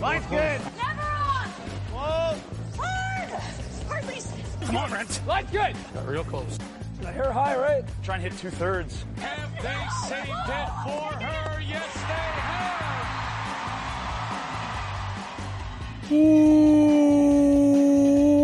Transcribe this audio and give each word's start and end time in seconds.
Line's 0.00 0.26
good. 0.26 0.60
Never 0.76 1.00
on! 1.00 1.48
Whoa. 1.92 2.36
Hard! 2.76 3.30
Hardly. 3.88 4.20
Come 4.66 4.76
on, 4.76 4.90
Brent. 4.90 5.20
Line's 5.26 5.50
good. 5.50 5.74
Got 5.94 6.06
real 6.06 6.24
close. 6.24 6.58
I 7.06 7.12
hear 7.12 7.32
high, 7.32 7.56
right? 7.56 7.84
Try 8.02 8.16
and 8.16 8.24
hit 8.24 8.36
two 8.36 8.50
thirds. 8.50 9.04
Have 9.16 9.50
they 9.62 9.86
saved 10.08 10.28
it 10.28 10.68
for 10.84 11.14
her? 11.24 11.60
Yes, 11.60 11.94
they 11.94 12.00
have. 12.44 13.06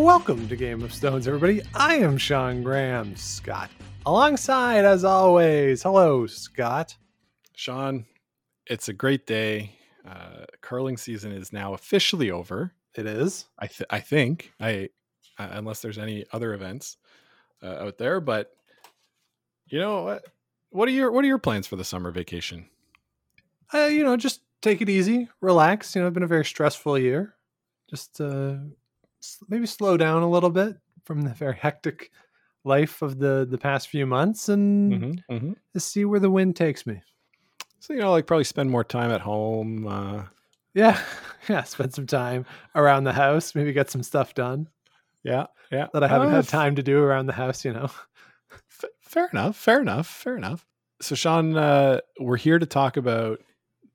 Welcome 0.05 0.49
to 0.49 0.57
Game 0.57 0.83
of 0.83 0.93
Stones, 0.95 1.27
everybody. 1.29 1.63
I 1.75 1.97
am 1.97 2.17
Sean 2.19 2.63
Graham 2.63 3.15
Scott. 3.17 3.71
Alongside, 4.07 4.85
as 4.85 5.05
always, 5.05 5.83
hello, 5.83 6.27
Scott. 6.27 6.97
Sean, 7.55 8.05
it's 8.67 8.89
a 8.89 8.93
great 8.93 9.27
day. 9.27 9.73
Uh, 10.07 10.45
curling 10.61 10.97
season 10.97 11.33
is 11.33 11.53
now 11.53 11.75
officially 11.75 12.31
over. 12.31 12.73
It 12.95 13.07
is. 13.07 13.47
I 13.59 13.67
th- 13.69 13.87
I 13.89 14.01
think 14.01 14.53
I 14.61 14.91
uh, 15.39 15.49
unless 15.53 15.81
there's 15.81 15.99
any 15.99 16.25
other 16.33 16.53
events 16.55 16.97
uh, 17.63 17.85
out 17.87 17.99
there, 17.99 18.21
but 18.21 18.53
you 19.67 19.79
know 19.79 20.03
what? 20.03 20.25
What 20.71 20.89
are 20.89 20.93
your 20.93 21.11
what 21.13 21.25
are 21.25 21.29
your 21.29 21.39
plans 21.39 21.67
for 21.67 21.77
the 21.77 21.85
summer 21.85 22.11
vacation? 22.11 22.67
Uh, 23.73 23.87
you 23.87 24.05
know, 24.05 24.17
just 24.17 24.41
take 24.61 24.81
it 24.83 24.89
easy, 24.89 25.29
relax. 25.41 25.95
You 25.95 26.03
know, 26.03 26.09
it's 26.09 26.15
been 26.15 26.23
a 26.23 26.27
very 26.29 26.45
stressful 26.45 26.99
year. 26.99 27.35
Just 27.89 28.21
uh, 28.21 28.57
maybe 29.49 29.67
slow 29.67 29.97
down 29.97 30.23
a 30.23 30.31
little 30.31 30.51
bit 30.51 30.77
from 31.05 31.23
the 31.23 31.31
very 31.31 31.57
hectic 31.61 32.11
life 32.65 33.03
of 33.03 33.19
the 33.19 33.47
the 33.49 33.59
past 33.59 33.89
few 33.89 34.07
months, 34.07 34.49
and 34.49 34.93
Mm-hmm, 35.29 35.35
mm-hmm. 35.35 35.79
see 35.79 36.05
where 36.05 36.21
the 36.21 36.31
wind 36.31 36.57
takes 36.57 36.87
me. 36.87 37.03
So 37.83 37.93
you 37.95 37.99
know, 38.01 38.13
like 38.13 38.27
probably 38.29 38.45
spend 38.45 38.71
more 38.71 38.85
time 38.85 39.11
at 39.11 39.21
home. 39.23 39.89
Uh, 39.89 40.23
Yeah, 40.73 41.03
yeah. 41.49 41.65
Spend 41.65 41.93
some 41.93 42.07
time 42.07 42.47
around 42.77 43.05
the 43.05 43.13
house. 43.13 43.55
Maybe 43.57 43.73
get 43.73 43.91
some 43.91 44.03
stuff 44.05 44.35
done 44.35 44.69
yeah, 45.25 45.47
yeah. 45.73 45.89
that 45.93 46.05
I 46.05 46.09
haven't 46.09 46.29
Uh, 46.29 46.37
had 46.37 46.49
time 46.49 46.77
to 46.77 46.83
do 46.83 47.03
around 47.03 47.27
the 47.27 47.33
house. 47.33 47.65
You 47.65 47.73
know. 47.73 47.91
F- 48.53 48.85
fair 49.01 49.29
enough. 49.33 49.57
Fair 49.57 49.81
enough. 49.81 50.07
Fair 50.07 50.37
enough. 50.37 50.65
So, 51.01 51.17
Sean, 51.17 51.57
uh, 51.57 51.99
we're 52.21 52.37
here 52.37 52.61
to 52.61 52.67
talk 52.67 52.97
about 52.97 53.41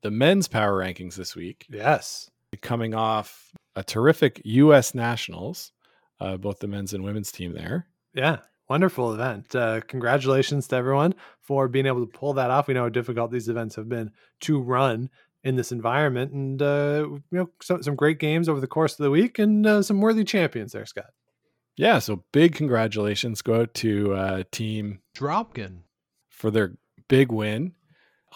the 0.02 0.10
men's 0.10 0.48
power 0.48 0.78
rankings 0.78 1.14
this 1.14 1.34
week, 1.34 1.64
Yes. 1.70 2.30
coming 2.60 2.94
off 2.94 3.52
a 3.74 3.82
terrific 3.82 4.42
U.S. 4.44 4.94
Nationals, 4.94 5.72
uh, 6.20 6.36
both 6.36 6.58
the 6.58 6.66
men's 6.68 6.92
and 6.92 7.02
women's 7.04 7.32
team 7.32 7.54
there. 7.54 7.86
Yeah, 8.12 8.38
wonderful 8.68 9.12
event. 9.14 9.54
Uh, 9.54 9.80
congratulations 9.82 10.68
to 10.68 10.76
everyone 10.76 11.14
for 11.40 11.68
being 11.68 11.86
able 11.86 12.04
to 12.06 12.18
pull 12.18 12.34
that 12.34 12.50
off. 12.50 12.68
We 12.68 12.74
know 12.74 12.82
how 12.82 12.88
difficult 12.88 13.30
these 13.30 13.48
events 13.48 13.76
have 13.76 13.88
been 13.88 14.10
to 14.40 14.60
run 14.60 15.10
in 15.44 15.56
this 15.56 15.72
environment, 15.72 16.32
and 16.32 16.60
uh, 16.60 17.06
you 17.08 17.22
know 17.30 17.50
some 17.62 17.82
some 17.82 17.94
great 17.96 18.18
games 18.18 18.48
over 18.48 18.60
the 18.60 18.66
course 18.66 18.92
of 18.92 19.04
the 19.04 19.10
week, 19.10 19.38
and 19.38 19.66
uh, 19.66 19.82
some 19.82 20.00
worthy 20.00 20.24
champions 20.24 20.72
there, 20.72 20.84
Scott. 20.86 21.10
Yeah, 21.76 22.00
so 22.00 22.24
big 22.32 22.54
congratulations 22.56 23.40
go 23.40 23.60
out 23.60 23.74
to 23.74 24.12
uh, 24.14 24.42
team 24.50 24.98
Dropkin. 25.16 25.82
for 26.28 26.50
their 26.50 26.74
big 27.06 27.30
win 27.30 27.74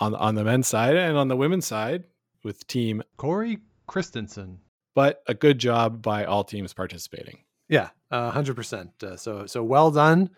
on 0.00 0.14
on 0.14 0.36
the 0.36 0.44
men's 0.44 0.68
side 0.68 0.96
and 0.96 1.16
on 1.16 1.28
the 1.28 1.36
women's 1.36 1.66
side 1.66 2.04
with 2.44 2.66
team, 2.68 3.02
Cory 3.16 3.58
Christensen. 3.88 4.60
but 4.94 5.22
a 5.26 5.34
good 5.34 5.58
job 5.58 6.02
by 6.02 6.24
all 6.24 6.44
teams 6.44 6.72
participating. 6.72 7.38
Yeah, 7.72 7.88
hundred 8.12 8.54
percent. 8.54 8.90
Uh, 9.02 9.16
so 9.16 9.46
so 9.46 9.64
well 9.64 9.90
done 9.90 10.28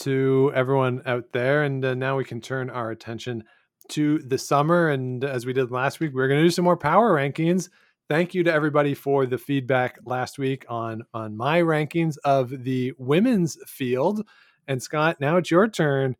to 0.00 0.50
everyone 0.56 1.02
out 1.06 1.30
there, 1.30 1.62
and 1.62 1.84
uh, 1.84 1.94
now 1.94 2.16
we 2.16 2.24
can 2.24 2.40
turn 2.40 2.68
our 2.68 2.90
attention 2.90 3.44
to 3.90 4.18
the 4.18 4.36
summer. 4.36 4.88
And 4.88 5.22
as 5.22 5.46
we 5.46 5.52
did 5.52 5.70
last 5.70 6.00
week, 6.00 6.12
we're 6.12 6.26
going 6.26 6.40
to 6.40 6.46
do 6.46 6.50
some 6.50 6.64
more 6.64 6.76
power 6.76 7.14
rankings. 7.14 7.68
Thank 8.08 8.34
you 8.34 8.42
to 8.42 8.52
everybody 8.52 8.94
for 8.94 9.24
the 9.24 9.38
feedback 9.38 10.00
last 10.04 10.36
week 10.36 10.64
on 10.68 11.04
on 11.14 11.36
my 11.36 11.60
rankings 11.60 12.16
of 12.24 12.64
the 12.64 12.92
women's 12.98 13.56
field. 13.68 14.26
And 14.66 14.82
Scott, 14.82 15.20
now 15.20 15.36
it's 15.36 15.52
your 15.52 15.68
turn 15.68 16.16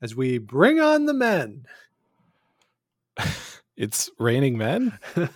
as 0.00 0.16
we 0.16 0.38
bring 0.38 0.80
on 0.80 1.04
the 1.04 1.12
men. 1.12 1.66
It's 3.76 4.08
raining 4.18 4.56
men. 4.56 4.98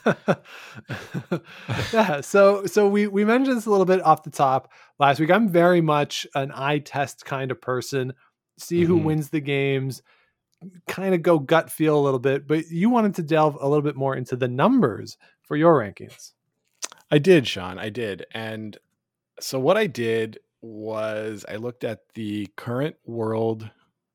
yeah 1.93 2.21
so 2.21 2.65
so 2.67 2.89
we 2.89 3.07
we 3.07 3.25
mentioned 3.25 3.57
this 3.57 3.67
a 3.67 3.71
little 3.71 3.85
bit 3.87 4.01
off 4.03 4.23
the 4.23 4.31
top 4.31 4.73
last 4.99 5.19
week 5.21 5.31
i'm 5.31 5.49
very 5.49 5.81
much 5.81 6.27
an 6.35 6.53
eye 6.55 6.79
test 6.79 7.25
kind 7.25 7.51
of 7.51 7.61
person 7.61 8.13
see 8.59 8.85
who 8.85 8.99
Mhm. 8.99 9.05
wins 9.05 9.29
the 9.31 9.41
games 9.41 10.03
kind 10.87 11.15
of 11.15 11.23
go 11.23 11.39
gut 11.39 11.71
feel 11.71 11.99
a 11.99 12.01
little 12.03 12.19
bit 12.21 12.47
but 12.47 12.69
you 12.71 12.91
wanted 12.91 13.15
to 13.17 13.23
delve 13.23 13.57
a 13.61 13.69
little 13.69 13.83
bit 13.83 13.97
more 13.97 14.15
into 14.17 14.37
the 14.37 14.49
numbers 14.49 15.17
for 15.43 15.57
your 15.57 15.75
rankings 15.79 16.33
I 17.11 17.17
did, 17.19 17.47
Sean. 17.47 17.79
I 17.79 17.89
did. 17.89 18.27
And 18.33 18.77
so 19.41 19.59
what 19.59 19.79
I 19.79 19.87
did 19.87 20.39
was 20.61 21.43
I 21.49 21.57
looked 21.57 21.83
at 21.83 22.01
the 22.15 22.47
current 22.55 22.97
world 23.07 23.71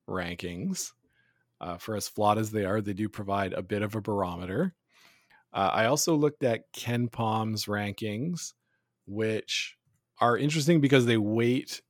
rankings. 0.07 0.91
Uh, 1.63 1.77
for 1.77 1.95
as 1.95 2.09
flawed 2.09 2.37
as 2.37 2.51
they 2.51 2.65
are, 2.65 2.81
they 2.81 2.93
do 2.93 3.07
provide 3.07 3.53
a 3.53 3.61
bit 3.61 3.81
of 3.81 3.95
a 3.95 4.01
barometer. 4.01 4.75
Uh, 5.53 5.69
I 5.71 5.85
also 5.85 6.13
looked 6.13 6.43
at 6.43 6.73
KenPom's 6.73 7.65
rankings, 7.65 8.51
which 9.05 9.77
are 10.19 10.37
interesting 10.37 10.81
because 10.81 11.05
they 11.05 11.15
weight 11.15 11.81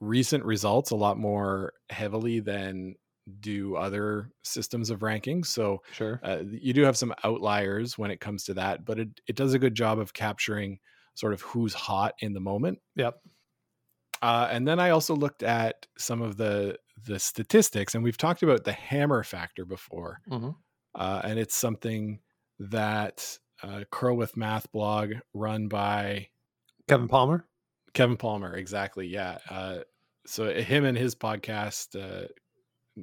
recent 0.00 0.44
results 0.44 0.90
a 0.90 0.96
lot 0.96 1.16
more 1.16 1.74
heavily 1.90 2.40
than 2.40 2.96
do 3.38 3.76
other 3.76 4.30
systems 4.42 4.90
of 4.90 5.00
rankings. 5.00 5.46
So 5.46 5.82
sure 5.92 6.18
uh, 6.24 6.38
you 6.50 6.72
do 6.72 6.82
have 6.82 6.96
some 6.96 7.14
outliers 7.22 7.96
when 7.96 8.10
it 8.10 8.20
comes 8.20 8.42
to 8.44 8.54
that, 8.54 8.84
but 8.84 8.98
it, 8.98 9.20
it 9.28 9.36
does 9.36 9.54
a 9.54 9.60
good 9.60 9.76
job 9.76 10.00
of 10.00 10.12
capturing 10.12 10.80
sort 11.14 11.34
of 11.34 11.40
who's 11.42 11.72
hot 11.72 12.14
in 12.18 12.32
the 12.32 12.40
moment. 12.40 12.80
yep 12.96 13.20
Uh, 14.20 14.48
and 14.50 14.66
then 14.66 14.80
I 14.80 14.90
also 14.90 15.14
looked 15.14 15.44
at 15.44 15.86
some 15.96 16.20
of 16.20 16.36
the 16.36 16.78
the 17.06 17.18
statistics, 17.18 17.94
and 17.94 18.02
we've 18.04 18.16
talked 18.16 18.42
about 18.42 18.64
the 18.64 18.72
hammer 18.72 19.22
factor 19.22 19.64
before, 19.64 20.20
Mhm. 20.28 20.54
uh, 20.94 21.20
and 21.24 21.38
it's 21.38 21.54
something 21.56 22.20
that 22.58 23.38
uh, 23.62 23.84
Curl 23.90 24.16
with 24.16 24.36
Math 24.36 24.70
blog 24.72 25.12
run 25.32 25.68
by 25.68 26.28
kevin 26.88 27.08
palmer 27.08 27.48
Kevin 27.94 28.16
Palmer, 28.16 28.54
exactly. 28.56 29.06
Yeah. 29.06 29.38
Uh, 29.48 29.78
so 30.26 30.52
him 30.52 30.84
and 30.84 30.98
his 30.98 31.14
podcast 31.14 31.94
uh, 31.94 32.26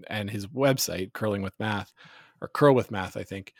and 0.09 0.29
his 0.29 0.47
website, 0.47 1.13
Curling 1.13 1.41
with 1.41 1.53
Math, 1.59 1.93
or 2.41 2.49
Curl 2.49 2.75
with 2.75 2.91
Math, 2.91 3.15
I 3.15 3.23
think, 3.23 3.53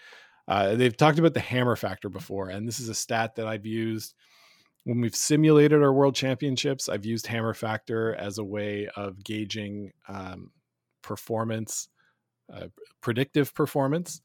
uh, 0.50 0.76
they've 0.76 0.96
talked 0.96 1.20
about 1.20 1.34
the 1.34 1.40
hammer 1.40 1.78
factor 1.78 2.10
before, 2.10 2.50
and 2.50 2.68
this 2.68 2.82
is 2.82 2.90
a 2.90 2.94
stat 2.94 3.36
that 3.36 3.48
I've 3.48 3.66
used 3.66 4.14
when 4.84 5.02
we've 5.02 5.16
simulated 5.16 5.82
our 5.82 5.94
world 5.94 6.16
championships. 6.16 6.90
I've 6.90 7.06
used 7.06 7.28
hammer 7.28 7.54
factor 7.54 8.16
as 8.16 8.38
a 8.38 8.44
way 8.44 8.90
of 8.96 9.24
gauging 9.24 9.94
um, 10.08 10.52
performance, 11.02 11.88
uh, 12.52 12.68
predictive 13.02 13.54
performance. 13.54 14.22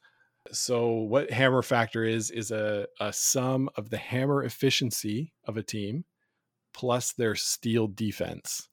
So, 0.53 0.93
what 0.93 1.31
hammer 1.31 1.63
factor 1.63 2.05
is 2.05 2.31
is 2.31 2.51
a, 2.51 2.87
a 3.01 3.13
sum 3.13 3.69
of 3.77 3.91
the 3.91 3.97
hammer 3.97 4.45
efficiency 4.45 5.33
of 5.45 5.57
a 5.57 5.63
team 5.63 6.05
plus 6.73 7.13
their 7.13 7.35
steal 7.35 7.89
defense. 7.89 8.69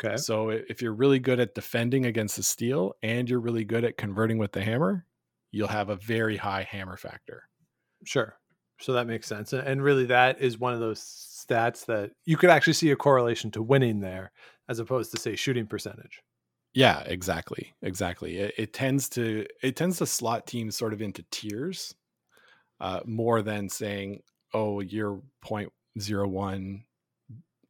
okay 0.00 0.16
So 0.16 0.50
if 0.50 0.82
you're 0.82 0.92
really 0.92 1.18
good 1.18 1.40
at 1.40 1.54
defending 1.54 2.04
against 2.04 2.36
the 2.36 2.42
steal 2.42 2.92
and 3.02 3.28
you're 3.28 3.40
really 3.40 3.64
good 3.64 3.82
at 3.82 3.96
converting 3.96 4.36
with 4.36 4.52
the 4.52 4.62
hammer, 4.62 5.06
you'll 5.50 5.68
have 5.68 5.88
a 5.88 5.96
very 5.96 6.36
high 6.36 6.62
hammer 6.62 6.98
factor. 6.98 7.48
sure 8.04 8.36
so 8.84 8.92
that 8.92 9.06
makes 9.06 9.26
sense 9.26 9.52
and 9.52 9.82
really 9.82 10.06
that 10.06 10.40
is 10.40 10.58
one 10.58 10.72
of 10.74 10.80
those 10.80 11.00
stats 11.00 11.86
that 11.86 12.10
you 12.24 12.36
could 12.36 12.50
actually 12.50 12.72
see 12.72 12.90
a 12.90 12.96
correlation 12.96 13.50
to 13.50 13.62
winning 13.62 14.00
there 14.00 14.30
as 14.68 14.78
opposed 14.78 15.10
to 15.10 15.20
say 15.20 15.36
shooting 15.36 15.66
percentage 15.66 16.22
Yeah, 16.74 17.02
exactly. 17.06 17.72
Exactly. 17.82 18.38
It, 18.38 18.54
it 18.58 18.72
tends 18.72 19.08
to 19.10 19.46
it 19.62 19.76
tends 19.76 19.98
to 19.98 20.06
slot 20.06 20.46
teams 20.46 20.76
sort 20.76 20.92
of 20.92 21.00
into 21.00 21.24
tiers 21.30 21.94
uh, 22.80 23.00
more 23.06 23.42
than 23.42 23.68
saying, 23.68 24.20
"Oh, 24.52 24.80
you're 24.80 25.22
0.01 25.44 26.82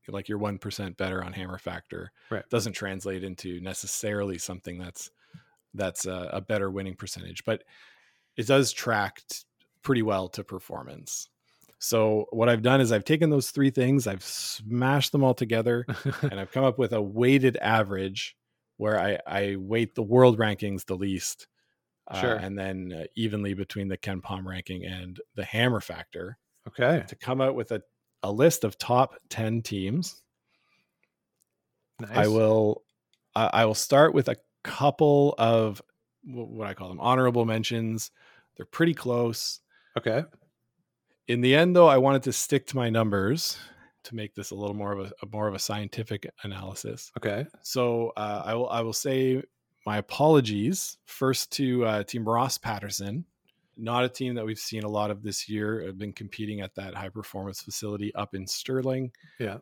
like 0.08 0.28
you're 0.28 0.38
1% 0.38 0.96
better 0.96 1.22
on 1.22 1.32
hammer 1.34 1.58
factor." 1.58 2.12
Right. 2.30 2.48
Doesn't 2.48 2.72
translate 2.72 3.24
into 3.24 3.60
necessarily 3.60 4.38
something 4.38 4.78
that's 4.78 5.10
that's 5.74 6.06
a, 6.06 6.30
a 6.32 6.40
better 6.40 6.70
winning 6.70 6.96
percentage, 6.96 7.44
but 7.44 7.62
it 8.36 8.46
does 8.46 8.72
track 8.72 9.22
t- 9.28 9.38
pretty 9.84 10.02
well 10.02 10.28
to 10.30 10.42
performance. 10.42 11.28
So 11.78 12.26
what 12.30 12.48
I've 12.48 12.62
done 12.62 12.80
is 12.80 12.90
I've 12.90 13.04
taken 13.04 13.30
those 13.30 13.50
three 13.50 13.70
things, 13.70 14.06
I've 14.06 14.24
smashed 14.24 15.12
them 15.12 15.22
all 15.22 15.34
together, 15.34 15.84
and 16.22 16.40
I've 16.40 16.50
come 16.50 16.64
up 16.64 16.78
with 16.78 16.92
a 16.92 17.02
weighted 17.02 17.56
average 17.58 18.36
where 18.78 18.98
I, 18.98 19.18
I 19.26 19.56
weight 19.56 19.94
the 19.94 20.02
world 20.02 20.38
rankings 20.38 20.86
the 20.86 20.96
least, 20.96 21.46
uh, 22.10 22.38
and 22.40 22.58
then 22.58 22.92
uh, 22.92 23.04
evenly 23.16 23.54
between 23.54 23.88
the 23.88 23.98
KenPom 23.98 24.44
ranking 24.46 24.84
and 24.84 25.20
the 25.36 25.44
Hammer 25.44 25.80
Factor 25.80 26.38
okay 26.66 27.04
to 27.06 27.16
come 27.16 27.40
out 27.40 27.54
with 27.54 27.70
a, 27.70 27.82
a 28.22 28.32
list 28.32 28.64
of 28.64 28.78
top 28.78 29.14
ten 29.28 29.62
teams. 29.62 30.22
nice 32.00 32.10
I 32.14 32.26
will 32.28 32.82
I 33.34 33.50
I 33.52 33.64
will 33.66 33.74
start 33.74 34.14
with 34.14 34.28
a 34.28 34.36
couple 34.64 35.34
of 35.38 35.80
what 36.24 36.66
I 36.66 36.74
call 36.74 36.88
them 36.88 37.00
honorable 37.00 37.44
mentions. 37.44 38.10
They're 38.56 38.66
pretty 38.66 38.94
close. 38.94 39.60
Okay 39.96 40.24
in 41.28 41.40
the 41.40 41.54
end, 41.54 41.74
though, 41.74 41.86
I 41.86 41.98
wanted 41.98 42.22
to 42.24 42.32
stick 42.32 42.66
to 42.68 42.76
my 42.76 42.90
numbers 42.90 43.56
to 44.04 44.14
make 44.14 44.34
this 44.34 44.50
a 44.50 44.54
little 44.54 44.76
more 44.76 44.92
of 44.92 45.00
a, 45.00 45.12
a 45.22 45.26
more 45.32 45.48
of 45.48 45.54
a 45.54 45.58
scientific 45.58 46.28
analysis. 46.42 47.10
Okay. 47.16 47.46
So 47.62 48.12
uh, 48.16 48.42
I 48.44 48.54
will 48.54 48.68
I 48.68 48.82
will 48.82 48.92
say 48.92 49.42
my 49.86 49.98
apologies 49.98 50.98
first 51.06 51.52
to 51.52 51.84
uh, 51.84 52.02
Team 52.04 52.28
Ross 52.28 52.58
Paterson, 52.58 53.24
not 53.76 54.04
a 54.04 54.08
team 54.08 54.34
that 54.34 54.44
we've 54.44 54.58
seen 54.58 54.82
a 54.82 54.88
lot 54.88 55.10
of 55.10 55.22
this 55.22 55.48
year. 55.48 55.84
Have 55.86 55.98
been 55.98 56.12
competing 56.12 56.60
at 56.60 56.74
that 56.74 56.94
high 56.94 57.08
performance 57.08 57.62
facility 57.62 58.14
up 58.14 58.34
in 58.34 58.46
Stirling. 58.46 59.12
Yeah. 59.38 59.58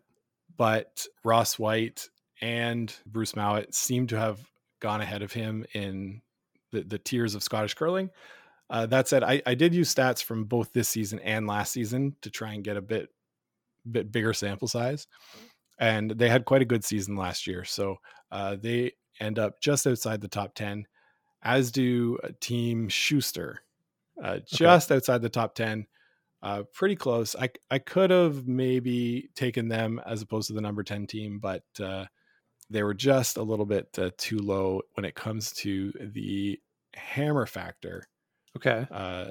But 0.56 1.06
Ross 1.24 1.58
Whyte 1.58 2.08
and 2.40 2.94
Bruce 3.06 3.36
Mouat 3.36 3.72
seem 3.74 4.08
to 4.08 4.18
have 4.18 4.40
gone 4.80 5.00
ahead 5.00 5.22
of 5.22 5.32
him 5.32 5.64
in 5.74 6.20
the, 6.72 6.82
the 6.82 6.98
tiers 6.98 7.36
of 7.36 7.42
Scottish 7.42 7.74
curling. 7.74 8.10
Uh, 8.72 8.86
that 8.86 9.06
said, 9.06 9.22
I, 9.22 9.42
I 9.44 9.54
did 9.54 9.74
use 9.74 9.94
stats 9.94 10.24
from 10.24 10.44
both 10.44 10.72
this 10.72 10.88
season 10.88 11.18
and 11.20 11.46
last 11.46 11.72
season 11.72 12.16
to 12.22 12.30
try 12.30 12.54
and 12.54 12.64
get 12.64 12.78
a 12.78 12.82
bit 12.82 13.10
bit 13.90 14.10
bigger 14.10 14.32
sample 14.32 14.66
size, 14.66 15.06
and 15.78 16.10
they 16.12 16.30
had 16.30 16.46
quite 16.46 16.62
a 16.62 16.64
good 16.64 16.82
season 16.82 17.14
last 17.14 17.46
year. 17.46 17.64
So 17.64 17.96
uh, 18.30 18.56
they 18.56 18.92
end 19.20 19.38
up 19.38 19.60
just 19.60 19.86
outside 19.86 20.22
the 20.22 20.28
top 20.28 20.54
ten, 20.54 20.86
as 21.42 21.70
do 21.70 22.18
uh, 22.24 22.28
Team 22.40 22.88
Shuster, 22.88 23.60
uh, 24.24 24.38
just 24.46 24.90
outside 24.90 25.20
the 25.20 25.28
top 25.28 25.54
ten. 25.54 25.86
Uh, 26.42 26.62
pretty 26.72 26.96
close. 26.96 27.36
I 27.36 27.50
I 27.70 27.78
could 27.78 28.10
have 28.10 28.48
maybe 28.48 29.28
taken 29.34 29.68
them 29.68 30.00
as 30.06 30.22
opposed 30.22 30.48
to 30.48 30.54
the 30.54 30.62
number 30.62 30.82
ten 30.82 31.06
team, 31.06 31.40
but 31.40 31.64
uh, 31.78 32.06
they 32.70 32.82
were 32.82 32.94
just 32.94 33.36
a 33.36 33.42
little 33.42 33.66
bit 33.66 33.88
uh, 33.98 34.12
too 34.16 34.38
low 34.38 34.80
when 34.94 35.04
it 35.04 35.14
comes 35.14 35.52
to 35.52 35.92
the 36.00 36.58
hammer 36.94 37.44
factor. 37.44 38.06
Okay. 38.56 38.86
Uh, 38.90 39.30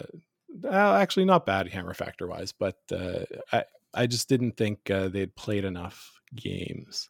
actually, 0.70 1.26
not 1.26 1.46
bad 1.46 1.70
hammer 1.70 1.94
factor 1.94 2.28
wise, 2.28 2.52
but 2.52 2.78
uh, 2.92 3.26
I 3.52 3.64
I 3.94 4.08
just 4.08 4.28
didn't 4.30 4.58
think 4.58 4.90
uh, 4.90 5.08
they'd 5.08 5.36
played 5.36 5.66
enough 5.66 6.20
games. 6.36 7.10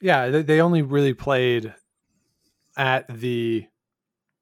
Yeah, 0.00 0.28
they, 0.28 0.42
they 0.42 0.60
only 0.60 0.82
really 0.82 1.14
played 1.14 1.74
at 2.76 3.06
the 3.08 3.66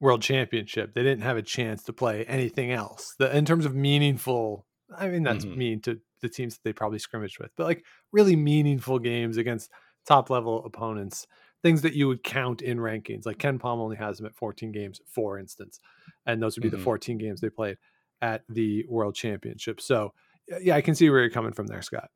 World 0.01 0.23
Championship. 0.23 0.95
They 0.95 1.03
didn't 1.03 1.23
have 1.23 1.37
a 1.37 1.43
chance 1.43 1.85
to 1.85 1.93
play 1.93 2.25
anything 2.27 2.73
else. 2.73 3.15
The, 3.19 3.37
in 3.37 3.45
terms 3.45 3.65
of 3.67 3.75
meaningful, 3.75 4.67
I 4.97 5.09
mean 5.09 5.23
that's 5.23 5.45
Mhm. 5.45 5.57
mean 5.57 5.81
to 5.83 6.01
the 6.21 6.29
teams 6.29 6.55
that 6.55 6.65
they 6.65 6.73
probably 6.73 6.99
scrimmaged 6.99 7.39
with, 7.39 7.51
but 7.57 7.65
like 7.65 7.85
really 8.13 8.37
meaningful 8.37 8.99
games 8.99 9.37
against 9.37 9.71
top 10.07 10.31
level 10.31 10.65
opponents, 10.65 11.27
things 11.63 11.83
that 11.83 11.95
you 11.95 12.09
would 12.09 12.23
count 12.23 12.63
in 12.63 12.79
rankings. 12.79 13.27
Like 13.27 13.39
KenPom 13.39 13.79
only 13.79 13.97
has 13.97 14.19
them 14.19 14.27
at 14.27 14.37
14 14.37 14.73
games, 14.73 15.01
for 15.09 15.39
instance, 15.39 15.79
and 16.27 16.43
those 16.43 16.57
would 16.57 16.63
be 16.63 16.69
Mhm. 16.69 16.73
the 16.73 16.79
14 16.79 17.19
games 17.19 17.41
they 17.41 17.51
played 17.51 17.77
at 18.23 18.43
the 18.49 18.85
World 18.89 19.15
Championship. 19.15 19.81
So 19.81 20.13
yeah, 20.61 20.77
I 20.77 20.81
can 20.81 20.95
see 20.95 21.09
where 21.11 21.21
you're 21.21 21.31
coming 21.31 21.53
from 21.53 21.67
there, 21.67 21.83
Scott. 21.83 22.11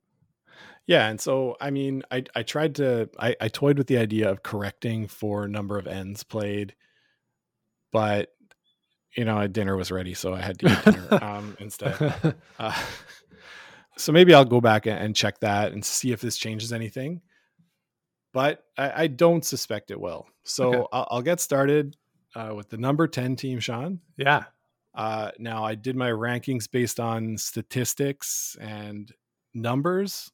Yeah, 0.87 1.07
and 1.09 1.19
so 1.21 1.55
I 1.61 1.69
mean, 1.69 2.03
I 2.11 2.23
I 2.35 2.43
tried 2.43 2.75
to 2.75 3.09
I, 3.19 3.35
I 3.39 3.47
toyed 3.47 3.77
with 3.77 3.87
the 3.87 3.97
idea 3.97 4.29
of 4.31 4.41
correcting 4.43 5.07
for 5.07 5.47
number 5.47 5.77
of 5.77 5.85
ends 5.87 6.23
played, 6.23 6.75
but 7.91 8.29
you 9.15 9.25
know, 9.25 9.45
dinner 9.47 9.75
was 9.75 9.91
ready, 9.91 10.13
so 10.13 10.33
I 10.33 10.41
had 10.41 10.59
to 10.59 10.67
eat 10.71 10.85
dinner 10.85 11.07
um, 11.23 11.57
instead. 11.59 12.35
Uh, 12.59 12.83
so 13.97 14.11
maybe 14.11 14.33
I'll 14.33 14.45
go 14.45 14.61
back 14.61 14.85
and 14.85 15.15
check 15.15 15.39
that 15.39 15.71
and 15.73 15.83
see 15.83 16.11
if 16.11 16.21
this 16.21 16.37
changes 16.37 16.71
anything. 16.71 17.21
But 18.33 18.63
I, 18.77 19.03
I 19.03 19.07
don't 19.07 19.43
suspect 19.43 19.89
it 19.91 19.99
will. 19.99 20.27
So 20.43 20.73
Okay. 20.73 20.87
I'll, 20.91 21.07
I'll 21.11 21.21
get 21.23 21.39
started 21.39 21.95
uh, 22.35 22.53
with 22.55 22.69
the 22.69 22.77
number 22.77 23.07
ten 23.07 23.35
team, 23.35 23.59
Sean. 23.59 23.99
yeah. 24.17 24.45
Uh, 24.95 25.31
now 25.37 25.63
I 25.63 25.75
did 25.75 25.95
my 25.95 26.09
rankings 26.09 26.69
based 26.69 26.99
on 26.99 27.37
statistics 27.37 28.57
and 28.59 29.11
numbers, 29.53 30.31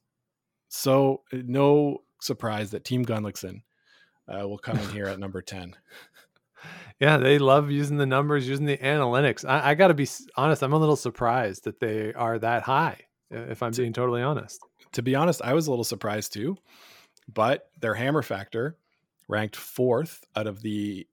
so 0.68 1.22
uh, 1.32 1.38
no 1.44 1.98
surprise 2.20 2.70
that 2.70 2.84
Team 2.84 3.04
Gunnlaugson 3.04 3.62
uh, 4.28 4.48
will 4.48 4.58
come 4.58 4.78
in 4.78 4.88
here 4.90 5.06
at 5.06 5.18
number 5.18 5.42
ten. 5.42 5.74
Yeah, 6.98 7.18
they 7.18 7.38
love 7.38 7.70
using 7.70 7.98
the 7.98 8.06
numbers, 8.06 8.48
using 8.48 8.64
the 8.64 8.78
analytics. 8.78 9.46
I, 9.46 9.70
I 9.70 9.74
got 9.74 9.88
to 9.88 9.94
be 9.94 10.08
honest; 10.36 10.62
I'm 10.62 10.72
a 10.72 10.78
little 10.78 10.96
surprised 10.96 11.64
that 11.64 11.78
they 11.78 12.14
are 12.14 12.38
that 12.38 12.62
high. 12.62 12.98
If 13.30 13.62
I'm 13.62 13.72
being 13.72 13.92
totally 13.92 14.22
honest. 14.22 14.60
To 14.92 15.02
be 15.02 15.14
honest, 15.14 15.42
I 15.42 15.52
was 15.52 15.66
a 15.66 15.70
little 15.70 15.84
surprised 15.84 16.32
too, 16.32 16.56
but 17.32 17.68
their 17.80 17.94
hammer 17.94 18.22
factor 18.22 18.78
ranked 19.28 19.56
fourth 19.56 20.24
out 20.34 20.46
of 20.46 20.62
the 20.62 21.06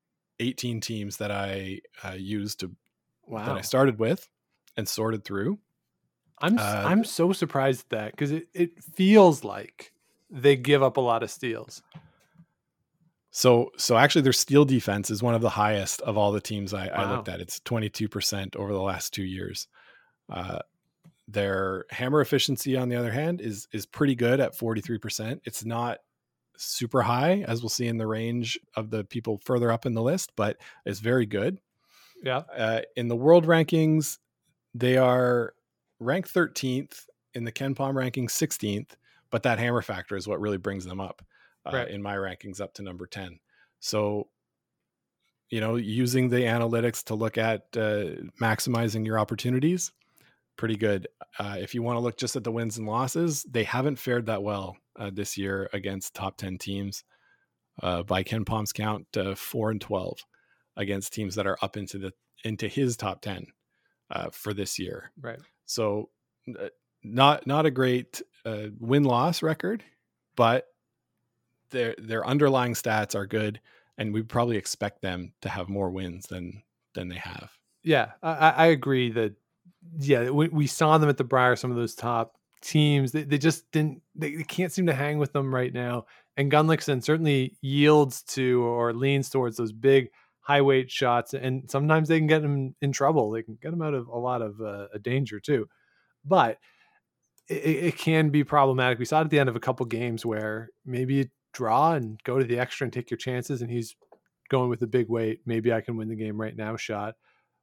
18 0.44 0.81
teams 0.81 1.18
that 1.18 1.31
I 1.31 1.80
uh, 2.04 2.12
used 2.12 2.60
to 2.60 2.72
that 3.31 3.57
I 3.57 3.62
started 3.62 4.00
with 4.00 4.28
and 4.78 4.88
sorted 4.88 5.24
through. 5.24 5.60
I'm 6.42 6.57
uh, 6.57 6.84
I'm 6.86 7.04
so 7.04 7.31
surprised 7.31 7.81
at 7.81 7.90
that 7.90 8.12
because 8.12 8.31
it 8.31 8.48
it 8.54 8.84
feels 8.84 9.44
like 9.44 9.94
they 10.30 10.56
give 10.56 10.84
up 10.84 10.98
a 10.98 11.01
lot 11.01 11.24
of 11.24 11.31
steals. 11.31 11.81
So, 13.36 13.72
so 13.78 13.98
actually, 13.98 14.22
their 14.22 14.31
steal 14.34 14.63
defense 14.63 15.10
is 15.10 15.24
one 15.24 15.34
of 15.34 15.42
the 15.42 15.50
highest 15.50 16.01
of 16.01 16.18
all 16.18 16.31
the 16.31 16.40
teams 16.40 16.72
I, 16.72 16.86
I 16.88 17.12
looked 17.12 17.30
at. 17.30 17.40
It's 17.40 17.60
22% 17.62 18.56
over 18.56 18.72
the 18.72 18.81
last 18.81 19.12
two 19.12 19.24
years. 19.24 19.68
Uh, 20.30 20.60
their 21.28 21.86
hammer 21.90 22.22
efficiency, 22.22 22.78
on 22.78 22.90
the 22.90 22.95
other 22.95 23.12
hand, 23.12 23.42
is 23.42 23.68
is 23.72 23.88
pretty 23.88 24.13
good 24.13 24.40
at 24.40 24.56
43%. 24.56 25.40
It's 25.45 25.66
not 25.66 25.98
super 26.57 27.01
high, 27.01 27.41
as 27.47 27.61
we'll 27.61 27.69
see 27.69 27.88
in 27.88 27.97
the 27.97 28.07
range 28.07 28.59
of 28.75 28.89
the 28.91 29.03
people 29.03 29.39
further 29.45 29.71
up 29.71 29.85
in 29.85 29.94
the 29.94 30.01
list, 30.01 30.31
but 30.35 30.57
it's 30.85 31.00
very 31.00 31.25
good. 31.25 31.59
Yeah, 32.23 32.44
Uh, 32.55 32.81
in 32.95 33.07
the 33.07 33.15
world 33.15 33.45
rankings, 33.45 34.19
they 34.73 34.97
are 34.97 35.55
ranked 36.00 36.29
13th 36.29 37.07
in 37.33 37.45
the 37.45 37.51
KenPom 37.51 37.95
ranking, 37.95 38.29
16th, 38.29 38.97
but 39.31 39.44
that 39.44 39.59
hammer 39.59 39.81
factor 39.81 40.15
is 40.15 40.27
what 40.27 40.41
really 40.41 40.57
brings 40.57 40.85
them 40.85 41.01
up 41.01 41.23
uh, 41.65 41.71
Right. 41.73 41.89
in 41.89 42.01
my 42.01 42.15
rankings 42.15 42.61
up 42.61 42.73
to 42.75 42.83
number 42.83 43.07
10. 43.07 43.39
So, 43.79 44.29
you 45.49 45.59
know, 45.59 45.75
using 45.75 46.29
the 46.29 46.38
analytics 46.38 47.03
to 47.06 47.15
look 47.15 47.38
at 47.38 47.67
uh, 47.77 48.15
maximizing 48.41 49.06
your 49.06 49.19
opportunities, 49.19 49.91
pretty 50.57 50.77
good. 50.77 51.07
Uh, 51.39 51.57
if 51.59 51.75
you 51.75 51.83
want 51.83 51.97
to 51.97 52.01
look 52.01 52.17
just 52.17 52.35
at 52.35 52.44
the 52.44 52.51
wins 52.51 52.77
and 52.77 52.88
losses, 52.88 53.44
they 53.44 53.63
haven't 53.63 53.97
fared 53.97 54.27
that 54.27 54.44
well 54.44 54.77
uh, 54.98 55.12
this 55.13 55.38
year 55.38 55.69
against 55.74 56.13
top 56.13 56.38
10 56.38 56.57
teams. 56.57 57.04
Uh, 57.81 58.04
by 58.04 58.24
KenPom's 58.24 58.72
count, 58.72 59.07
uh, 59.18 59.34
four 59.34 59.72
and 59.72 59.81
12 59.81 60.19
against 60.78 61.12
teams 61.12 61.34
that 61.36 61.48
are 61.48 61.57
up 61.62 61.75
into 61.75 61.98
the 61.98 62.12
into 62.44 62.68
his 62.68 62.95
top 62.95 63.22
10 63.22 63.48
uh, 64.12 64.30
for 64.31 64.54
this 64.54 64.78
year. 64.78 65.12
right. 65.19 65.40
So 65.66 66.09
uh, 66.47 66.68
not 67.04 67.47
not 67.47 67.66
a 67.66 67.71
great 67.71 68.21
uh, 68.45 68.68
win 68.80 69.04
loss 69.04 69.42
record, 69.42 69.83
but 70.35 70.68
their 71.71 71.95
their 71.97 72.26
underlying 72.26 72.73
stats 72.73 73.16
are 73.16 73.26
good, 73.26 73.59
and 73.97 74.14
we 74.14 74.21
probably 74.21 74.57
expect 74.57 75.02
them 75.02 75.33
to 75.42 75.50
have 75.50 75.69
more 75.69 75.90
wins 75.90 76.28
than 76.28 76.64
than 76.94 77.09
they 77.09 77.18
have. 77.18 77.52
Yeah, 77.83 78.12
I, 78.21 78.31
I 78.31 78.50
I 78.50 78.66
agree 78.68 79.12
that. 79.12 79.33
Yeah, 80.00 80.30
we, 80.30 80.47
we 80.47 80.68
saw 80.68 80.97
them 80.97 81.09
at 81.09 81.18
the 81.18 81.26
Brier. 81.26 81.57
Some 81.57 81.71
of 81.71 81.76
those 81.76 81.95
top 81.95 82.38
teams, 82.63 83.11
they, 83.11 83.23
they 83.23 83.37
just 83.37 83.69
didn't. 83.71 84.01
They, 84.15 84.35
they 84.35 84.43
can't 84.43 84.71
seem 84.71 84.87
to 84.87 84.93
hang 84.93 85.19
with 85.19 85.33
them 85.33 85.53
right 85.53 85.71
now. 85.73 86.05
And 86.37 86.51
Gunnlaugson 86.51 87.03
certainly 87.03 87.57
yields 87.61 88.23
to 88.23 88.63
or 88.63 88.93
leans 88.93 89.29
towards 89.29 89.57
those 89.57 89.71
big 89.71 90.09
high 90.39 90.61
weight 90.61 90.89
shots, 90.89 91.33
and 91.33 91.69
sometimes 91.69 92.07
they 92.07 92.17
can 92.17 92.27
get 92.27 92.41
them 92.41 92.75
in 92.81 92.91
trouble. 92.91 93.29
They 93.31 93.43
can 93.43 93.57
get 93.61 93.71
them 93.71 93.81
out 93.81 93.93
of 93.93 94.07
a 94.07 94.17
lot 94.17 94.41
of 94.41 94.59
uh, 94.61 94.87
danger 95.01 95.39
too. 95.39 95.67
But 96.25 96.57
it, 97.47 97.55
it 97.65 97.97
can 97.97 98.29
be 98.29 98.43
problematic. 98.43 98.97
We 98.97 99.05
saw 99.05 99.19
it 99.21 99.25
at 99.25 99.29
the 99.29 99.39
end 99.39 99.49
of 99.49 99.55
a 99.55 99.59
couple 99.61 99.85
games 99.85 100.25
where 100.25 100.69
maybe 100.85 101.13
you 101.15 101.25
draw 101.53 101.93
and 101.93 102.21
go 102.23 102.39
to 102.39 102.45
the 102.45 102.57
extra 102.59 102.85
and 102.85 102.93
take 102.93 103.11
your 103.11 103.17
chances, 103.17 103.61
and 103.61 103.69
he's 103.69 103.95
going 104.49 104.69
with 104.69 104.79
the 104.79 104.87
big 104.87 105.09
weight. 105.09 105.41
Maybe 105.45 105.71
I 105.71 105.81
can 105.81 105.97
win 105.97 106.09
the 106.09 106.15
game 106.15 106.39
right 106.39 106.55
now 106.55 106.75
shot 106.77 107.15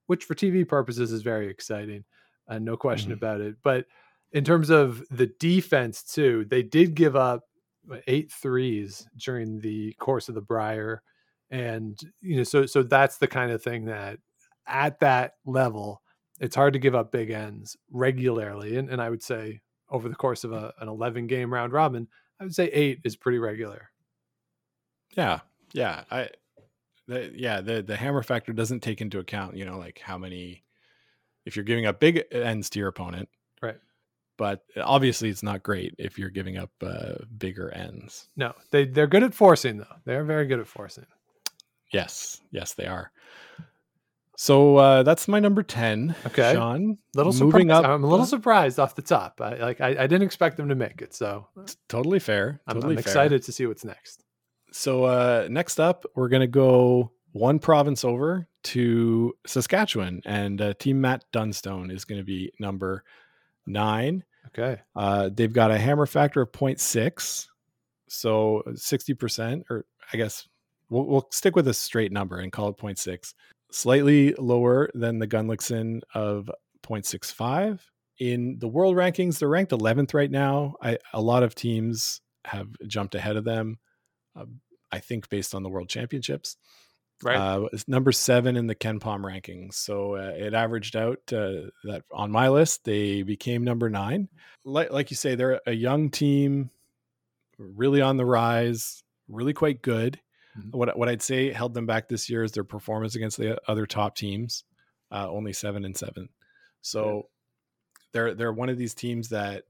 which 0.06 0.24
for 0.24 0.34
TV 0.34 0.66
purposes 0.66 1.12
is 1.12 1.22
very 1.22 1.48
exciting, 1.48 2.02
uh, 2.48 2.58
no 2.58 2.76
question 2.76 3.12
Mhm. 3.12 3.16
about 3.18 3.40
it. 3.40 3.54
But 3.62 3.86
in 4.32 4.44
terms 4.44 4.70
of 4.70 5.02
the 5.10 5.26
defense 5.26 6.02
too, 6.02 6.44
they 6.48 6.62
did 6.62 6.94
give 6.94 7.16
up 7.16 7.44
uh, 7.90 7.96
eight 8.06 8.30
threes 8.30 9.06
during 9.16 9.60
the 9.60 9.92
course 9.94 10.28
of 10.28 10.34
the 10.34 10.40
Brier, 10.40 11.02
and 11.50 11.98
you 12.20 12.36
know, 12.36 12.44
so 12.44 12.66
so 12.66 12.82
that's 12.82 13.18
the 13.18 13.26
kind 13.26 13.50
of 13.50 13.62
thing 13.62 13.86
that 13.86 14.18
at 14.66 15.00
that 15.00 15.34
level, 15.44 16.02
it's 16.40 16.54
hard 16.54 16.72
to 16.74 16.78
give 16.78 16.94
up 16.94 17.10
big 17.10 17.30
ends 17.30 17.76
regularly, 17.90 18.76
and, 18.76 18.88
and 18.88 19.02
I 19.02 19.10
would 19.10 19.22
say 19.22 19.60
over 19.88 20.08
the 20.08 20.14
course 20.14 20.44
of 20.44 20.52
a, 20.52 20.72
an 20.80 20.88
11 20.88 21.26
game 21.26 21.52
round 21.52 21.72
robin, 21.72 22.06
I 22.38 22.44
would 22.44 22.54
say 22.54 22.66
eight 22.66 23.00
is 23.04 23.16
pretty 23.16 23.38
regular. 23.38 23.90
Yeah, 25.16 25.40
yeah, 25.72 26.04
I, 26.10 26.28
the, 27.08 27.32
yeah, 27.34 27.60
the 27.60 27.82
the 27.82 27.96
hammer 27.96 28.22
factor 28.22 28.52
doesn't 28.52 28.80
take 28.80 29.00
into 29.00 29.18
account, 29.18 29.56
you 29.56 29.64
know, 29.64 29.78
like 29.78 29.98
how 29.98 30.16
many, 30.16 30.62
if 31.44 31.56
you're 31.56 31.64
giving 31.64 31.86
up 31.86 31.98
big 31.98 32.22
uh, 32.32 32.38
ends 32.38 32.70
to 32.70 32.78
your 32.78 32.88
opponent, 32.88 33.28
Right. 33.62 33.78
But 34.40 34.62
obviously, 34.82 35.28
it's 35.28 35.42
not 35.42 35.62
great 35.62 35.94
if 35.98 36.18
you're 36.18 36.30
giving 36.30 36.56
up 36.56 36.70
uh, 36.80 37.16
bigger 37.36 37.70
ends. 37.72 38.30
No, 38.36 38.54
they 38.70 38.86
they're 38.86 39.06
good 39.06 39.22
at 39.22 39.34
forcing 39.34 39.76
though. 39.76 39.96
They're 40.06 40.24
very 40.24 40.46
good 40.46 40.60
at 40.60 40.66
forcing. 40.66 41.04
Yes, 41.92 42.40
yes, 42.50 42.72
they 42.72 42.86
are. 42.86 43.12
So 44.38 44.78
uh, 44.78 45.02
that's 45.02 45.28
my 45.28 45.40
number 45.40 45.62
ten. 45.62 46.14
Okay. 46.24 46.54
Sean. 46.54 46.96
little 47.14 47.34
moving 47.34 47.68
surprised. 47.68 47.84
up. 47.84 47.90
I'm 47.90 48.02
a 48.02 48.06
little 48.06 48.24
surprised 48.24 48.78
off 48.80 48.94
the 48.94 49.02
top. 49.02 49.42
I, 49.42 49.56
like 49.56 49.82
I, 49.82 49.88
I 49.88 50.06
didn't 50.06 50.22
expect 50.22 50.56
them 50.56 50.70
to 50.70 50.74
make 50.74 51.02
it, 51.02 51.12
so 51.12 51.46
totally 51.90 52.18
fair. 52.18 52.62
I'm, 52.66 52.76
Totally 52.76 52.96
I'm 52.96 53.02
fair. 53.02 53.10
excited 53.10 53.42
to 53.42 53.52
see 53.52 53.66
what's 53.66 53.84
next. 53.84 54.24
So 54.72 55.04
uh, 55.04 55.48
next 55.50 55.78
up, 55.78 56.06
we're 56.14 56.30
gonna 56.30 56.46
go 56.46 57.12
one 57.32 57.58
province 57.58 58.06
over 58.06 58.48
to 58.62 59.34
Saskatchewan, 59.46 60.22
and 60.24 60.62
uh, 60.62 60.72
Team 60.78 61.02
Matt 61.02 61.26
Dunstone 61.30 61.90
is 61.90 62.06
going 62.06 62.22
to 62.22 62.24
be 62.24 62.50
number 62.58 63.04
nine. 63.66 64.24
Okay. 64.48 64.80
Uh, 64.96 65.30
they've 65.32 65.52
got 65.52 65.70
a 65.70 65.78
hammer 65.78 66.06
factor 66.06 66.40
of 66.40 66.52
0.6, 66.52 67.46
so 68.08 68.62
60%, 68.68 69.62
or 69.70 69.84
I 70.12 70.16
guess 70.16 70.48
we'll, 70.88 71.06
we'll 71.06 71.28
stick 71.30 71.56
with 71.56 71.68
a 71.68 71.74
straight 71.74 72.12
number 72.12 72.38
and 72.38 72.50
call 72.52 72.68
it 72.68 72.76
0.6. 72.76 73.34
Slightly 73.72 74.34
lower 74.34 74.90
than 74.94 75.18
the 75.18 75.28
Gunnlaugson 75.28 76.00
of 76.14 76.50
0.65. 76.82 77.80
In 78.18 78.58
the 78.58 78.68
world 78.68 78.96
rankings, 78.96 79.38
they're 79.38 79.48
ranked 79.48 79.72
11th 79.72 80.12
right 80.12 80.30
now. 80.30 80.74
I, 80.82 80.98
a 81.12 81.20
lot 81.20 81.42
of 81.42 81.54
teams 81.54 82.20
have 82.44 82.68
jumped 82.86 83.14
ahead 83.14 83.36
of 83.36 83.44
them, 83.44 83.78
uh, 84.36 84.44
I 84.90 84.98
think, 84.98 85.28
based 85.28 85.54
on 85.54 85.62
the 85.62 85.70
world 85.70 85.88
championships. 85.88 86.56
Right. 87.22 87.36
Uh, 87.36 87.68
it's 87.72 87.86
number 87.86 88.12
seven 88.12 88.56
in 88.56 88.66
the 88.66 88.74
KenPom 88.74 89.20
rankings. 89.20 89.74
So 89.74 90.16
uh, 90.16 90.32
it 90.36 90.54
averaged 90.54 90.96
out 90.96 91.18
uh, 91.32 91.68
that 91.84 92.02
on 92.10 92.30
my 92.30 92.48
list, 92.48 92.84
they 92.84 93.22
became 93.22 93.62
number 93.62 93.90
nine. 93.90 94.28
Like, 94.64 94.90
like 94.90 95.10
you 95.10 95.16
say, 95.16 95.34
they're 95.34 95.60
a 95.66 95.72
young 95.72 96.10
team, 96.10 96.70
really 97.58 98.00
on 98.00 98.16
the 98.16 98.24
rise, 98.24 99.02
really 99.28 99.52
quite 99.52 99.82
good. 99.82 100.18
Mhm. 100.58 100.72
What, 100.72 100.98
what 100.98 101.08
I'd 101.08 101.22
say 101.22 101.52
held 101.52 101.74
them 101.74 101.86
back 101.86 102.08
this 102.08 102.30
year 102.30 102.42
is 102.42 102.52
their 102.52 102.64
performance 102.64 103.14
against 103.14 103.36
the 103.36 103.60
other 103.68 103.86
top 103.86 104.16
teams, 104.16 104.64
uh, 105.12 105.28
only 105.30 105.52
seven 105.52 105.84
and 105.84 105.96
seven. 105.96 106.30
So 106.80 107.28
they're 108.12 108.34
they're 108.34 108.52
one 108.52 108.70
of 108.70 108.78
these 108.78 108.94
teams 108.94 109.28
that 109.28 109.64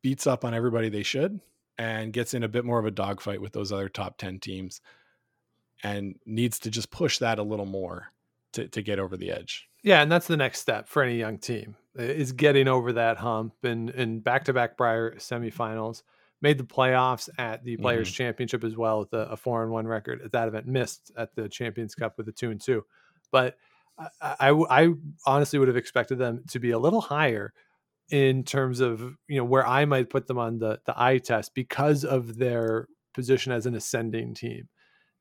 beats 0.00 0.26
up 0.26 0.44
on 0.44 0.54
everybody 0.54 0.88
they 0.88 1.02
should 1.02 1.40
and 1.78 2.12
gets 2.12 2.34
in 2.34 2.42
a 2.42 2.48
bit 2.48 2.64
more 2.64 2.78
of 2.78 2.86
a 2.86 2.90
dogfight 2.90 3.40
with 3.40 3.52
those 3.52 3.72
other 3.72 3.88
top 3.88 4.16
10 4.18 4.38
teams 4.38 4.80
and 5.82 6.16
needs 6.26 6.58
to 6.60 6.70
just 6.70 6.90
push 6.90 7.18
that 7.18 7.38
a 7.38 7.42
little 7.42 7.66
more 7.66 8.12
to, 8.52 8.68
to 8.68 8.82
get 8.82 8.98
over 8.98 9.16
the 9.16 9.30
edge. 9.30 9.68
Yeah, 9.82 10.02
and 10.02 10.12
that's 10.12 10.26
the 10.26 10.36
next 10.36 10.60
step 10.60 10.86
for 10.86 11.02
any 11.02 11.18
young 11.18 11.38
team 11.38 11.76
is 11.96 12.32
getting 12.32 12.68
over 12.68 12.94
that 12.94 13.18
hump 13.18 13.54
and 13.62 13.90
and 13.90 14.24
back 14.24 14.44
to 14.44 14.52
back 14.52 14.76
Brier 14.76 15.14
semifinals. 15.16 16.02
Made 16.40 16.58
the 16.58 16.64
playoffs 16.64 17.28
at 17.38 17.62
the 17.62 17.76
Players 17.76 18.08
mm-hmm. 18.08 18.16
Championship 18.16 18.64
as 18.64 18.76
well 18.76 18.98
with 18.98 19.12
a, 19.12 19.30
a 19.30 19.36
four 19.36 19.62
and 19.62 19.70
one 19.70 19.86
record 19.86 20.22
at 20.24 20.32
that 20.32 20.48
event. 20.48 20.66
Missed 20.66 21.12
at 21.16 21.34
the 21.36 21.48
Champions 21.48 21.94
Cup 21.94 22.14
with 22.16 22.28
a 22.28 22.32
two 22.32 22.50
and 22.50 22.60
two, 22.60 22.84
but 23.30 23.56
I, 24.20 24.36
I, 24.40 24.82
I 24.82 24.88
honestly 25.24 25.58
would 25.58 25.68
have 25.68 25.76
expected 25.76 26.18
them 26.18 26.42
to 26.48 26.58
be 26.58 26.72
a 26.72 26.78
little 26.78 27.00
higher 27.00 27.52
in 28.10 28.42
terms 28.42 28.80
of 28.80 29.16
you 29.28 29.36
know 29.36 29.44
where 29.44 29.66
I 29.66 29.84
might 29.84 30.10
put 30.10 30.26
them 30.26 30.38
on 30.38 30.58
the 30.58 30.80
the 30.84 30.94
eye 31.00 31.18
test 31.18 31.54
because 31.54 32.04
of 32.04 32.38
their 32.38 32.88
position 33.14 33.52
as 33.52 33.66
an 33.66 33.74
ascending 33.74 34.34
team. 34.34 34.68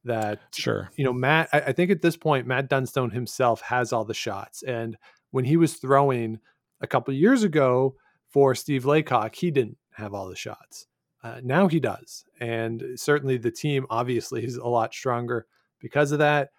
That 0.04 0.40
Sure. 0.54 0.90
you 0.96 1.06
know, 1.06 1.14
Matt, 1.14 1.50
I, 1.54 1.60
I 1.62 1.72
think 1.74 1.92
at 1.92 2.02
this 2.02 2.18
point, 2.18 2.48
Matt 2.48 2.70
Dunstone 2.70 3.12
himself 3.12 3.62
has 3.62 3.94
all 3.94 4.06
the 4.06 4.14
shots. 4.14 4.64
And 4.64 4.98
when 5.32 5.46
he 5.46 5.58
was 5.58 5.76
throwing 5.76 6.40
a 6.82 6.88
couple 6.88 7.14
years 7.14 7.44
ago 7.44 7.96
for 8.30 8.56
Steve 8.56 8.86
Laycock, 8.86 9.36
he 9.36 9.52
didn't 9.52 9.78
have 9.92 10.14
all 10.14 10.28
the 10.28 10.36
shots. 10.36 10.88
Uh, 11.24 11.40
now 11.44 11.68
he 11.68 11.80
does. 11.80 12.26
And 12.40 12.84
certainly 12.96 13.38
the 13.38 13.52
team 13.52 13.86
obviously 13.90 14.44
is 14.44 14.56
a 14.56 14.68
lot 14.68 14.94
stronger 14.94 15.46
because 15.80 16.12
of 16.12 16.20
that. 16.20 16.50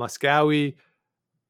Moskowy, 0.00 0.76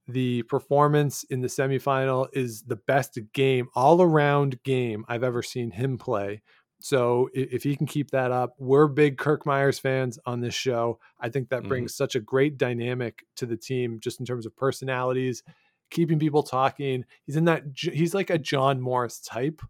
the 0.08 0.42
performance 0.44 1.24
in 1.24 1.40
the 1.40 1.48
semifinal 1.48 2.28
is 2.32 2.62
the 2.62 2.76
best 2.76 3.18
game, 3.32 3.68
all 3.74 4.02
around 4.02 4.62
game 4.62 5.04
I've 5.08 5.24
ever 5.24 5.42
seen 5.42 5.70
him 5.70 5.98
play. 5.98 6.42
So 6.78 7.30
if 7.32 7.62
he 7.62 7.74
can 7.74 7.86
keep 7.86 8.10
that 8.10 8.30
up, 8.30 8.54
we're 8.58 8.86
big 8.86 9.18
Kirk 9.18 9.44
Muyres 9.44 9.80
fans 9.80 10.18
on 10.26 10.40
this 10.40 10.54
show. 10.54 11.00
I 11.18 11.30
think 11.30 11.48
that 11.48 11.62
Mhm. 11.62 11.68
brings 11.68 11.94
such 11.94 12.14
a 12.14 12.20
great 12.20 12.58
dynamic 12.58 13.24
to 13.36 13.46
the 13.46 13.56
team, 13.56 13.98
just 13.98 14.20
in 14.20 14.26
terms 14.26 14.46
of 14.46 14.54
personalities, 14.56 15.42
keeping 15.90 16.18
people 16.18 16.42
talking. 16.42 17.04
He's 17.24 17.36
in 17.36 17.44
that. 17.46 17.64
He's 17.74 18.14
like 18.14 18.30
a 18.30 18.38
John 18.38 18.80
Morris 18.80 19.20
type, 19.20 19.62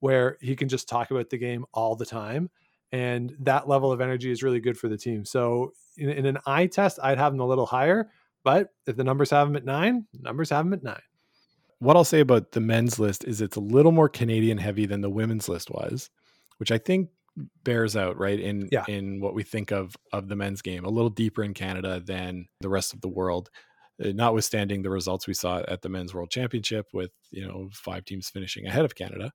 where 0.00 0.38
he 0.40 0.56
can 0.56 0.68
just 0.68 0.88
talk 0.88 1.10
about 1.10 1.30
the 1.30 1.38
game 1.38 1.66
all 1.72 1.96
the 1.96 2.06
time, 2.06 2.50
and 2.90 3.34
that 3.40 3.68
level 3.68 3.92
of 3.92 4.00
energy 4.00 4.30
is 4.30 4.42
really 4.42 4.60
good 4.60 4.78
for 4.78 4.88
the 4.88 4.96
team. 4.98 5.24
So 5.24 5.74
in, 5.96 6.08
in 6.08 6.26
an 6.26 6.38
eye 6.46 6.66
test, 6.66 6.98
I'd 7.02 7.18
have 7.18 7.34
him 7.34 7.40
a 7.40 7.46
little 7.46 7.66
higher, 7.66 8.10
but 8.44 8.72
if 8.86 8.96
the 8.96 9.04
numbers 9.04 9.30
have 9.30 9.48
him 9.48 9.56
at 9.56 9.64
nine, 9.64 10.06
numbers 10.18 10.50
have 10.50 10.64
him 10.64 10.72
at 10.72 10.82
nine. 10.82 11.02
What 11.80 11.96
I'll 11.96 12.04
say 12.04 12.20
about 12.20 12.52
the 12.52 12.60
men's 12.60 12.98
list 12.98 13.24
is 13.24 13.40
it's 13.40 13.56
a 13.56 13.60
little 13.60 13.92
more 13.92 14.08
Canadian 14.08 14.58
heavy 14.58 14.86
than 14.86 15.00
the 15.00 15.10
women's 15.10 15.48
list 15.48 15.70
was, 15.70 16.10
which 16.62 16.70
I 16.70 16.78
think 16.78 17.08
bears 17.64 17.96
out 17.96 18.16
right 18.18 18.38
in 18.38 18.68
Yeah. 18.70 18.84
in 18.86 19.20
what 19.20 19.34
we 19.34 19.42
think 19.42 19.72
of 19.72 19.96
of 20.12 20.28
the 20.28 20.36
men's 20.36 20.62
game 20.62 20.84
a 20.84 20.88
little 20.90 21.10
deeper 21.10 21.42
in 21.42 21.54
Canada 21.54 21.98
than 21.98 22.46
the 22.60 22.68
rest 22.68 22.94
of 22.94 23.00
the 23.00 23.08
world 23.08 23.50
uh, 24.04 24.12
notwithstanding 24.14 24.82
the 24.82 24.90
results 24.90 25.26
we 25.26 25.34
saw 25.34 25.62
at 25.66 25.82
the 25.82 25.88
men's 25.88 26.14
world 26.14 26.30
championship 26.30 26.86
with 26.92 27.10
you 27.32 27.44
know 27.48 27.68
five 27.72 28.04
teams 28.04 28.28
finishing 28.28 28.66
ahead 28.66 28.84
of 28.84 28.94
Canada 28.94 29.32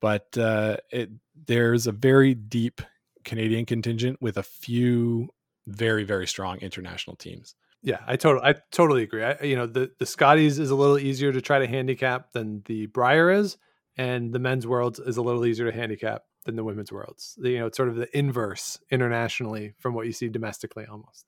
but 0.00 0.26
uh, 0.38 0.76
it 0.92 1.08
there's 1.46 1.86
a 1.88 1.92
very 1.92 2.32
deep 2.34 2.80
Canadian 3.24 3.64
contingent 3.66 4.18
with 4.20 4.36
a 4.36 4.42
few 4.44 5.28
very 5.66 6.04
very 6.04 6.26
strong 6.28 6.58
international 6.58 7.16
teams 7.16 7.54
Yeah, 7.82 8.00
I 8.06 8.16
totally, 8.16 8.44
I 8.50 8.54
totally 8.70 9.02
agree. 9.02 9.24
I, 9.24 9.40
you 9.42 9.56
know, 9.56 9.66
the 9.66 9.90
the 9.98 10.06
Scotties 10.06 10.58
is 10.58 10.70
a 10.70 10.76
little 10.76 10.98
easier 10.98 11.32
to 11.32 11.40
try 11.40 11.58
to 11.60 11.66
handicap 11.66 12.32
than 12.32 12.62
the 12.66 12.86
Brier 12.86 13.30
is, 13.30 13.56
and 13.96 14.32
the 14.34 14.38
men's 14.38 14.66
world 14.66 15.00
is 15.06 15.16
a 15.16 15.22
little 15.22 15.44
easier 15.46 15.70
to 15.70 15.76
handicap 15.76 16.22
than 16.46 16.56
the 16.56 16.64
women's 16.64 16.90
worlds. 16.90 17.38
You 17.42 17.58
know, 17.58 17.66
it's 17.66 17.76
sort 17.76 17.90
of 17.90 17.96
the 17.96 18.16
inverse 18.16 18.78
internationally 18.90 19.74
from 19.78 19.94
what 19.94 20.06
you 20.06 20.12
see 20.12 20.28
domestically, 20.28 20.86
almost. 20.86 21.26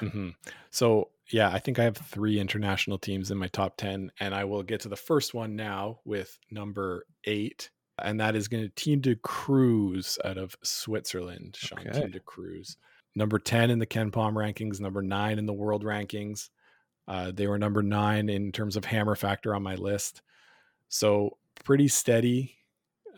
hmm 0.00 0.30
So 0.70 1.10
yeah, 1.30 1.50
I 1.52 1.58
think 1.60 1.78
I 1.78 1.84
have 1.84 1.96
three 1.96 2.40
international 2.40 2.98
teams 2.98 3.30
in 3.30 3.38
my 3.38 3.48
top 3.48 3.76
ten, 3.76 4.10
and 4.18 4.34
I 4.34 4.44
will 4.44 4.62
get 4.62 4.80
to 4.80 4.88
the 4.88 4.96
first 4.96 5.34
one 5.34 5.54
now 5.56 6.00
with 6.04 6.38
number 6.50 7.06
eight, 7.24 7.70
and 8.02 8.18
that 8.20 8.34
is 8.34 8.48
going 8.48 8.64
to 8.64 8.70
Team 8.70 9.00
de 9.00 9.14
Cruz 9.16 10.18
out 10.24 10.38
of 10.38 10.56
Switzerland. 10.64 11.56
Sean 11.56 11.80
Okay. 11.86 12.00
Team 12.00 12.10
de 12.10 12.20
Cruz, 12.20 12.76
number 13.14 13.38
ten 13.38 13.70
in 13.70 13.78
the 13.78 13.86
KenPom 13.86 14.32
rankings, 14.32 14.80
number 14.80 15.02
nine 15.02 15.38
in 15.38 15.46
the 15.46 15.52
world 15.52 15.84
rankings. 15.84 16.50
Uh, 17.06 17.30
they 17.32 17.46
were 17.46 17.58
number 17.58 17.82
nine 17.82 18.28
in 18.28 18.52
terms 18.52 18.76
of 18.76 18.84
hammer 18.84 19.14
factor 19.16 19.54
on 19.54 19.62
my 19.62 19.74
list, 19.74 20.22
so 20.88 21.36
pretty 21.64 21.88
steady 21.88 22.56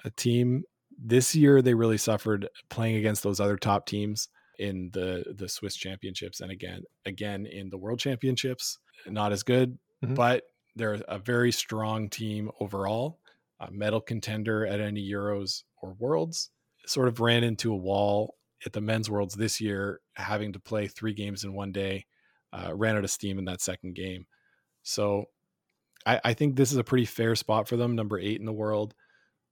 a 0.05 0.11
team. 0.11 0.65
This 0.99 1.35
year, 1.35 1.63
they 1.63 1.75
really 1.75 1.99
suffered 1.99 2.49
playing 2.69 2.97
against 2.97 3.23
those 3.23 3.41
other 3.41 3.57
top 3.57 3.87
teams 3.87 4.29
in 4.59 4.91
the 4.93 5.25
the 5.37 5.49
Swiss 5.49 5.75
championships 5.77 6.41
and 6.41 6.51
again 6.53 6.83
again 7.07 7.47
in 7.47 7.71
the 7.71 7.79
world 7.79 7.99
championships 7.99 8.79
not 9.07 9.33
as 9.33 9.43
good 9.43 9.79
Mhm. 10.05 10.15
but 10.15 10.45
they're 10.77 11.03
a 11.09 11.19
very 11.19 11.51
strong 11.53 12.09
team 12.11 12.51
overall. 12.61 13.19
A 13.61 13.71
medal 13.71 14.01
contender 14.01 14.67
at 14.67 14.81
any 14.81 15.03
euros 15.09 15.63
or 15.81 15.95
worlds 15.95 16.51
sort 16.87 17.09
of 17.09 17.19
ran 17.21 17.45
into 17.45 17.73
a 17.73 17.77
wall 17.77 18.37
at 18.67 18.73
the 18.73 18.81
men's 18.81 19.09
worlds 19.11 19.35
this 19.35 19.61
year 19.61 20.01
having 20.15 20.53
to 20.53 20.61
play 20.61 20.87
three 20.87 21.15
games 21.15 21.45
in 21.45 21.55
one 21.55 21.73
day 21.73 22.07
uh, 22.53 22.73
ran 22.75 22.97
out 22.97 23.05
of 23.05 23.11
steam 23.11 23.39
in 23.39 23.45
that 23.47 23.61
second 23.61 23.95
game. 23.95 24.27
So 24.83 25.27
I, 26.05 26.21
I 26.25 26.35
think 26.35 26.57
this 26.57 26.73
is 26.73 26.79
a 26.79 26.85
pretty 26.85 27.07
fair 27.07 27.35
spot 27.37 27.69
for 27.69 27.77
them 27.77 27.95
number 27.97 28.19
eight 28.19 28.39
in 28.41 28.47
the 28.47 28.53
world 28.53 28.95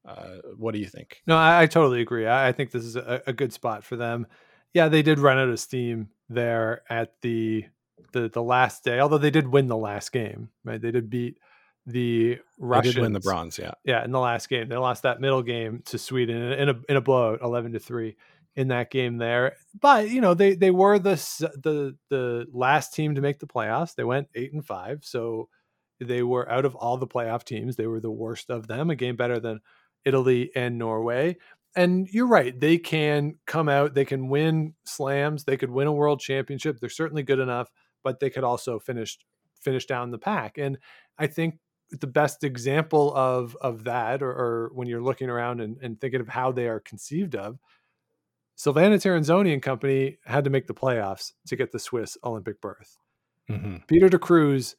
uh, 0.07 0.37
what 0.57 0.73
do 0.73 0.81
you 0.81 0.87
think 0.87 1.23
No, 1.27 1.37
I, 1.37 1.63
I 1.63 1.67
totally 1.67 2.01
agree. 2.01 2.27
I, 2.27 2.49
I 2.49 2.53
think 2.53 2.71
this 2.71 2.85
is 2.85 2.97
a, 2.97 3.23
a 3.27 3.33
good 3.33 3.53
spot 3.53 3.85
for 3.85 3.97
them. 3.97 4.27
Yeah, 4.73 4.89
they 4.89 5.03
did 5.03 5.19
run 5.19 5.39
out 5.39 5.49
of 5.49 5.61
steam 5.61 6.09
there 6.29 6.83
at 6.89 7.21
the 7.23 7.65
the 8.13 8.29
the 8.29 8.43
last 8.43 8.85
day, 8.85 9.01
although 9.01 9.19
they 9.19 9.31
did 9.31 9.49
win 9.49 9.67
the 9.67 9.77
last 9.77 10.13
game. 10.13 10.51
Right, 10.65 10.81
they 10.81 10.91
did 10.91 11.11
beat 11.11 11.39
the 11.87 12.37
they 12.37 12.41
Russians. 12.59 12.95
did 12.95 13.01
win 13.03 13.13
the 13.13 13.21
bronze 13.21 13.59
yeah 13.59 13.73
yeah, 13.85 14.05
in 14.05 14.11
the 14.11 14.21
last 14.21 14.49
game. 14.49 14.69
They 14.69 14.77
lost 14.77 15.03
that 15.03 15.21
middle 15.21 15.43
game 15.43 15.83
to 15.87 15.99
Sweden 15.99 16.37
in 16.37 16.69
a 16.69 16.81
in 16.89 16.97
a, 16.97 17.01
blowout, 17.01 17.41
eleven 17.43 17.73
to 17.73 17.79
three 17.79 18.17
in 18.57 18.69
that 18.69 18.91
game 18.91 19.19
there. 19.19 19.57
But 19.79 20.11
you 20.11 20.21
know, 20.21 20.35
they 20.35 20.55
they 20.55 20.71
were 20.71 20.99
the 20.99 21.15
the 21.63 21.97
the 22.09 22.47
last 22.53 22.95
team 22.95 23.15
to 23.15 23.21
make 23.21 23.39
the 23.39 23.47
playoffs. 23.47 23.95
They 23.95 24.05
went 24.05 24.29
eight 24.35 24.53
and 24.53 24.65
five, 24.65 25.01
so 25.05 25.49
they 26.01 26.23
were 26.23 26.51
out 26.51 26.65
of 26.65 26.75
all 26.75 26.97
the 26.97 27.07
playoff 27.07 27.45
teams. 27.45 27.77
They 27.77 27.87
were 27.87 28.01
the 28.01 28.11
worst 28.11 28.51
of 28.51 28.67
them. 28.67 28.91
A 28.91 28.97
game 28.97 29.17
better 29.17 29.39
than 29.41 29.61
Italy 30.05 30.51
and 30.55 30.79
Norway. 30.79 31.37
And 31.77 32.09
you're 32.11 32.27
right; 32.27 32.59
they 32.59 32.79
can 32.79 33.37
come 33.47 33.69
out. 33.69 33.95
They 33.95 34.05
can 34.05 34.29
win 34.29 34.75
slams. 34.85 35.45
They 35.45 35.57
could 35.57 35.71
win 35.71 35.87
a 35.87 35.93
world 35.93 36.21
championship. 36.21 36.79
They're 36.81 36.91
certainly 36.91 37.23
good 37.23 37.39
enough, 37.39 37.71
but 38.03 38.19
they 38.19 38.31
could 38.31 38.45
also 38.45 38.79
finish 38.79 39.19
finish 39.61 39.87
down 39.87 40.11
the 40.11 40.19
pack. 40.19 40.59
And 40.59 40.79
I 41.19 41.27
think 41.27 41.59
the 41.91 42.07
best 42.07 42.45
example 42.45 43.15
of 43.15 43.57
of 43.61 43.85
that 43.85 44.23
or, 44.23 44.31
or 44.31 44.71
when 44.75 44.89
you're 44.89 45.03
looking 45.03 45.29
around 45.29 45.61
and, 45.61 45.77
and 45.83 46.01
thinking 46.01 46.21
of 46.21 46.29
how 46.29 46.53
they 46.53 46.67
are 46.69 46.81
conceived 46.81 47.35
of 47.35 47.59
Silvana 48.61 48.97
Tirinzoni 48.97 49.55
and 49.55 49.63
company 49.63 50.19
had 50.27 50.45
to 50.45 50.51
make 50.51 50.67
the 50.67 50.75
playoffs 50.75 51.33
to 51.47 51.57
get 51.57 51.73
the 51.73 51.79
Swiss 51.79 52.19
Olympic 52.23 52.61
berth. 52.61 52.99
mm-hmm. 53.49 53.77
Peter 53.87 54.11
de 54.11 54.19
Cruz 54.19 54.77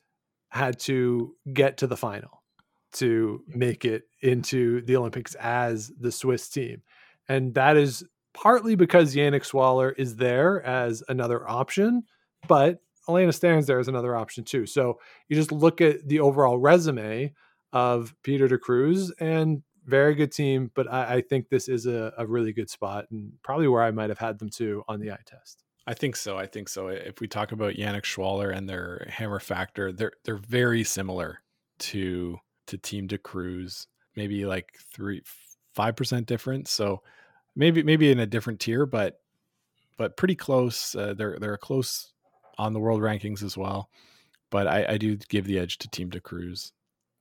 had 0.50 0.80
to 0.82 1.36
get 1.52 1.78
to 1.78 1.88
the 1.88 1.98
final 1.98 2.41
to 2.94 3.44
make 3.48 3.86
it 3.86 4.04
into 4.22 4.82
the 4.82 4.96
Olympics 4.96 5.36
as 5.36 5.92
the 6.00 6.12
Swiss 6.12 6.50
team. 6.50 6.82
And 7.28 7.54
that 7.54 7.78
is 7.78 8.04
partly 8.34 8.76
because 8.76 9.16
Yannick 9.16 9.44
Schwaller 9.44 9.94
is 9.98 10.16
there 10.16 10.62
as 10.64 11.04
another 11.08 11.48
option, 11.50 12.04
but 12.48 12.80
Elena 13.08 13.34
Stern's 13.34 13.68
there 13.68 13.80
as 13.80 13.88
another 13.88 14.16
option 14.16 14.44
too. 14.44 14.66
So 14.66 15.00
you 15.28 15.36
just 15.36 15.52
look 15.52 15.82
at 15.82 16.08
the 16.08 16.20
overall 16.20 16.58
resume 16.58 17.34
of 17.74 18.14
Peter 18.24 18.48
de 18.48 18.58
Cruz 18.58 19.12
and 19.20 19.64
very 19.86 20.14
good 20.16 20.32
team, 20.32 20.72
but 20.76 20.92
I, 20.92 21.16
I 21.16 21.22
think 21.22 21.50
this 21.50 21.68
is 21.68 21.86
a, 21.86 22.14
a, 22.18 22.26
really 22.26 22.54
good 22.54 22.70
spot 22.70 23.06
and 23.10 23.32
probably 23.44 23.68
where 23.68 23.82
I 23.82 23.92
might 23.92 24.10
have 24.10 24.20
had 24.20 24.38
them 24.38 24.50
too 24.50 24.84
on 24.88 25.00
the 25.00 25.12
eye 25.12 25.24
test. 25.26 25.64
I 25.88 25.96
think 25.96 26.16
so. 26.16 26.38
I 26.38 26.46
think 26.46 26.70
so. 26.70 26.90
If 26.90 27.20
we 27.20 27.28
talk 27.28 27.52
about 27.52 27.74
Yannick 27.74 28.04
Schwaller 28.04 28.56
and 28.56 28.70
their 28.70 29.08
hammer 29.10 29.40
factor, 29.40 29.92
they're 29.92 30.12
they're 30.24 30.38
very 30.38 30.84
similar 30.84 31.40
to 31.80 32.38
to 32.68 32.78
Team 32.78 33.08
de 33.08 33.18
Cruz, 33.18 33.88
Maybe 34.16 34.46
like 34.46 34.74
three 34.94 35.24
five 35.74 35.96
percent 35.96 36.28
difference. 36.28 36.72
So 36.72 37.02
maybe 37.56 37.84
maybe 37.84 38.12
in 38.12 38.20
a 38.20 38.26
different 38.26 38.60
tier, 38.60 38.86
but 38.86 39.22
but 39.98 40.18
pretty 40.18 40.36
close. 40.36 40.96
Uh, 40.96 41.14
they're 41.14 41.38
they're 41.40 41.58
close 41.58 42.12
on 42.58 42.74
the 42.74 42.80
world 42.80 43.02
rankings 43.02 43.44
as 43.44 43.58
well. 43.58 43.90
But 44.50 44.68
I, 44.68 44.86
I 44.90 44.98
do 44.98 45.16
give 45.16 45.46
the 45.46 45.60
edge 45.60 45.78
to 45.80 45.90
Team 45.90 46.10
de 46.10 46.20
Cruz. 46.20 46.74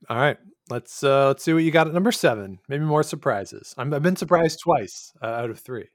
All 0.09 0.17
right, 0.17 0.37
let's 0.69 1.05
uh, 1.05 1.29
let's 1.29 1.45
see 1.45 1.53
what 1.53 1.63
you 1.63 1.71
got 1.71 1.87
at 1.87 1.95
number 1.95 2.13
seven. 2.13 2.59
Maybe 2.69 2.85
more 2.85 3.03
surprises. 3.03 3.75
i 3.79 3.85
have 3.85 4.03
been 4.03 4.17
surprised 4.17 4.61
twice 4.61 5.13
uh, 5.23 5.27
out 5.27 5.51
of 5.51 5.61
three. 5.61 5.89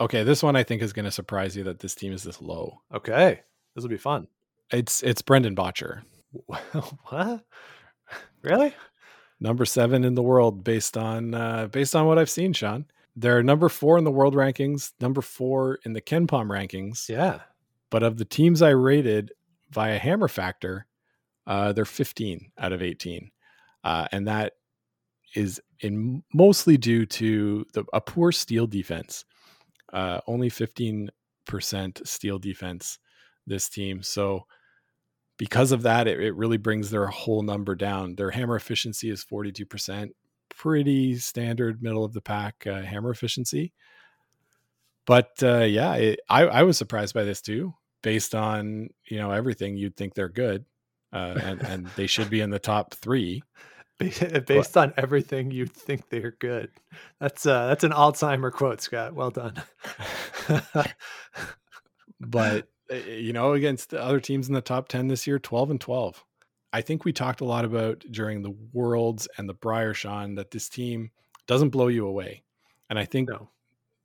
Okay, 0.00 0.24
this 0.24 0.42
one 0.42 0.56
I 0.56 0.64
think 0.64 0.82
is 0.82 0.92
going 0.92 1.04
to 1.04 1.10
surprise 1.10 1.56
you 1.56 1.64
that 1.64 1.78
this 1.78 1.94
team 1.94 2.12
is 2.12 2.24
this 2.24 2.42
low. 2.42 2.80
Okay, 2.92 3.40
this 3.74 3.82
will 3.82 3.88
be 3.88 3.96
fun. 3.96 4.26
It's 4.70 5.02
it's 5.02 5.22
Brendan 5.22 5.56
Bottcher. 5.56 6.02
what? 6.46 7.44
Really? 8.44 8.74
Number 9.40 9.64
seven 9.64 10.04
in 10.04 10.14
the 10.14 10.22
world 10.22 10.64
based 10.64 10.96
on 10.96 11.34
uh, 11.34 11.66
based 11.66 11.96
on 11.96 12.06
what 12.06 12.18
I've 12.18 12.30
seen, 12.30 12.52
Sean. 12.52 12.86
They're 13.16 13.42
number 13.42 13.68
four 13.68 13.96
in 13.98 14.04
the 14.04 14.10
world 14.10 14.34
rankings, 14.34 14.92
number 15.00 15.20
four 15.20 15.78
in 15.84 15.92
the 15.92 16.00
KenPom 16.00 16.46
rankings. 16.46 17.08
Yeah. 17.08 17.40
But 17.90 18.02
of 18.02 18.16
the 18.16 18.24
teams 18.24 18.60
I 18.60 18.70
rated 18.70 19.32
via 19.70 19.98
Hammer 19.98 20.28
Factor, 20.28 20.86
uh, 21.46 21.72
they're 21.72 21.84
15 21.84 22.50
out 22.58 22.72
of 22.72 22.82
18. 22.82 23.30
Uh, 23.84 24.08
and 24.10 24.26
that 24.26 24.54
is 25.34 25.60
in 25.80 26.22
mostly 26.32 26.76
due 26.76 27.06
to 27.06 27.64
the, 27.72 27.84
a 27.92 28.00
poor 28.00 28.32
steal 28.32 28.66
defense. 28.66 29.24
Uh, 29.92 30.20
only 30.26 30.50
15% 30.50 31.10
steal 32.06 32.38
defense 32.38 32.98
this 33.46 33.68
team. 33.68 34.02
So 34.02 34.46
because 35.36 35.72
of 35.72 35.82
that, 35.82 36.06
it, 36.06 36.20
it 36.20 36.34
really 36.34 36.56
brings 36.56 36.90
their 36.90 37.06
whole 37.06 37.42
number 37.42 37.74
down. 37.74 38.14
Their 38.14 38.30
hammer 38.30 38.56
efficiency 38.56 39.10
is 39.10 39.24
42%, 39.24 40.10
pretty 40.48 41.16
standard 41.16 41.82
middle 41.82 42.04
of 42.04 42.12
the 42.12 42.20
pack 42.20 42.66
uh, 42.66 42.82
hammer 42.82 43.10
efficiency. 43.10 43.72
But 45.06 45.42
uh, 45.42 45.64
yeah, 45.64 45.94
it, 45.94 46.20
I, 46.28 46.46
I 46.46 46.62
was 46.62 46.78
surprised 46.78 47.14
by 47.14 47.24
this 47.24 47.40
too, 47.40 47.74
based 48.02 48.34
on 48.34 48.88
you 49.06 49.18
know 49.18 49.30
everything. 49.32 49.76
You'd 49.76 49.96
think 49.96 50.14
they're 50.14 50.28
good, 50.28 50.64
uh, 51.12 51.38
and 51.42 51.62
and 51.62 51.86
they 51.96 52.06
should 52.06 52.30
be 52.30 52.40
in 52.40 52.50
the 52.50 52.58
top 52.58 52.94
three. 52.94 53.42
Based 53.98 54.48
but, 54.48 54.76
on 54.76 54.94
everything, 54.96 55.50
you'd 55.50 55.72
think 55.72 56.08
they're 56.08 56.36
good. 56.40 56.70
That's 57.20 57.46
uh, 57.46 57.66
that's 57.68 57.84
an 57.84 57.92
Alzheimer 57.92 58.50
quote, 58.50 58.80
Scott. 58.80 59.14
Well 59.14 59.30
done. 59.30 59.62
but 62.20 62.66
you 62.90 63.32
know, 63.32 63.52
against 63.52 63.90
the 63.90 64.02
other 64.02 64.20
teams 64.20 64.48
in 64.48 64.54
the 64.54 64.60
top 64.60 64.88
ten 64.88 65.08
this 65.08 65.26
year, 65.26 65.38
twelve 65.38 65.70
and 65.70 65.80
twelve. 65.80 66.24
I 66.72 66.80
think 66.80 67.04
we 67.04 67.12
talked 67.12 67.40
a 67.40 67.44
lot 67.44 67.64
about 67.64 68.04
during 68.10 68.42
the 68.42 68.54
Worlds 68.72 69.28
and 69.38 69.48
the 69.48 69.54
Brier 69.54 69.94
Sean 69.94 70.34
that 70.34 70.50
this 70.50 70.68
team 70.68 71.10
doesn't 71.46 71.70
blow 71.70 71.86
you 71.86 72.06
away. 72.06 72.42
And 72.90 72.98
I 72.98 73.04
think 73.04 73.28
no. 73.28 73.50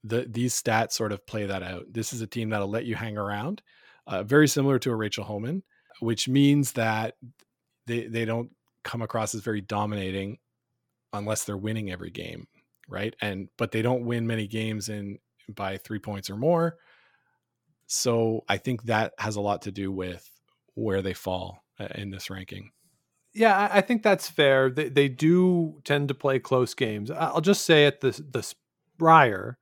the, 0.03 0.27
these 0.29 0.53
stats 0.53 0.91
sort 0.91 1.11
of 1.11 1.25
play 1.25 1.47
that 1.47 1.63
out. 1.63 1.85
This 1.91 2.13
is 2.13 2.21
a 2.21 2.27
team 2.27 2.49
that'll 2.49 2.69
let 2.69 2.85
you 2.85 2.95
hang 2.95 3.17
around, 3.17 3.63
uh, 4.05 4.21
very 4.21 4.47
similar 4.47 4.77
to 4.79 4.91
a 4.91 4.95
Rachel 4.95 5.23
Homan, 5.23 5.63
which 5.99 6.27
means 6.27 6.73
that 6.73 7.15
they, 7.87 8.05
they 8.05 8.25
don't 8.25 8.51
come 8.83 9.01
across 9.01 9.33
as 9.33 9.41
very 9.41 9.61
dominating 9.61 10.37
unless 11.11 11.45
they're 11.45 11.57
winning 11.57 11.91
every 11.91 12.11
game, 12.11 12.47
right? 12.87 13.15
And 13.19 13.49
but 13.57 13.71
they 13.71 13.81
don't 13.81 14.05
win 14.05 14.27
many 14.27 14.45
games 14.45 14.89
in 14.89 15.17
by 15.49 15.77
three 15.77 15.99
points 15.99 16.29
or 16.29 16.37
more. 16.37 16.77
So 17.91 18.43
I 18.47 18.57
think 18.57 18.83
that 18.83 19.13
has 19.17 19.35
a 19.35 19.41
lot 19.41 19.63
to 19.63 19.71
do 19.71 19.91
with 19.91 20.31
where 20.75 21.01
they 21.01 21.13
fall 21.13 21.63
uh, 21.79 21.87
in 21.95 22.11
this 22.11 22.29
ranking. 22.29 22.69
Yeah, 23.33 23.67
I 23.71 23.81
think 23.81 24.03
that's 24.03 24.29
fair. 24.29 24.69
They, 24.69 24.89
they 24.89 25.09
do 25.09 25.81
tend 25.83 26.07
to 26.09 26.13
play 26.13 26.37
close 26.37 26.75
games. 26.75 27.09
I'll 27.09 27.41
just 27.41 27.65
say 27.65 27.87
at 27.87 28.01
the 28.01 28.11
the 28.11 28.53
Brier, 28.99 29.57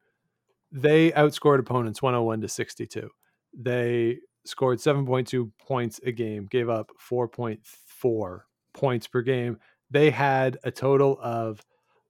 they 0.71 1.11
outscored 1.11 1.59
opponents 1.59 2.01
101 2.01 2.41
to 2.41 2.49
62. 2.49 3.09
They 3.53 4.19
scored 4.45 4.79
7.2 4.79 5.51
points 5.57 6.01
a 6.05 6.11
game, 6.11 6.47
gave 6.49 6.67
up 6.67 6.91
4.4 7.09 8.39
points 8.73 9.07
per 9.07 9.21
game. 9.21 9.57
They 9.89 10.09
had 10.09 10.57
a 10.65 10.71
total 10.71 11.17
of 11.21 11.61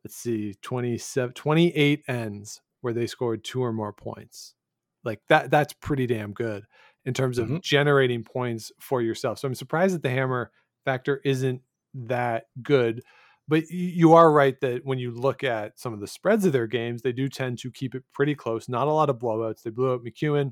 let's 0.04 0.16
see 0.16 0.56
27 0.64 1.34
28 1.34 2.04
ends 2.08 2.62
where 2.82 2.94
they 2.94 3.06
scored 3.06 3.44
two 3.44 3.64
or 3.64 3.72
more 3.72 3.94
points. 3.94 4.56
Like 5.08 5.22
that 5.30 5.50
that's 5.50 5.74
pretty 5.74 6.06
damn 6.06 6.34
good 6.34 6.66
in 7.06 7.14
terms 7.14 7.38
of 7.40 7.48
mm-hmm. 7.48 7.58
generating 7.64 8.24
points 8.24 8.72
for 8.80 9.02
yourself. 9.02 9.40
So 9.40 9.48
I'm 9.48 9.56
surprised 9.56 9.96
that 9.96 10.04
the 10.04 10.10
hammer 10.10 10.52
factor 10.84 11.22
isn't 11.24 11.62
that 11.94 12.48
good. 12.62 13.02
But 13.48 13.70
you 13.70 14.14
are 14.14 14.30
right 14.30 14.60
that 14.60 14.86
when 14.86 15.00
you 15.00 15.12
look 15.12 15.42
at 15.46 15.80
some 15.80 15.94
of 15.94 16.02
the 16.02 16.08
spreads 16.08 16.46
of 16.46 16.52
their 16.52 16.68
games, 16.68 17.02
they 17.02 17.14
do 17.14 17.30
tend 17.30 17.60
to 17.60 17.72
keep 17.72 17.96
it 17.96 18.04
pretty 18.12 18.36
close. 18.36 18.68
Not 18.68 18.90
a 18.90 18.92
lot 18.92 19.10
of 19.10 19.20
blowouts. 19.20 19.64
They 19.64 19.70
blew 19.70 19.94
out 19.94 20.04
McEwen, 20.04 20.52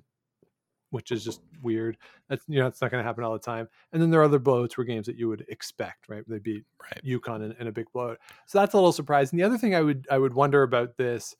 which 0.91 1.11
is 1.11 1.25
just 1.25 1.41
weird. 1.61 1.97
That's 2.29 2.45
you 2.47 2.57
know 2.57 2.67
it's 2.67 2.81
not 2.81 2.91
going 2.91 3.03
to 3.03 3.07
happen 3.07 3.25
all 3.25 3.33
the 3.33 3.39
time. 3.39 3.67
And 3.91 4.01
then 4.01 4.11
there 4.11 4.21
are 4.21 4.25
other 4.25 4.39
blowouts 4.39 4.77
were 4.77 4.85
games 4.85 5.07
that 5.07 5.17
you 5.17 5.27
would 5.27 5.43
expect, 5.49 6.07
right? 6.07 6.23
They 6.25 6.39
beat 6.39 6.63
right. 6.81 7.03
UConn 7.05 7.43
in, 7.43 7.53
in 7.59 7.67
a 7.67 7.71
big 7.73 7.87
blowout. 7.91 8.19
So 8.45 8.59
that's 8.59 8.73
a 8.73 8.77
little 8.77 8.93
surprising. 8.93 9.35
The 9.35 9.43
other 9.43 9.57
thing 9.57 9.75
I 9.75 9.81
would 9.81 10.07
I 10.09 10.17
would 10.17 10.33
wonder 10.33 10.63
about 10.63 10.95
this, 10.95 11.35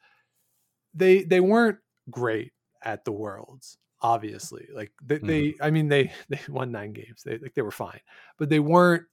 they 0.93 1.23
they 1.23 1.39
weren't 1.39 1.77
great 2.11 2.51
at 2.85 3.03
the 3.03 3.11
Worlds 3.11 3.77
obviously 4.01 4.67
like 4.73 4.91
they, 5.03 5.19
mm. 5.19 5.27
they 5.27 5.55
i 5.61 5.71
mean 5.71 5.87
they 5.87 6.11
they 6.29 6.39
won 6.47 6.71
nine 6.71 6.93
games 6.93 7.23
they 7.25 7.37
like 7.39 7.53
they 7.55 7.61
were 7.61 7.71
fine 7.71 7.99
but 8.37 8.49
they 8.49 8.59
weren't 8.59 9.03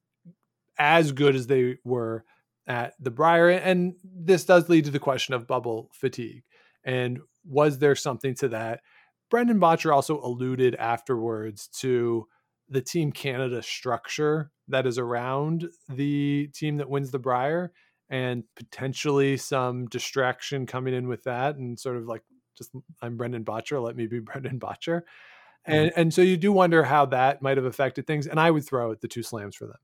as 0.79 1.13
good 1.13 1.35
as 1.35 1.47
they 1.47 1.77
were 1.85 2.25
at 2.67 2.95
the 3.01 3.11
brier 3.11 3.49
and 3.49 3.95
this 4.05 4.45
does 4.45 4.69
lead 4.69 4.85
to 4.85 4.91
the 4.91 4.99
question 4.99 5.35
of 5.35 5.47
bubble 5.47 5.89
fatigue 5.93 6.43
and 6.85 7.21
was 7.45 7.79
there 7.79 7.97
something 7.97 8.35
to 8.35 8.49
that 8.49 8.81
brendan 9.31 9.59
Bottcher 9.59 9.95
also 9.95 10.21
alluded 10.21 10.75
afterwards 10.77 11.69
to 11.69 12.27
the 12.69 12.83
team 12.83 13.13
canada 13.13 13.63
structure 13.63 14.51
that 14.69 14.87
is 14.87 14.99
around 14.99 15.69
the 15.89 16.49
team 16.55 16.77
that 16.77 16.91
wins 16.91 17.11
the 17.11 17.19
brier 17.19 17.73
and 18.11 18.45
potentially 18.57 19.37
some 19.37 19.87
distraction 19.87 20.67
coming 20.67 20.95
in 20.95 21.09
with 21.09 21.25
that 21.25 21.57
and 21.57 21.81
sort 21.81 21.97
of 21.97 22.07
like 22.07 22.23
just 22.57 22.71
I'm 23.01 23.17
Brendan 23.17 23.45
Bottcher. 23.45 23.83
Let 23.83 23.97
me 23.97 24.07
be 24.07 24.19
Brendan 24.21 24.59
Bottcher. 24.59 25.03
And 25.65 25.91
mm-hmm. 25.91 26.01
and 26.01 26.15
so 26.15 26.23
you 26.23 26.37
do 26.37 26.53
wonder 26.53 26.83
how 26.83 27.07
that 27.07 27.43
might 27.43 27.57
have 27.57 27.67
affected 27.67 28.07
things. 28.07 28.27
And 28.27 28.41
I 28.41 28.51
would 28.51 28.67
throw 28.67 28.95
the 28.95 29.09
two 29.09 29.23
slams 29.23 29.57
for 29.57 29.67
them 29.67 29.79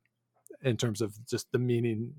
in 0.62 0.76
terms 0.76 1.00
of 1.00 1.14
just 1.26 1.50
the 1.52 1.58
meaning, 1.58 2.12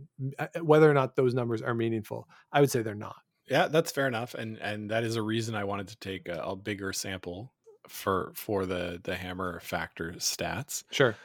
whether 0.61 0.89
or 0.89 0.93
not 0.93 1.15
those 1.15 1.33
numbers 1.33 1.61
are 1.61 1.73
meaningful. 1.73 2.27
I 2.51 2.61
would 2.61 2.71
say 2.71 2.81
they're 2.81 2.95
not. 2.95 3.17
Yeah, 3.49 3.67
that's 3.67 3.91
fair 3.91 4.07
enough, 4.07 4.35
and 4.35 4.57
and 4.59 4.91
that 4.91 5.03
is 5.03 5.15
a 5.15 5.21
reason 5.21 5.55
I 5.55 5.63
wanted 5.63 5.87
to 5.89 5.97
take 5.97 6.27
a, 6.29 6.39
a 6.39 6.55
bigger 6.55 6.93
sample 6.93 7.51
for 7.87 8.31
for 8.35 8.65
the 8.65 9.01
the 9.03 9.15
hammer 9.15 9.59
factor 9.61 10.13
stats. 10.17 10.83
Sure, 10.91 11.15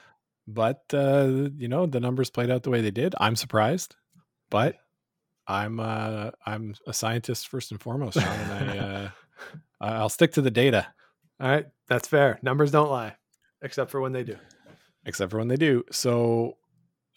but 0.49 0.85
uh, 0.95 1.51
you 1.57 1.69
know 1.69 1.87
the 1.87 2.01
numbers 2.01 2.31
played 2.31 2.51
out 2.51 2.63
the 2.63 2.71
way 2.71 2.81
they 2.81 2.91
did. 2.91 3.15
I'm 3.21 3.37
surprised, 3.37 3.97
but 4.49 4.77
I'm 5.47 5.81
uh 5.81 6.31
I'm 6.47 6.75
a 6.87 6.93
scientist 6.93 7.49
first 7.49 7.71
and 7.71 7.81
foremost, 7.81 8.19
Sean, 8.21 8.27
and 8.27 8.71
I 8.71 8.79
uh 8.85 9.11
I'll 9.81 10.09
stick 10.09 10.33
to 10.33 10.43
the 10.43 10.51
data. 10.51 10.87
All 11.41 11.49
right, 11.49 11.67
that's 11.89 12.09
fair. 12.09 12.39
Numbers 12.43 12.71
don't 12.71 12.91
lie, 12.91 13.17
except 13.63 13.91
for 13.91 14.01
when 14.01 14.13
they 14.13 14.25
do. 14.25 14.37
Except 15.05 15.31
for 15.31 15.39
when 15.39 15.49
they 15.49 15.57
do. 15.57 15.85
So 15.91 16.57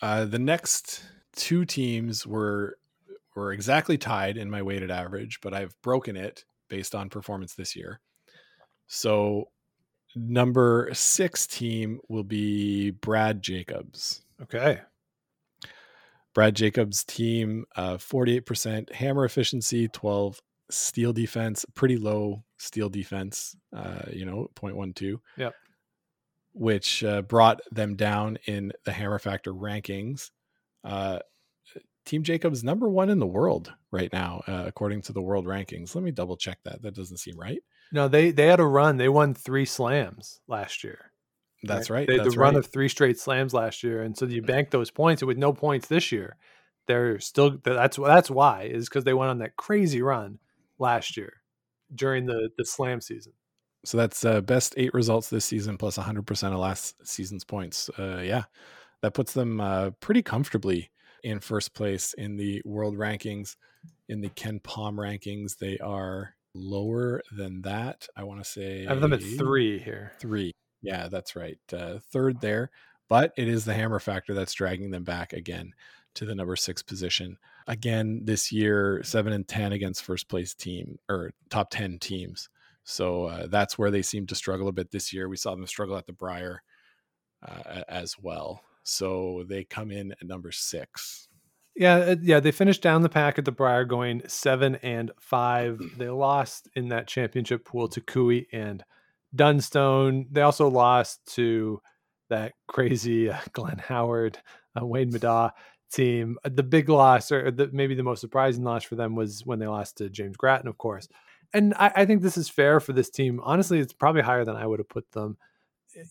uh 0.01 0.25
the 0.25 0.39
next 0.39 1.03
two 1.35 1.65
teams 1.65 2.25
were 2.25 2.77
were 3.35 3.53
exactly 3.53 3.97
tied 3.97 4.35
in 4.35 4.49
my 4.49 4.61
weighted 4.61 4.91
average, 4.91 5.39
but 5.41 5.53
I've 5.53 5.79
broken 5.81 6.17
it 6.17 6.43
based 6.69 6.95
on 6.95 7.09
performance 7.09 7.53
this 7.53 7.75
year. 7.75 8.01
So 8.87 9.49
number 10.15 10.89
6 10.91 11.47
team 11.47 11.99
will 12.09 12.23
be 12.23 12.91
Brad 12.91 13.41
Jacobs. 13.41 14.21
Okay. 14.41 14.79
Brad 16.37 16.55
Jacobs' 16.55 17.03
team, 17.03 17.65
uh, 17.75 17.97
48% 17.97 18.93
hammer 18.93 19.25
efficiency, 19.25 19.87
12 19.87 20.39
steal 20.69 21.11
defense, 21.11 21.65
pretty 21.73 21.97
low 21.97 22.43
steal 22.57 22.89
defense, 22.89 23.55
uh, 23.75 24.03
you 24.13 24.23
know, 24.23 24.47
0.12. 24.53 25.19
Yep. 25.35 25.55
which 26.53 27.03
uh, 27.03 27.23
brought 27.23 27.61
them 27.71 27.95
down 27.95 28.37
in 28.45 28.71
the 28.85 28.91
Hammer 28.91 29.17
Factor 29.17 29.51
rankings. 29.51 30.29
Uh, 30.83 31.21
Team 32.05 32.21
Jacobs 32.21 32.63
number 32.63 32.87
one 32.87 33.09
in 33.09 33.17
the 33.17 33.25
world 33.25 33.73
right 33.89 34.13
now, 34.13 34.43
uh, 34.47 34.65
according 34.67 35.01
to 35.03 35.13
the 35.13 35.21
world 35.23 35.47
rankings. 35.47 35.95
Let 35.95 36.03
me 36.03 36.11
double 36.11 36.37
check 36.37 36.59
that. 36.65 36.83
That 36.83 36.93
doesn't 36.93 37.17
seem 37.17 37.39
right. 37.39 37.63
No, 37.91 38.07
they 38.07 38.29
they 38.29 38.45
had 38.45 38.59
a 38.59 38.65
run. 38.65 38.97
They 38.97 39.09
won 39.09 39.33
three 39.33 39.65
slams 39.65 40.39
last 40.47 40.83
year. 40.83 41.13
That's 41.67 41.89
right. 41.89 42.07
They 42.07 42.13
had 42.13 42.25
That's 42.25 42.35
the 42.35 42.39
run 42.39 42.55
right. 42.55 42.59
of 42.59 42.67
three 42.67 42.89
straight 42.89 43.19
slams 43.19 43.53
last 43.53 43.83
year, 43.83 44.01
and 44.01 44.17
so 44.17 44.25
you 44.25 44.41
bank 44.41 44.71
those 44.71 44.91
points. 44.91 45.21
And 45.21 45.27
with 45.27 45.37
no 45.37 45.53
points 45.53 45.87
this 45.87 46.11
year, 46.11 46.37
they're 46.87 47.19
still. 47.19 47.57
That's 47.63 47.97
that's 47.97 48.29
why 48.29 48.63
is 48.63 48.89
because 48.89 49.03
they 49.03 49.13
went 49.13 49.29
on 49.29 49.39
that 49.39 49.55
crazy 49.55 50.01
run 50.01 50.39
last 50.79 51.17
year 51.17 51.41
during 51.93 52.25
the 52.25 52.49
the 52.57 52.65
slam 52.65 53.01
season. 53.01 53.33
So 53.85 53.97
that's 53.97 54.25
uh, 54.25 54.41
best 54.41 54.73
eight 54.75 54.93
results 54.93 55.29
this 55.29 55.45
season 55.45 55.77
100% 55.77 56.43
of 56.51 56.59
last 56.59 56.95
season's 57.07 57.45
points. 57.45 57.89
Uh, 57.97 58.21
yeah, 58.21 58.43
that 59.01 59.13
puts 59.13 59.33
them 59.33 59.61
uh, 59.61 59.91
pretty 60.01 60.21
comfortably 60.21 60.91
in 61.23 61.39
first 61.39 61.73
place 61.73 62.13
in 62.13 62.35
the 62.35 62.61
world 62.65 62.97
rankings. 62.97 63.55
In 64.09 64.21
the 64.21 64.29
KenPom 64.29 64.95
rankings, 64.95 65.57
they 65.57 65.77
are 65.77 66.35
lower 66.53 67.21
than 67.31 67.61
that. 67.61 68.07
I 68.15 68.23
want 68.23 68.43
to 68.43 68.49
say 68.49 68.85
I 68.85 68.89
have 68.89 69.01
them 69.01 69.13
at 69.13 69.21
three 69.21 69.79
here. 69.79 70.13
Three. 70.19 70.53
Yeah, 70.81 71.07
that's 71.07 71.35
right. 71.35 71.57
Uh, 71.71 71.99
third 72.11 72.41
there, 72.41 72.71
but 73.09 73.33
it 73.37 73.47
is 73.47 73.65
the 73.65 73.73
hammer 73.73 73.99
factor 73.99 74.33
that's 74.33 74.53
dragging 74.53 74.91
them 74.91 75.03
back 75.03 75.33
again 75.33 75.73
to 76.15 76.25
the 76.25 76.35
number 76.35 76.55
six 76.55 76.81
position. 76.81 77.37
Again, 77.67 78.21
this 78.23 78.51
year, 78.51 79.01
seven 79.03 79.33
and 79.33 79.47
10 79.47 79.71
against 79.71 80.03
first 80.03 80.29
place 80.29 80.53
team 80.53 80.97
or 81.09 81.31
top 81.49 81.69
10 81.69 81.99
teams. 81.99 82.49
So 82.83 83.25
uh, 83.25 83.47
that's 83.47 83.77
where 83.77 83.91
they 83.91 84.01
seem 84.01 84.27
to 84.27 84.35
struggle 84.35 84.67
a 84.67 84.71
bit 84.71 84.91
this 84.91 85.11
year. 85.11 85.27
We 85.27 85.37
saw 85.37 85.53
them 85.53 85.67
struggle 85.67 85.97
at 85.97 86.07
the 86.07 86.13
Brier 86.13 86.63
uh, 87.45 87.83
as 87.87 88.15
well. 88.17 88.61
So 88.83 89.43
they 89.47 89.65
come 89.65 89.91
in 89.91 90.13
at 90.13 90.25
number 90.25 90.51
six. 90.51 91.27
Yeah, 91.75 91.95
uh, 91.95 92.15
yeah, 92.21 92.39
they 92.39 92.51
finished 92.51 92.81
down 92.81 93.03
the 93.03 93.09
pack 93.09 93.37
at 93.37 93.45
the 93.45 93.51
Brier, 93.51 93.85
going 93.85 94.23
seven 94.27 94.75
and 94.77 95.11
five. 95.19 95.79
They 95.97 96.09
lost 96.09 96.69
in 96.75 96.89
that 96.89 97.07
championship 97.07 97.65
pool 97.65 97.87
to 97.89 98.01
Cooey 98.01 98.47
and 98.51 98.83
Dunstone. 99.35 100.27
They 100.31 100.41
also 100.41 100.67
lost 100.69 101.19
to 101.35 101.81
that 102.29 102.53
crazy 102.67 103.29
uh, 103.29 103.37
Glenn 103.53 103.77
Howard, 103.77 104.39
uh, 104.79 104.85
Wayne 104.85 105.11
Middaugh 105.11 105.51
team. 105.91 106.37
Uh, 106.43 106.49
The 106.53 106.63
big 106.63 106.89
loss, 106.89 107.31
or 107.31 107.51
the, 107.51 107.69
maybe 107.71 107.95
the 107.95 108.03
most 108.03 108.21
surprising 108.21 108.63
loss 108.63 108.83
for 108.83 108.95
them, 108.95 109.15
was 109.15 109.45
when 109.45 109.59
they 109.59 109.67
lost 109.67 109.97
to 109.97 110.09
James 110.09 110.37
Grattan, 110.37 110.67
of 110.67 110.77
course. 110.77 111.07
And 111.53 111.73
I, 111.75 111.91
I 111.95 112.05
think 112.05 112.21
this 112.21 112.37
is 112.37 112.49
fair 112.49 112.79
for 112.79 112.93
this 112.93 113.09
team. 113.09 113.39
Honestly, 113.43 113.79
it's 113.79 113.93
probably 113.93 114.21
higher 114.21 114.43
than 114.43 114.57
I 114.57 114.65
would 114.65 114.79
have 114.79 114.89
put 114.89 115.09
them. 115.11 115.37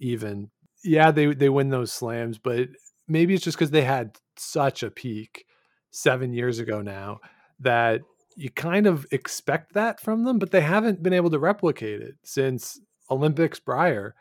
Even, 0.00 0.50
yeah, 0.82 1.10
they 1.10 1.34
they 1.34 1.48
win 1.48 1.68
those 1.68 1.92
slams, 1.92 2.38
but 2.38 2.68
maybe 3.06 3.34
it's 3.34 3.44
just 3.44 3.56
because 3.56 3.70
they 3.70 3.82
had 3.82 4.16
such 4.36 4.82
a 4.82 4.90
peak 4.90 5.44
seven 5.90 6.32
years 6.32 6.58
ago 6.58 6.82
now 6.82 7.20
that 7.60 8.00
you 8.36 8.50
kind 8.50 8.86
of 8.86 9.06
expect 9.12 9.74
that 9.74 10.00
from 10.00 10.24
them, 10.24 10.38
but 10.38 10.50
they 10.50 10.60
haven't 10.60 11.02
been 11.02 11.12
able 11.12 11.30
to 11.30 11.38
replicate 11.38 12.02
it 12.02 12.16
since 12.24 12.80
Olympics 13.10 13.60
Brier 13.60 14.14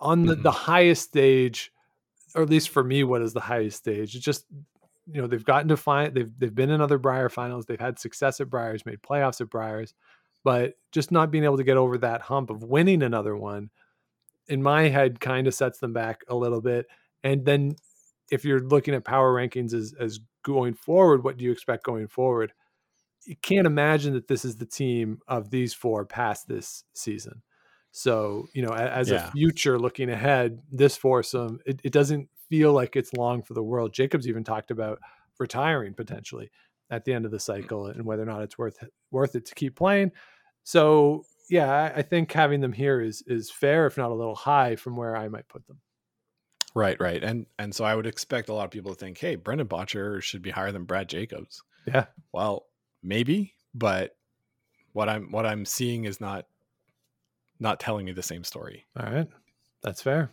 on 0.00 0.24
the, 0.26 0.36
Mhm. 0.36 0.42
the 0.42 0.50
highest 0.52 1.02
stage, 1.04 1.72
or 2.34 2.42
at 2.42 2.50
least 2.50 2.68
for 2.68 2.84
me, 2.84 3.02
what 3.04 3.22
is 3.22 3.32
the 3.32 3.40
highest 3.40 3.78
stage? 3.78 4.14
It's 4.14 4.24
just 4.24 4.46
you 5.08 5.20
know 5.20 5.26
they've 5.28 5.44
gotten 5.44 5.68
to 5.68 5.76
find 5.76 6.14
they've 6.14 6.32
they've 6.38 6.54
been 6.54 6.70
in 6.70 6.80
other 6.80 6.98
Brier 6.98 7.28
finals, 7.28 7.66
they've 7.66 7.78
had 7.80 7.98
success 7.98 8.40
at 8.40 8.50
Briers, 8.50 8.84
made 8.84 9.00
playoffs 9.02 9.40
at 9.40 9.48
Briers, 9.50 9.94
but 10.44 10.74
just 10.92 11.10
not 11.12 11.30
being 11.30 11.44
able 11.44 11.56
to 11.56 11.64
get 11.64 11.76
over 11.76 11.96
that 11.98 12.22
hump 12.22 12.50
of 12.50 12.62
winning 12.64 13.02
another 13.02 13.36
one, 13.36 13.70
in 14.48 14.62
my 14.62 14.88
head, 14.88 15.20
kind 15.20 15.46
of 15.46 15.54
sets 15.54 15.78
them 15.78 15.92
back 15.92 16.22
a 16.28 16.34
little 16.34 16.60
bit. 16.60 16.86
And 17.24 17.44
then 17.44 17.76
if 18.30 18.44
you're 18.44 18.60
looking 18.60 18.94
at 18.94 19.04
power 19.04 19.32
rankings 19.34 19.72
as 19.74 19.94
as 19.98 20.20
going 20.42 20.74
forward, 20.74 21.24
what 21.24 21.36
do 21.36 21.44
you 21.44 21.52
expect 21.52 21.84
going 21.84 22.08
forward? 22.08 22.52
You 23.24 23.36
can't 23.42 23.66
imagine 23.66 24.12
that 24.14 24.28
this 24.28 24.44
is 24.44 24.56
the 24.56 24.66
team 24.66 25.20
of 25.28 25.50
these 25.50 25.72
four 25.74 26.04
past 26.04 26.46
this 26.48 26.84
season. 26.94 27.42
So, 27.96 28.46
you 28.52 28.60
know, 28.60 28.74
as 28.74 29.08
Yeah. 29.08 29.28
a 29.28 29.30
future 29.30 29.78
looking 29.78 30.10
ahead, 30.10 30.60
this 30.70 30.98
foursome, 30.98 31.60
it, 31.64 31.80
it 31.82 31.92
doesn't 31.92 32.28
feel 32.50 32.74
like 32.74 32.94
it's 32.94 33.14
long 33.14 33.42
for 33.42 33.54
the 33.54 33.62
world. 33.62 33.94
Jacobs 33.94 34.28
even 34.28 34.44
talked 34.44 34.70
about 34.70 35.00
retiring 35.38 35.94
potentially 35.94 36.50
at 36.90 37.06
the 37.06 37.14
end 37.14 37.24
of 37.24 37.30
the 37.30 37.38
mm. 37.38 37.40
cycle 37.40 37.86
and 37.86 38.04
whether 38.04 38.22
or 38.22 38.26
not 38.26 38.42
it's 38.42 38.58
worth 38.58 38.76
worth 39.10 39.34
it 39.34 39.46
to 39.46 39.54
keep 39.54 39.76
playing. 39.76 40.12
So, 40.62 41.24
yeah, 41.48 41.72
I, 41.72 42.00
I 42.00 42.02
think 42.02 42.30
having 42.30 42.60
them 42.60 42.74
here 42.74 43.00
is 43.00 43.22
is 43.26 43.50
fair, 43.50 43.86
if 43.86 43.96
not 43.96 44.10
a 44.10 44.14
little 44.14 44.34
high 44.34 44.76
from 44.76 44.94
where 44.94 45.16
I 45.16 45.28
might 45.28 45.48
put 45.48 45.66
them. 45.66 45.80
Right, 46.74 47.00
right. 47.00 47.24
And 47.24 47.46
and 47.58 47.74
so 47.74 47.82
I 47.86 47.94
would 47.94 48.06
expect 48.06 48.50
a 48.50 48.52
lot 48.52 48.66
of 48.66 48.70
people 48.70 48.92
to 48.92 48.98
think, 48.98 49.16
hey, 49.16 49.36
Brendan 49.36 49.68
Bottcher 49.68 50.22
should 50.22 50.42
be 50.42 50.50
higher 50.50 50.70
than 50.70 50.84
Brad 50.84 51.08
Jacobs. 51.08 51.62
Yeah. 51.86 52.04
Well, 52.30 52.66
maybe, 53.02 53.54
but 53.74 54.16
what 54.92 55.08
I'm 55.08 55.32
what 55.32 55.46
I'm 55.46 55.64
seeing 55.64 56.04
is 56.04 56.20
not 56.20 56.44
not 57.60 57.80
telling 57.80 58.06
me 58.06 58.12
the 58.12 58.22
same 58.22 58.44
story. 58.44 58.84
All 58.98 59.10
right. 59.10 59.28
That's 59.82 60.02
fair. 60.02 60.30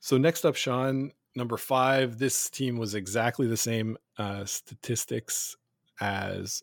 So 0.00 0.16
next 0.18 0.44
up, 0.44 0.56
Sean, 0.56 1.10
number 1.34 1.56
five. 1.56 2.18
This 2.18 2.50
team 2.50 2.76
was 2.76 2.94
exactly 2.94 3.46
the 3.46 3.56
same 3.56 3.96
uh, 4.18 4.44
statistics 4.44 5.56
as 6.00 6.62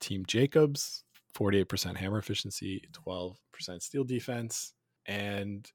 Team 0.00 0.24
Jacobs: 0.26 1.04
forty-eight 1.34 1.68
percent 1.68 1.96
hammer 1.96 2.18
efficiency, 2.18 2.82
twelve 2.92 3.38
percent 3.52 3.82
steal 3.82 4.04
defense, 4.04 4.72
and 5.06 5.70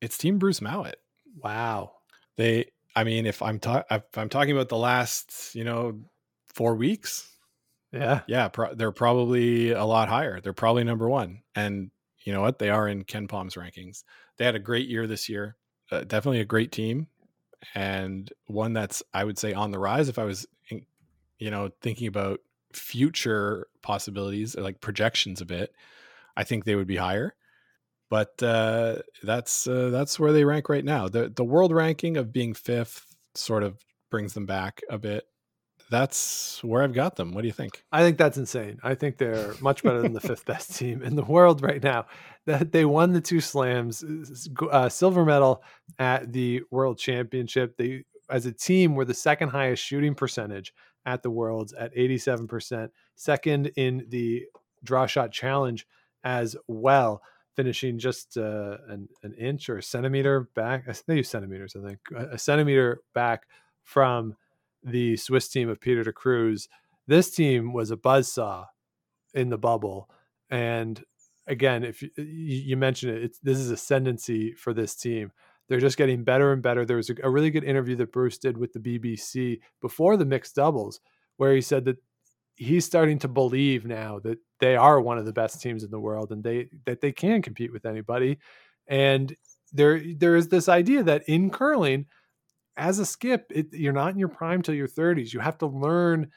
it's 0.00 0.18
Team 0.18 0.38
Bruce 0.38 0.60
Mouat. 0.60 0.96
Wow. 1.42 1.92
They, 2.36 2.66
I 2.94 3.04
mean, 3.04 3.26
if 3.26 3.40
I'm 3.42 3.58
talking, 3.58 3.84
if 3.90 4.02
I'm 4.16 4.28
talking 4.28 4.52
about 4.52 4.68
the 4.68 4.76
last, 4.76 5.54
you 5.54 5.64
know, 5.64 5.98
four 6.48 6.74
weeks, 6.76 7.30
Yeah. 7.92 8.20
yeah, 8.26 8.48
pro- 8.48 8.74
they're 8.74 8.92
probably 8.92 9.72
a 9.72 9.84
lot 9.84 10.08
higher. 10.08 10.40
They're 10.40 10.52
probably 10.52 10.84
number 10.84 11.08
one, 11.08 11.42
and 11.54 11.90
you 12.26 12.32
know 12.32 12.42
what? 12.42 12.58
They 12.58 12.70
are 12.70 12.88
in 12.88 13.04
KenPom's 13.04 13.54
rankings. 13.54 14.02
They 14.36 14.44
had 14.44 14.56
a 14.56 14.58
great 14.60 14.88
year 14.88 15.06
this 15.06 15.28
year. 15.28 15.56
Uh, 15.90 16.00
definitely 16.00 16.40
a 16.40 16.44
great 16.44 16.72
team, 16.72 17.06
and 17.74 18.30
one 18.46 18.72
that's 18.72 19.02
I 19.14 19.22
would 19.22 19.38
say 19.38 19.54
on 19.54 19.70
the 19.70 19.78
rise. 19.78 20.08
If 20.08 20.18
I 20.18 20.24
was, 20.24 20.44
you 21.38 21.50
know, 21.50 21.70
thinking 21.80 22.08
about 22.08 22.40
future 22.72 23.68
possibilities, 23.80 24.56
like 24.56 24.80
projections 24.80 25.40
a 25.40 25.46
bit, 25.46 25.72
I 26.36 26.42
think 26.42 26.64
they 26.64 26.74
would 26.74 26.88
be 26.88 26.96
higher. 26.96 27.36
But 28.10 28.42
uh, 28.42 29.02
that's 29.22 29.68
uh, 29.68 29.90
that's 29.90 30.18
where 30.18 30.32
they 30.32 30.44
rank 30.44 30.68
right 30.68 30.84
now. 30.84 31.08
the 31.08 31.28
The 31.28 31.44
world 31.44 31.72
ranking 31.72 32.16
of 32.16 32.32
being 32.32 32.54
fifth 32.54 33.06
sort 33.36 33.62
of 33.62 33.78
brings 34.10 34.34
them 34.34 34.46
back 34.46 34.80
a 34.90 34.98
bit. 34.98 35.28
That's 35.90 36.62
where 36.64 36.82
I've 36.82 36.92
got 36.92 37.16
them. 37.16 37.32
What 37.32 37.42
do 37.42 37.46
you 37.46 37.52
think? 37.52 37.84
I 37.92 38.02
think 38.02 38.18
that's 38.18 38.38
insane. 38.38 38.78
I 38.82 38.94
think 38.94 39.18
they're 39.18 39.54
much 39.60 39.82
better 39.82 40.02
than 40.02 40.12
the 40.12 40.20
fifth 40.20 40.44
best 40.46 40.76
team 40.76 41.02
in 41.02 41.14
the 41.14 41.24
world 41.24 41.62
right 41.62 41.82
now. 41.82 42.06
That 42.46 42.72
they 42.72 42.84
won 42.84 43.12
the 43.12 43.20
two 43.20 43.40
slams, 43.40 44.04
uh, 44.70 44.88
silver 44.88 45.24
medal 45.24 45.62
at 45.98 46.32
the 46.32 46.62
World 46.70 46.98
Championship. 46.98 47.76
They, 47.76 48.04
as 48.30 48.46
a 48.46 48.52
team, 48.52 48.94
were 48.94 49.04
the 49.04 49.14
second 49.14 49.50
highest 49.50 49.82
shooting 49.82 50.14
percentage 50.14 50.72
at 51.04 51.22
the 51.22 51.30
Worlds 51.30 51.72
at 51.72 51.92
eighty-seven 51.94 52.48
percent. 52.48 52.90
Second 53.14 53.72
in 53.76 54.06
the 54.08 54.46
draw 54.82 55.06
shot 55.06 55.32
challenge 55.32 55.86
as 56.24 56.56
well, 56.66 57.22
finishing 57.54 57.98
just 57.98 58.36
uh, 58.36 58.78
an 58.88 59.08
an 59.22 59.34
inch 59.34 59.68
or 59.68 59.78
a 59.78 59.82
centimeter 59.82 60.48
back. 60.54 60.84
They 61.06 61.16
use 61.16 61.28
centimeters, 61.28 61.76
I 61.76 61.86
think, 61.86 61.98
a, 62.16 62.34
a 62.34 62.38
centimeter 62.38 63.00
back 63.14 63.46
from 63.84 64.36
the 64.86 65.16
Swiss 65.16 65.48
team 65.48 65.68
of 65.68 65.80
Peter 65.80 66.04
de 66.04 66.12
Cruz. 66.12 66.68
This 67.06 67.30
team 67.30 67.72
was 67.72 67.90
a 67.90 67.96
buzzsaw 67.96 68.66
in 69.34 69.50
the 69.50 69.58
bubble. 69.58 70.08
And 70.48 71.02
again, 71.46 71.84
if 71.84 72.02
you, 72.02 72.10
you 72.16 72.76
mentioned 72.76 73.18
it, 73.18 73.36
this 73.42 73.58
is 73.58 73.70
ascendancy 73.70 74.54
for 74.54 74.72
this 74.72 74.94
team. 74.94 75.32
They're 75.68 75.80
just 75.80 75.98
getting 75.98 76.22
better 76.22 76.52
and 76.52 76.62
better. 76.62 76.84
There 76.84 76.96
was 76.96 77.10
a, 77.10 77.14
a 77.24 77.30
really 77.30 77.50
good 77.50 77.64
interview 77.64 77.96
that 77.96 78.12
Bruce 78.12 78.38
did 78.38 78.56
with 78.56 78.72
the 78.72 78.78
BBC 78.78 79.58
before 79.80 80.16
the 80.16 80.24
mixed 80.24 80.54
doubles, 80.54 81.00
where 81.36 81.54
he 81.54 81.60
said 81.60 81.84
that 81.86 81.96
he's 82.54 82.84
starting 82.84 83.18
to 83.18 83.28
believe 83.28 83.84
now 83.84 84.20
that 84.20 84.38
they 84.60 84.76
are 84.76 85.00
one 85.00 85.18
of 85.18 85.26
the 85.26 85.32
best 85.32 85.60
teams 85.60 85.84
in 85.84 85.90
the 85.90 86.00
world 86.00 86.30
and 86.30 86.42
they 86.42 86.68
that 86.86 87.00
they 87.00 87.12
can 87.12 87.42
compete 87.42 87.72
with 87.72 87.84
anybody. 87.84 88.38
And 88.86 89.34
there 89.72 90.00
there 90.16 90.36
is 90.36 90.48
this 90.48 90.68
idea 90.68 91.02
that 91.02 91.24
in 91.28 91.50
curling, 91.50 92.06
as 92.76 92.98
a 92.98 93.06
skip, 93.06 93.46
it, 93.54 93.72
you're 93.72 93.92
not 93.92 94.12
in 94.12 94.18
your 94.18 94.28
prime 94.28 94.62
till 94.62 94.74
your 94.74 94.88
30s. 94.88 95.32
You 95.32 95.40
have 95.40 95.58
to 95.58 95.66
learn 95.66 96.30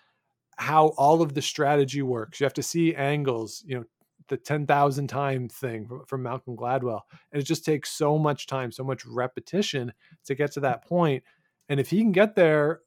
how 0.57 0.89
all 0.97 1.21
of 1.21 1.33
the 1.33 1.41
strategy 1.41 2.01
works. 2.01 2.39
You 2.39 2.45
have 2.45 2.53
to 2.55 2.63
see 2.63 2.95
angles, 2.95 3.63
you 3.65 3.77
know, 3.79 3.85
the 4.27 4.37
10,000 4.37 5.07
time 5.07 5.49
thing 5.49 5.87
from, 5.87 6.05
from 6.05 6.23
Malcolm 6.23 6.55
Gladwell. 6.55 7.01
And 7.31 7.41
it 7.41 7.45
just 7.45 7.65
takes 7.65 7.91
so 7.91 8.17
much 8.17 8.47
time, 8.47 8.71
so 8.71 8.83
much 8.83 9.05
repetition 9.05 9.93
to 10.25 10.35
get 10.35 10.51
to 10.53 10.59
that 10.61 10.85
point. 10.85 11.23
And 11.69 11.79
if 11.79 11.89
he 11.89 11.99
can 11.99 12.11
get 12.11 12.35
there 12.35 12.81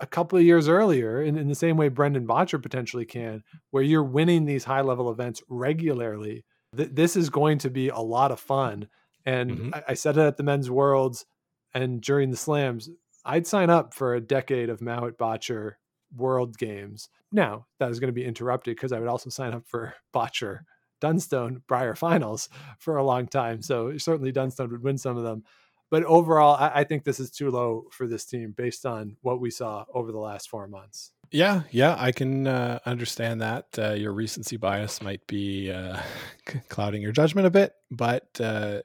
a 0.00 0.06
couple 0.06 0.38
of 0.38 0.44
years 0.44 0.68
earlier, 0.68 1.22
in, 1.22 1.36
in 1.36 1.48
the 1.48 1.54
same 1.54 1.76
way 1.76 1.88
Brendan 1.88 2.26
Bottcher 2.26 2.60
potentially 2.60 3.04
can, 3.04 3.42
where 3.70 3.82
you're 3.82 4.02
winning 4.02 4.44
these 4.44 4.64
high 4.64 4.80
level 4.80 5.10
events 5.10 5.42
regularly, 5.48 6.44
th- 6.76 6.90
this 6.92 7.14
is 7.16 7.30
going 7.30 7.58
to 7.58 7.70
be 7.70 7.88
a 7.88 7.98
lot 7.98 8.32
of 8.32 8.40
fun 8.40 8.88
And 9.24 9.60
Mhm. 9.60 9.70
I, 9.72 9.82
I 9.88 9.94
said 9.94 10.16
it 10.16 10.22
at 10.22 10.36
the 10.36 10.42
men's 10.42 10.70
worlds 10.70 11.26
and 11.74 12.00
during 12.00 12.30
the 12.30 12.36
slams, 12.36 12.90
I'd 13.24 13.46
sign 13.46 13.70
up 13.70 13.94
for 13.94 14.14
a 14.14 14.20
decade 14.20 14.68
of 14.68 14.80
Mouat 14.80 15.16
Bottcher 15.16 15.74
world 16.16 16.58
games. 16.58 17.08
Now 17.30 17.66
that 17.78 17.90
is 17.90 18.00
going 18.00 18.08
to 18.08 18.12
be 18.12 18.24
interrupted 18.24 18.76
because 18.76 18.92
I 18.92 18.98
would 18.98 19.08
also 19.08 19.30
sign 19.30 19.54
up 19.54 19.66
for 19.66 19.94
Bottcher 20.14 20.60
Dunstone 21.00 21.62
Brier 21.66 21.94
finals 21.94 22.48
for 22.78 22.96
a 22.96 23.04
long 23.04 23.26
time. 23.26 23.60
So 23.62 23.96
certainly 23.98 24.32
Dunstone 24.32 24.70
would 24.70 24.82
win 24.82 24.98
some 24.98 25.16
of 25.16 25.24
them. 25.24 25.42
But 25.90 26.04
overall, 26.04 26.56
I, 26.56 26.80
I 26.80 26.84
think 26.84 27.04
this 27.04 27.20
is 27.20 27.30
too 27.30 27.50
low 27.50 27.84
for 27.90 28.06
this 28.06 28.24
team 28.24 28.54
based 28.56 28.86
on 28.86 29.16
what 29.20 29.40
we 29.40 29.50
saw 29.50 29.84
over 29.92 30.10
the 30.10 30.18
last 30.18 30.48
four 30.48 30.66
months. 30.66 31.12
Yeah, 31.30 31.62
yeah, 31.70 31.96
I 31.98 32.12
can 32.12 32.46
uh, 32.46 32.78
understand 32.86 33.40
that. 33.40 33.66
Uh, 33.76 33.92
your 33.92 34.12
recency 34.12 34.56
bias 34.56 35.02
might 35.02 35.26
be 35.26 35.70
uh, 35.70 36.00
clouding 36.68 37.02
your 37.02 37.12
judgment 37.12 37.46
a 37.46 37.50
bit, 37.50 37.74
but 37.90 38.26
uh, 38.40 38.80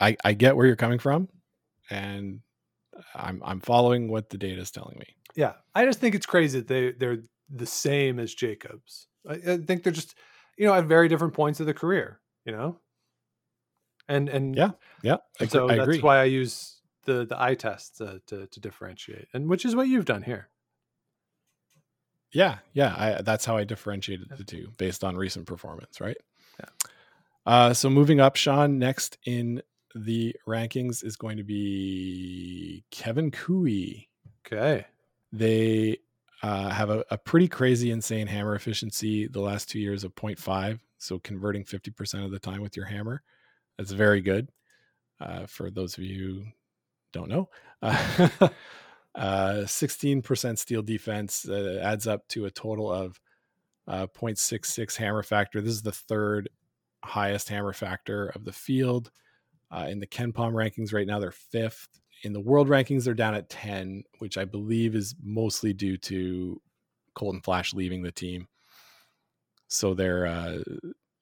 I, 0.00 0.16
I 0.24 0.32
get 0.32 0.56
where 0.56 0.66
you're 0.66 0.76
coming 0.76 0.98
from, 0.98 1.28
and 1.90 2.40
I'm 3.14 3.42
I'm 3.44 3.60
following 3.60 4.10
what 4.10 4.30
the 4.30 4.38
data 4.38 4.60
is 4.60 4.70
telling 4.70 4.98
me. 4.98 5.06
Yeah, 5.34 5.54
I 5.74 5.84
just 5.84 6.00
think 6.00 6.14
it's 6.14 6.26
crazy 6.26 6.60
that 6.60 6.68
they 6.68 6.92
they're 6.92 7.22
the 7.48 7.66
same 7.66 8.18
as 8.18 8.34
Jacobs. 8.34 9.06
I, 9.28 9.34
I 9.34 9.56
think 9.58 9.82
they're 9.82 9.92
just 9.92 10.14
you 10.56 10.66
know 10.66 10.74
at 10.74 10.84
very 10.84 11.08
different 11.08 11.34
points 11.34 11.60
of 11.60 11.66
the 11.66 11.74
career. 11.74 12.20
You 12.44 12.52
know, 12.52 12.80
and 14.08 14.28
and 14.28 14.56
Yeah, 14.56 14.70
Yeah, 15.02 15.16
I, 15.38 15.44
and 15.44 15.50
so 15.50 15.68
I 15.68 15.76
that's 15.76 15.82
agree. 15.82 16.00
why 16.00 16.18
I 16.18 16.24
use 16.24 16.80
the 17.04 17.24
the 17.26 17.40
eye 17.40 17.54
test 17.54 17.98
to, 17.98 18.20
to 18.26 18.46
to 18.46 18.60
differentiate, 18.60 19.28
and 19.34 19.48
which 19.48 19.64
is 19.64 19.76
what 19.76 19.88
you've 19.88 20.04
done 20.06 20.22
here. 20.22 20.48
Yeah, 22.32 22.58
yeah, 22.74 22.94
I, 22.96 23.22
that's 23.22 23.46
how 23.46 23.56
I 23.56 23.64
differentiated 23.64 24.28
the 24.36 24.44
two 24.44 24.68
based 24.76 25.02
on 25.02 25.16
recent 25.16 25.46
performance, 25.46 26.00
right? 26.00 26.16
Yeah. 26.60 26.66
Uh, 27.46 27.72
so 27.72 27.88
moving 27.88 28.20
up, 28.20 28.36
Sean, 28.36 28.78
next 28.78 29.16
in 29.24 29.62
the 29.94 30.34
rankings 30.46 31.04
is 31.04 31.16
going 31.16 31.36
to 31.36 31.44
be 31.44 32.84
Kevin 32.90 33.30
Koe. 33.30 33.66
Okay, 34.46 34.86
They 35.32 35.98
uh, 36.42 36.70
have 36.70 36.90
a, 36.90 37.04
a 37.10 37.18
pretty 37.18 37.48
crazy, 37.48 37.90
insane 37.90 38.26
hammer 38.26 38.54
efficiency 38.54 39.26
the 39.26 39.40
last 39.40 39.68
two 39.68 39.78
years 39.78 40.04
of 40.04 40.14
0.5. 40.14 40.78
So 40.98 41.18
converting 41.18 41.64
50% 41.64 42.24
of 42.24 42.30
the 42.30 42.38
time 42.38 42.60
with 42.60 42.76
your 42.76 42.86
hammer. 42.86 43.22
That's 43.76 43.92
very 43.92 44.20
good. 44.20 44.50
Uh, 45.20 45.46
for 45.46 45.70
those 45.70 45.98
of 45.98 46.04
you 46.04 46.24
who 46.24 46.44
don't 47.12 47.28
know, 47.28 47.48
uh, 47.82 48.48
uh, 49.14 49.62
16% 49.64 50.58
steal 50.58 50.82
defense 50.82 51.48
uh, 51.48 51.80
adds 51.82 52.06
up 52.06 52.26
to 52.28 52.46
a 52.46 52.50
total 52.50 52.92
of 52.92 53.20
uh, 53.86 54.06
0.66 54.06 54.96
hammer 54.96 55.22
factor. 55.22 55.60
This 55.60 55.72
is 55.72 55.82
the 55.82 55.92
third 55.92 56.48
highest 57.04 57.48
hammer 57.48 57.72
factor 57.72 58.28
of 58.28 58.44
the 58.44 58.52
field. 58.52 59.10
Uh, 59.70 59.86
in 59.88 59.98
the 60.00 60.06
KenPom 60.06 60.52
rankings 60.52 60.92
right 60.92 61.06
now, 61.06 61.18
they're 61.18 61.30
fifth. 61.30 61.88
In 62.22 62.32
the 62.32 62.40
world 62.40 62.68
rankings, 62.68 63.04
they're 63.04 63.14
down 63.14 63.34
at 63.34 63.48
10, 63.50 64.02
which 64.18 64.38
I 64.38 64.44
believe 64.44 64.94
is 64.94 65.14
mostly 65.22 65.72
due 65.72 65.96
to 65.98 66.60
Colton 67.14 67.40
Flasch 67.42 67.74
leaving 67.74 68.02
the 68.02 68.10
team. 68.12 68.48
So 69.68 69.94
they're, 69.94 70.26
uh, 70.26 70.58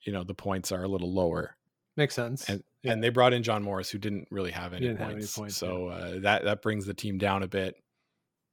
you 0.02 0.12
know, 0.12 0.22
the 0.24 0.34
points 0.34 0.70
are 0.72 0.84
a 0.84 0.88
little 0.88 1.12
lower. 1.12 1.56
makes 1.96 2.14
sense. 2.14 2.48
And 2.48 2.62
Yeah. 2.82 2.92
and 2.92 3.02
they 3.02 3.08
brought 3.08 3.32
in 3.32 3.42
John 3.42 3.62
Morris, 3.62 3.90
who 3.90 3.98
didn't 3.98 4.28
really 4.30 4.52
have 4.52 4.72
any, 4.72 4.86
didn't 4.86 4.98
have 4.98 5.08
any 5.08 5.16
points. 5.20 5.36
points, 5.36 5.56
So 5.56 5.88
uh, 5.88 6.20
that 6.20 6.44
that 6.44 6.62
brings 6.62 6.86
the 6.86 6.94
team 6.94 7.18
down 7.18 7.42
a 7.42 7.48
bit. 7.48 7.74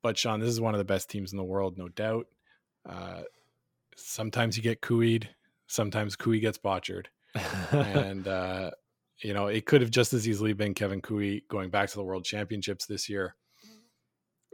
But 0.01 0.17
Sean, 0.17 0.39
this 0.39 0.49
is 0.49 0.59
one 0.59 0.73
of 0.73 0.79
the 0.79 0.85
best 0.85 1.09
teams 1.09 1.31
in 1.31 1.37
the 1.37 1.43
world, 1.43 1.77
no 1.77 1.87
doubt. 1.89 2.27
Uh, 2.85 3.23
sometimes 3.95 4.57
you 4.57 4.63
get 4.63 4.81
cooeyed, 4.81 5.27
sometimes 5.67 6.15
Koe 6.15 6.37
gets 6.39 6.57
botchered, 6.57 7.05
and 7.71 8.27
uh, 8.27 8.71
you 9.23 9.33
know 9.33 9.47
it 9.47 9.65
could 9.65 9.81
have 9.81 9.91
just 9.91 10.13
as 10.13 10.27
easily 10.27 10.53
been 10.53 10.73
Kevin 10.73 11.01
Koe 11.01 11.39
going 11.49 11.69
back 11.69 11.89
to 11.89 11.95
the 11.95 12.03
World 12.03 12.25
Championships 12.25 12.85
this 12.85 13.09
year. 13.09 13.35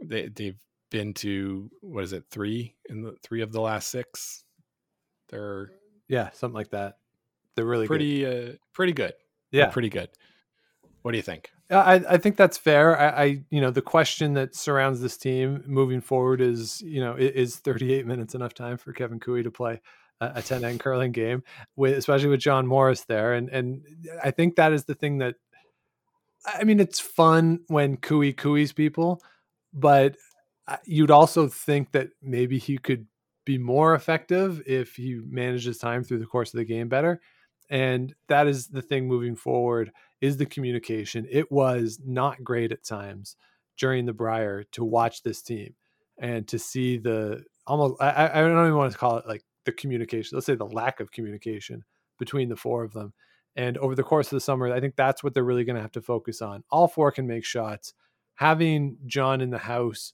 They 0.02 0.28
they've 0.28 0.58
been 0.90 1.14
to 1.14 1.70
what 1.80 2.04
is 2.04 2.12
it 2.12 2.24
three 2.30 2.74
in 2.88 3.02
the 3.02 3.14
three 3.22 3.42
of 3.42 3.52
the 3.52 3.60
last 3.60 3.88
six. 3.88 4.44
They're 5.28 5.70
yeah, 6.08 6.30
something 6.32 6.54
like 6.54 6.70
that. 6.70 6.98
They're 7.54 7.64
really 7.64 7.86
good. 7.86 7.88
pretty 7.88 8.26
uh, 8.26 8.52
pretty 8.72 8.92
good. 8.92 9.14
Yeah, 9.50 9.64
They're 9.64 9.72
pretty 9.72 9.90
good. 9.90 10.08
What 11.02 11.12
do 11.12 11.16
you 11.16 11.22
think? 11.22 11.50
I, 11.70 11.94
I 11.94 12.16
think 12.18 12.36
that's 12.36 12.58
fair. 12.58 12.98
I, 12.98 13.08
I, 13.08 13.44
you 13.50 13.60
know, 13.60 13.70
the 13.70 13.80
question 13.80 14.34
that 14.34 14.54
surrounds 14.54 15.00
this 15.00 15.16
team 15.16 15.62
moving 15.66 16.00
forward 16.00 16.40
is, 16.40 16.80
you 16.82 17.00
know, 17.00 17.14
is 17.14 17.56
38 17.56 18.06
minutes 18.06 18.34
enough 18.34 18.54
time 18.54 18.76
for 18.76 18.92
Kevin 18.92 19.20
Koe 19.20 19.40
to 19.40 19.50
play 19.50 19.80
a, 20.20 20.32
a 20.36 20.42
10 20.42 20.64
end 20.64 20.80
curling 20.80 21.12
game, 21.12 21.42
with 21.76 21.96
especially 21.96 22.28
with 22.28 22.40
John 22.40 22.66
Morris 22.66 23.04
there, 23.04 23.34
and 23.34 23.48
and 23.50 23.82
I 24.22 24.30
think 24.30 24.56
that 24.56 24.72
is 24.72 24.84
the 24.84 24.94
thing 24.94 25.18
that, 25.18 25.36
I 26.46 26.64
mean, 26.64 26.80
it's 26.80 27.00
fun 27.00 27.60
when 27.68 27.96
Koe 27.96 28.32
Koe's 28.32 28.72
people, 28.72 29.22
but 29.72 30.16
uh, 30.68 30.76
you'd 30.84 31.10
also 31.10 31.48
think 31.48 31.92
that 31.92 32.10
maybe 32.22 32.58
he 32.58 32.78
could 32.78 33.06
be 33.44 33.58
more 33.58 33.94
effective 33.94 34.62
if 34.66 34.94
he 34.96 35.20
manages 35.28 35.78
time 35.78 36.04
through 36.04 36.18
the 36.18 36.26
course 36.26 36.52
of 36.52 36.58
the 36.58 36.64
game 36.64 36.88
better, 36.88 37.20
and 37.68 38.14
that 38.28 38.46
is 38.46 38.68
the 38.68 38.82
thing 38.82 39.06
moving 39.06 39.36
forward 39.36 39.92
is 40.20 40.36
the 40.36 40.46
communication. 40.46 41.26
It 41.30 41.50
was 41.50 41.98
not 42.04 42.44
great 42.44 42.72
at 42.72 42.84
times 42.84 43.36
during 43.78 44.04
the 44.04 44.12
Brier 44.12 44.64
to 44.72 44.84
watch 44.84 45.22
this 45.22 45.40
team 45.40 45.74
and 46.18 46.46
to 46.48 46.58
see 46.58 46.98
the 46.98 47.42
almost, 47.66 48.00
I, 48.00 48.30
I 48.32 48.40
don't 48.40 48.66
even 48.66 48.76
want 48.76 48.92
to 48.92 48.98
call 48.98 49.16
it 49.16 49.26
like 49.26 49.42
the 49.64 49.72
communication, 49.72 50.36
let's 50.36 50.46
say 50.46 50.54
the 50.54 50.64
lack 50.64 51.00
of 51.00 51.10
communication 51.12 51.84
between 52.18 52.48
the 52.48 52.56
four 52.56 52.82
of 52.84 52.92
them. 52.92 53.12
And 53.56 53.76
over 53.78 53.94
the 53.94 54.02
course 54.02 54.26
of 54.28 54.36
the 54.36 54.40
summer, 54.40 54.72
I 54.72 54.80
think 54.80 54.96
that's 54.96 55.24
what 55.24 55.34
they're 55.34 55.42
really 55.44 55.64
going 55.64 55.76
to 55.76 55.82
have 55.82 55.92
to 55.92 56.02
focus 56.02 56.40
on. 56.40 56.62
All 56.70 56.86
four 56.88 57.10
can 57.10 57.26
make 57.26 57.44
shots. 57.44 57.94
Having 58.36 58.98
John 59.06 59.40
in 59.40 59.50
the 59.50 59.58
house, 59.58 60.12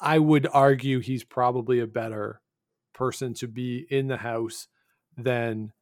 I 0.00 0.18
would 0.18 0.46
argue 0.52 1.00
he's 1.00 1.24
probably 1.24 1.80
a 1.80 1.86
better 1.86 2.40
person 2.92 3.34
to 3.34 3.48
be 3.48 3.86
in 3.90 4.08
the 4.08 4.18
house 4.18 4.68
than 5.16 5.72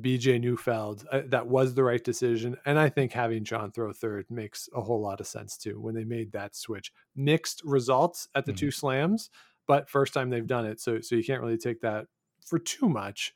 BJ 0.00 0.40
Neufeld. 0.40 1.04
Uh, 1.10 1.22
that 1.26 1.48
was 1.48 1.74
the 1.74 1.82
right 1.82 2.02
decision. 2.02 2.56
And 2.64 2.78
I 2.78 2.88
think 2.88 3.12
having 3.12 3.44
John 3.44 3.72
throw 3.72 3.92
third 3.92 4.26
makes 4.30 4.68
a 4.74 4.80
whole 4.80 5.00
lot 5.00 5.20
of 5.20 5.26
sense 5.26 5.56
too 5.58 5.80
when 5.80 5.94
they 5.94 6.04
made 6.04 6.32
that 6.32 6.54
switch. 6.54 6.92
Mixed 7.16 7.62
results 7.64 8.28
at 8.34 8.46
the 8.46 8.52
Mhm. 8.52 8.56
two 8.56 8.70
slams, 8.70 9.30
but 9.70 9.88
first 9.88 10.12
time 10.12 10.30
they've 10.30 10.48
done 10.48 10.66
it. 10.66 10.80
So 10.80 11.00
so 11.00 11.14
you 11.14 11.22
can't 11.22 11.40
really 11.40 11.56
take 11.56 11.80
that 11.82 12.06
for 12.44 12.58
too 12.58 12.88
much. 12.88 13.32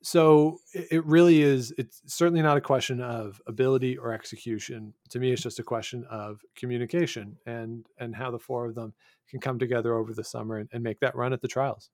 So 0.00 0.60
it, 0.72 1.04
really 1.04 1.42
is 1.42 1.74
it's 1.76 2.02
certainly 2.06 2.40
not 2.40 2.56
a 2.56 2.60
question 2.60 3.00
of 3.00 3.42
ability 3.48 3.98
or 3.98 4.12
execution. 4.12 4.94
To 5.10 5.18
me 5.18 5.32
it's 5.32 5.42
just 5.42 5.58
a 5.58 5.64
question 5.64 6.04
of 6.08 6.40
communication 6.54 7.36
and 7.46 7.84
and 7.98 8.14
how 8.14 8.30
the 8.30 8.38
four 8.38 8.66
of 8.66 8.76
them 8.76 8.94
can 9.28 9.40
come 9.40 9.58
together 9.58 9.96
over 9.96 10.14
the 10.14 10.22
summer 10.22 10.58
and, 10.58 10.68
and 10.72 10.84
make 10.84 11.00
that 11.00 11.16
run 11.16 11.32
at 11.32 11.42
the 11.42 11.48
trials. 11.48 11.90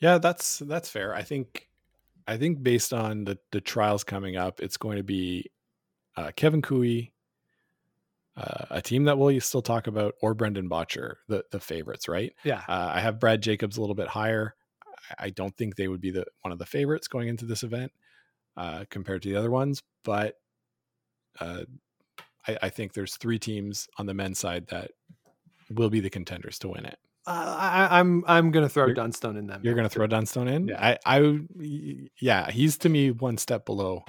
Yeah, 0.00 0.16
that's 0.16 0.60
that's 0.60 0.88
fair. 0.88 1.14
I 1.14 1.24
think 1.24 1.68
I 2.26 2.38
think 2.38 2.62
based 2.62 2.94
on 2.94 3.24
the 3.24 3.38
the 3.52 3.60
trials 3.60 4.02
coming 4.02 4.38
up, 4.38 4.60
it's 4.60 4.78
going 4.78 4.96
to 4.96 5.04
be 5.04 5.50
uh, 6.16 6.30
Kevin 6.34 6.62
Koe, 6.62 7.02
uh, 8.36 8.66
a 8.70 8.82
team 8.82 9.04
that 9.04 9.16
we'll 9.18 9.40
still 9.40 9.62
talk 9.62 9.86
about, 9.86 10.14
or 10.20 10.34
Brendan 10.34 10.68
Bottcher, 10.68 11.14
the 11.28 11.44
the 11.50 11.60
favorites, 11.60 12.08
right? 12.08 12.32
Yeah. 12.44 12.62
Uh, 12.68 12.92
I 12.94 13.00
have 13.00 13.18
Brad 13.20 13.42
Jacobs 13.42 13.76
a 13.76 13.80
little 13.80 13.94
bit 13.96 14.08
higher. 14.08 14.54
I- 15.18 15.30
don't 15.30 15.56
think 15.56 15.76
they 15.76 15.88
would 15.88 16.00
be 16.00 16.10
the 16.10 16.26
one 16.42 16.52
of 16.52 16.58
the 16.58 16.66
favorites 16.66 17.08
going 17.08 17.28
into 17.28 17.44
this 17.46 17.62
event 17.62 17.92
uh, 18.56 18.84
compared 18.90 19.22
to 19.22 19.28
the 19.28 19.36
other 19.36 19.50
ones, 19.50 19.82
but 20.04 20.34
uh, 21.40 21.62
I, 22.46 22.58
I 22.62 22.68
think 22.70 22.92
there's 22.92 23.16
three 23.16 23.38
teams 23.38 23.88
on 23.98 24.06
the 24.06 24.14
men's 24.14 24.38
side 24.38 24.66
that 24.68 24.90
will 25.70 25.90
be 25.90 26.00
the 26.00 26.10
contenders 26.10 26.58
to 26.60 26.68
win 26.68 26.84
it. 26.86 26.98
Uh, 27.26 27.56
I, 27.58 27.98
I'm 27.98 28.24
I'm 28.26 28.50
gonna 28.52 28.68
throw 28.68 28.84
You're- 28.84 28.94
Dunstone 28.94 29.36
in 29.36 29.46
them. 29.46 29.60
You're 29.64 29.74
going 29.74 29.88
to 29.88 29.92
throw 29.92 30.06
Dunstone 30.06 30.46
in? 30.48 30.68
Yeah. 30.68 30.96
I, 31.04 31.18
I, 31.18 31.40
yeah, 32.20 32.50
he's 32.50 32.78
to 32.78 32.88
me 32.88 33.10
one 33.10 33.36
step 33.38 33.64
below 33.66 34.04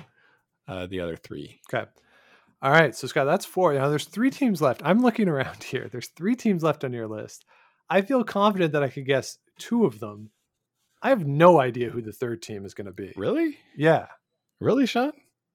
uh, 0.68 0.86
the 0.88 1.00
other 1.00 1.16
three. 1.16 1.60
Okay. 1.74 1.90
All 2.62 2.72
right. 2.72 2.96
So 2.96 3.08
Scott, 3.08 3.26
that's 3.26 3.46
four. 3.46 3.74
Now 3.74 3.90
there's 3.90 4.06
three 4.06 4.32
teams 4.32 4.62
left. 4.62 4.82
I'm 4.84 5.02
looking 5.02 5.28
around 5.30 5.64
here. 5.64 5.90
There's 5.92 6.08
three 6.10 6.36
teams 6.36 6.64
left 6.64 6.84
on 6.84 6.94
your 6.94 7.08
list. 7.08 7.46
I 7.90 8.02
feel 8.02 8.24
confident 8.24 8.74
that 8.74 8.84
I 8.84 8.90
could 8.90 9.06
guess 9.06 9.38
two 9.60 9.86
of 9.86 10.00
them. 10.00 10.32
I 11.02 11.10
have 11.10 11.26
no 11.28 11.60
idea 11.60 11.90
who 11.92 12.02
the 12.02 12.12
third 12.12 12.42
team 12.42 12.66
is 12.66 12.74
going 12.74 12.88
to 12.88 12.92
be. 12.92 13.14
Really? 13.16 13.58
Yeah. 13.76 14.08
Really, 14.60 14.88
Sean? 14.88 15.12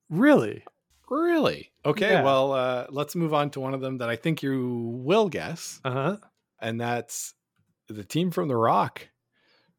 Really? 0.09 0.65
Really? 1.11 1.73
Okay. 1.85 2.11
Yeah. 2.13 2.23
Well, 2.23 2.53
uh, 2.53 2.87
let's 2.91 3.17
move 3.17 3.35
on 3.35 3.51
to 3.51 3.61
one 3.61 3.75
of 3.75 3.81
them 3.81 3.99
that 3.99 4.09
I 4.09 4.17
think 4.17 4.43
you 4.43 5.01
will 5.05 5.29
guess, 5.29 5.81
Uh 5.85 5.91
huh. 5.91 6.17
and 6.61 6.81
that's 6.81 7.35
the 7.89 8.05
team 8.05 8.31
from 8.31 8.49
the 8.49 8.57
Rock, 8.57 9.09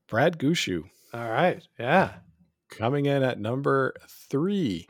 Brad 0.08 0.38
Gushue, 0.38 0.84
All 1.14 1.30
right. 1.32 1.64
Yeah. 1.80 2.12
coming 2.70 3.06
in 3.06 3.24
at 3.24 3.40
number 3.40 3.96
three 4.30 4.88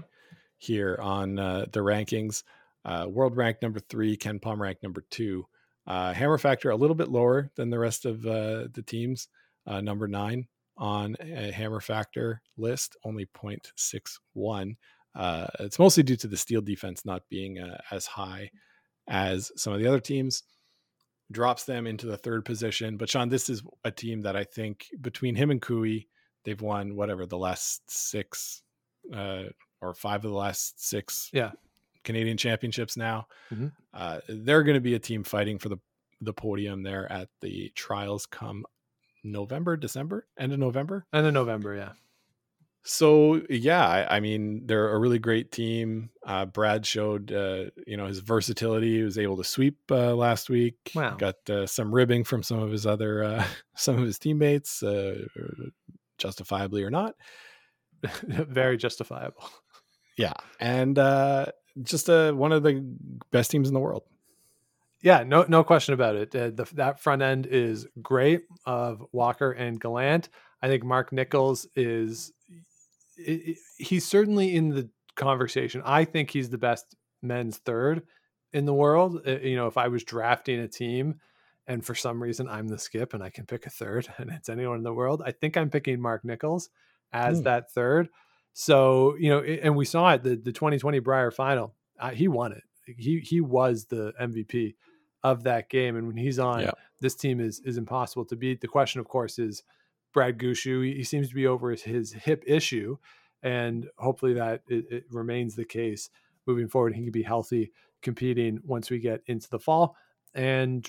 here 0.64 0.98
on 1.02 1.38
uh, 1.38 1.66
the 1.72 1.82
rankings. 1.82 2.44
Uh, 2.86 3.06
world 3.10 3.36
ranked 3.36 3.62
number 3.62 3.80
three, 3.80 4.18
KenPom 4.18 4.60
ranked 4.60 4.84
number 4.84 5.04
two. 5.10 5.46
Uh, 5.86 6.14
hammer 6.14 6.38
factor 6.38 6.70
a 6.70 6.76
little 6.76 6.96
bit 6.96 7.10
lower 7.10 7.52
than 7.56 7.70
the 7.70 7.80
rest 7.80 8.06
of 8.06 8.26
uh, 8.26 8.68
the 8.74 8.84
teams. 8.86 9.28
Uh, 9.66 9.82
number 9.82 10.08
nine 10.08 10.48
on 10.78 11.16
a 11.22 11.52
hammer 11.52 11.80
factor 11.80 12.42
list, 12.58 12.98
only 13.04 13.26
0.61. 13.28 14.76
Uh, 15.16 15.48
it's 15.60 15.80
mostly 15.80 16.04
due 16.04 16.16
to 16.16 16.28
the 16.28 16.38
steal 16.38 16.62
defense 16.62 17.06
not 17.06 17.22
being 17.30 17.60
as 17.92 18.06
high 18.06 18.50
as 19.08 19.52
some 19.56 19.74
of 19.74 19.80
the 19.80 19.88
other 19.88 20.00
teams. 20.00 20.44
Drops 21.32 21.64
them 21.66 21.88
into 21.88 22.08
the 22.08 22.18
third 22.18 22.44
position. 22.44 22.98
But 22.98 23.10
Sean, 23.10 23.30
this 23.30 23.50
is 23.50 23.64
a 23.84 23.92
team 23.92 24.22
that 24.22 24.36
I 24.36 24.44
think 24.44 24.88
between 25.02 25.36
him 25.36 25.52
and 25.52 25.62
Koe, 25.62 26.00
they've 26.44 26.62
won 26.62 26.96
whatever 26.96 27.26
the 27.26 27.38
last 27.38 27.90
six 27.90 28.62
or 29.84 29.94
five 29.94 30.24
of 30.26 30.32
the 30.32 30.38
last 30.38 30.84
six 30.84 31.30
Yeah. 31.34 31.52
Canadian 32.04 32.38
championships 32.38 32.98
now. 32.98 33.28
Mhm. 33.52 33.72
Uh, 33.94 34.20
they're 34.28 34.64
going 34.64 34.76
to 34.76 34.82
be 34.82 34.94
a 34.96 35.00
team 35.00 35.24
fighting 35.24 35.60
for 35.60 35.70
the 35.70 35.78
the 36.22 36.34
podium 36.34 36.84
there 36.84 37.12
at 37.12 37.28
the 37.42 37.70
trials 37.76 38.26
come 38.26 38.66
November, 39.26 39.76
December, 39.78 40.26
end 40.38 40.54
of 40.54 40.60
November. 40.60 41.06
end 41.14 41.28
of 41.28 41.34
November, 41.34 41.76
yeah. 41.76 41.92
So 42.86 43.42
yeah, 43.50 43.88
I, 43.88 44.18
I 44.18 44.20
mean 44.20 44.66
they're 44.66 44.90
a 44.94 45.00
really 45.00 45.20
great 45.20 45.52
team. 45.54 46.10
Uh, 46.26 46.46
Brad 46.46 46.86
showed 46.86 47.32
uh, 47.32 47.66
you 47.88 47.96
know 47.96 48.08
his 48.08 48.20
versatility. 48.20 48.98
He 48.98 49.04
was 49.04 49.18
able 49.18 49.38
to 49.38 49.44
sweep 49.46 49.78
uh, 49.90 50.14
last 50.16 50.50
week. 50.50 50.92
Wow. 50.94 51.16
Got 51.16 51.50
uh, 51.50 51.66
some 51.68 51.96
ribbing 51.96 52.26
from 52.26 52.44
some 52.44 52.60
of 52.60 52.72
his 52.72 52.86
other 52.86 53.24
uh, 53.24 53.46
some 53.76 53.98
of 53.98 54.04
his 54.06 54.20
teammates, 54.20 54.84
uh, 54.84 55.16
justifiably 56.18 56.84
or 56.84 56.90
not. 56.90 57.16
Very 58.28 58.76
justifiable. 58.76 59.50
Yeah, 60.18 60.34
and 60.60 60.98
uh, 61.00 61.48
just 61.82 62.10
uh, 62.10 62.32
one 62.34 62.52
of 62.52 62.64
the 62.64 62.84
best 63.32 63.52
teams 63.52 63.68
in 63.68 63.74
the 63.74 63.80
world. 63.80 64.04
Yeah, 65.02 65.24
no, 65.24 65.44
no 65.50 65.64
question 65.64 65.94
about 65.94 66.16
it. 66.16 66.34
Uh, 66.36 66.50
the, 66.52 66.68
that 66.76 67.00
front 67.02 67.22
end 67.22 67.46
is 67.46 67.88
great 68.02 68.42
of 68.66 69.04
Walker 69.12 69.52
and 69.52 69.80
Gallant. 69.80 70.30
I 70.62 70.68
think 70.68 70.84
Mark 70.84 71.12
Nichols 71.12 71.68
is 71.76 72.32
he's 73.78 74.06
certainly 74.06 74.56
in 74.56 74.70
the 74.70 74.90
conversation. 75.16 75.82
I 75.86 76.06
think 76.06 76.32
he's 76.32 76.50
the 76.50 76.58
best 76.58 76.96
men's 77.22 77.58
third 77.58 78.04
in 78.52 78.66
the 78.66 78.74
world. 78.74 79.22
Uh, 79.28 79.40
You 79.40 79.56
know, 79.56 79.68
if 79.68 79.78
I 79.78 79.88
was 79.88 80.04
drafting 80.04 80.60
a 80.60 80.68
team 80.68 81.20
and 81.68 81.86
for 81.86 81.96
some 81.96 82.22
reason 82.22 82.48
I'm 82.48 82.68
the 82.68 82.78
skip 82.80 83.14
and 83.14 83.24
I 83.24 83.30
can 83.30 83.46
pick 83.46 83.66
a 83.66 83.70
third 83.70 84.08
and 84.18 84.30
it's 84.32 84.50
anyone 84.50 84.78
in 84.78 84.84
the 84.84 84.94
world, 84.94 85.22
I 85.26 85.32
think 85.32 85.58
I'm 85.58 85.70
picking 85.70 86.00
Mark 86.02 86.24
Nichols 86.26 86.70
as 87.12 87.40
Hmm. 87.40 87.44
that 87.44 87.72
third. 87.72 88.10
So, 88.54 89.16
you 89.18 89.30
know, 89.30 89.40
and 89.42 89.76
we 89.76 89.86
saw 89.86 90.14
it 90.14 90.24
the 90.24 90.36
the 90.36 90.52
2020 90.52 91.00
Brier 91.00 91.32
final. 91.32 91.74
Uh, 92.00 92.12
he 92.12 92.28
won 92.28 92.52
it. 92.52 92.64
He 92.86 93.20
he 93.20 93.42
was 93.42 93.86
the 93.86 94.14
MVP 94.22 94.76
of 95.24 95.44
that 95.44 95.70
game 95.70 95.96
and 95.96 96.06
when 96.08 96.18
he's 96.18 96.38
on 96.38 96.62
Yeah. 96.62 96.72
this 97.00 97.16
team 97.16 97.40
is 97.40 97.62
is 97.66 97.78
impossible 97.78 98.26
to 98.26 98.36
beat. 98.36 98.62
The 98.62 98.68
question 98.68 99.00
of 99.00 99.08
course 99.08 99.40
is 99.40 99.64
Brad 100.14 100.38
Gushue. 100.38 100.86
He, 100.86 100.96
he 100.96 101.04
seems 101.04 101.30
to 101.30 101.36
be 101.36 101.48
over 101.48 101.72
his, 101.72 102.12
hip 102.14 102.44
issue 102.46 102.98
and 103.42 103.88
hopefully 103.98 104.34
that 104.36 104.62
it, 104.68 104.86
it 104.92 105.04
remains 105.10 105.56
the 105.56 105.66
case 105.66 106.10
moving 106.46 106.68
forward. 106.68 106.94
He 106.96 107.04
can 107.04 107.12
be 107.12 107.24
healthy 107.24 107.72
competing 108.02 108.60
once 108.66 108.92
we 108.92 109.00
get 109.00 109.22
into 109.28 109.50
the 109.50 109.60
fall. 109.60 109.96
And 110.36 110.88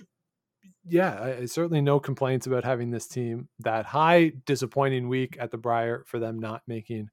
yeah, 0.84 1.36
I- 1.40 1.44
certainly 1.46 1.80
no 1.80 2.00
complaints 2.00 2.46
about 2.46 2.64
having 2.64 2.90
this 2.90 3.06
team 3.06 3.48
that 3.60 3.86
high. 3.86 4.32
Disappointing 4.46 5.08
week 5.08 5.36
at 5.38 5.50
the 5.52 5.58
Brier 5.58 6.02
for 6.06 6.18
them 6.18 6.38
not 6.40 6.62
making 6.66 7.08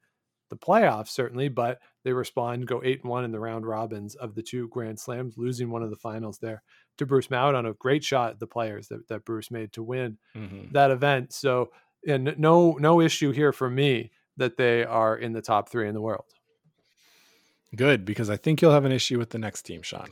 the 0.52 0.56
playoffs, 0.56 1.08
certainly, 1.08 1.50
but 1.50 1.80
they 2.04 2.14
respond, 2.14 2.68
go 2.68 2.82
eight 2.84 3.02
and 3.02 3.10
one 3.10 3.24
in 3.24 3.32
the 3.32 3.40
round 3.40 3.66
robins 3.66 4.14
of 4.14 4.36
the 4.36 4.44
two 4.44 4.68
Grand 4.68 5.00
Slams, 5.00 5.38
losing 5.38 5.72
one 5.72 5.82
of 5.82 5.90
the 5.90 5.96
finals 5.96 6.38
there 6.38 6.62
to 6.98 7.08
Bruce 7.08 7.32
Mouat 7.32 7.56
on 7.56 7.66
a 7.66 7.74
great 7.74 8.04
shot 8.04 8.32
at 8.32 8.40
the 8.40 8.46
players 8.46 8.90
that, 8.90 9.08
that 9.08 9.26
Bruce 9.26 9.50
made 9.50 9.74
to 9.74 9.82
win 9.82 10.20
that 10.74 10.92
event. 10.92 11.34
So, 11.34 11.72
and 12.08 12.36
no 12.38 12.74
no 12.74 13.02
issue 13.02 13.32
here 13.32 13.52
for 13.52 13.70
me 13.70 14.12
that 14.38 14.58
they 14.58 14.84
are 14.84 15.18
in 15.18 15.34
the 15.34 15.42
top 15.42 15.70
three 15.70 15.88
in 15.88 15.96
the 15.96 16.02
world. 16.02 16.26
Good 17.76 18.06
because 18.06 18.30
I 18.30 18.38
think 18.38 18.62
you'll 18.62 18.74
have 18.74 18.86
an 18.86 18.92
issue 18.92 19.18
with 19.18 19.30
the 19.30 19.40
next 19.40 19.64
team, 19.64 19.82
Sean. 19.82 20.10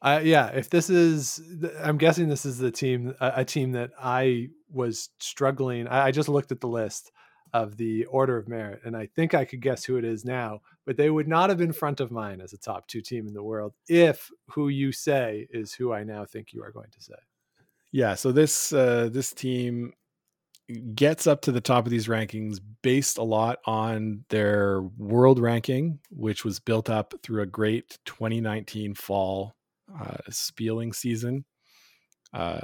Uh, 0.00 0.20
yeah, 0.22 0.48
if 0.48 0.68
this 0.68 0.90
is, 0.90 1.40
I'm 1.82 1.96
guessing 1.96 2.28
this 2.28 2.44
is 2.44 2.58
the 2.58 2.70
team, 2.70 3.14
a, 3.20 3.32
a 3.36 3.44
team 3.44 3.72
that 3.72 3.90
I 3.98 4.48
was 4.70 5.08
struggling. 5.18 5.88
I, 5.88 6.06
I 6.08 6.10
just 6.10 6.28
looked 6.28 6.52
at 6.52 6.60
the 6.60 6.68
list 6.68 7.10
of 7.54 7.76
the 7.76 8.04
order 8.06 8.36
of 8.36 8.48
merit, 8.48 8.80
and 8.84 8.96
I 8.96 9.06
think 9.06 9.32
I 9.32 9.44
could 9.44 9.62
guess 9.62 9.84
who 9.84 9.96
it 9.96 10.04
is 10.04 10.24
now. 10.24 10.60
But 10.84 10.98
they 10.98 11.08
would 11.08 11.28
not 11.28 11.48
have 11.48 11.56
been 11.56 11.72
front 11.72 12.00
of 12.00 12.10
mine 12.10 12.42
as 12.42 12.52
a 12.52 12.58
top 12.58 12.86
two 12.88 13.00
team 13.00 13.26
in 13.26 13.32
the 13.32 13.42
world 13.42 13.72
if 13.88 14.30
who 14.50 14.68
you 14.68 14.92
say 14.92 15.46
is 15.50 15.72
who 15.72 15.92
I 15.92 16.04
now 16.04 16.26
think 16.26 16.52
you 16.52 16.62
are 16.62 16.72
going 16.72 16.90
to 16.90 17.00
say. 17.00 17.14
Yeah, 17.92 18.14
so 18.16 18.32
this 18.32 18.72
uh, 18.72 19.08
this 19.10 19.32
team 19.32 19.92
gets 20.94 21.26
up 21.26 21.42
to 21.42 21.52
the 21.52 21.60
top 21.60 21.84
of 21.84 21.90
these 21.90 22.08
rankings 22.08 22.58
based 22.82 23.18
a 23.18 23.22
lot 23.22 23.58
on 23.66 24.24
their 24.30 24.82
world 24.98 25.38
ranking, 25.38 26.00
which 26.10 26.44
was 26.44 26.58
built 26.58 26.90
up 26.90 27.14
through 27.22 27.42
a 27.42 27.46
great 27.46 27.98
2019 28.04 28.94
fall 28.94 29.54
uh, 30.00 30.16
spieling 30.30 30.92
season, 30.92 31.44
uh, 32.32 32.60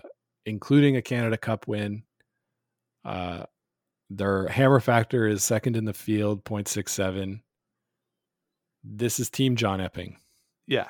including 0.47 0.97
a 0.97 1.03
Canada 1.03 1.37
Cup 1.37 1.69
win. 1.69 2.03
Uh, 3.05 3.45
their 4.11 4.49
hammer 4.49 4.81
factor 4.81 5.27
is 5.27 5.45
second 5.45 5.77
in 5.77 5.85
the 5.85 5.93
field, 5.93 6.45
0.67. 6.45 7.41
This 8.83 9.21
is 9.21 9.31
Team 9.31 9.57
John 9.57 9.81
Epping. 9.81 10.17
Yeah, 10.67 10.89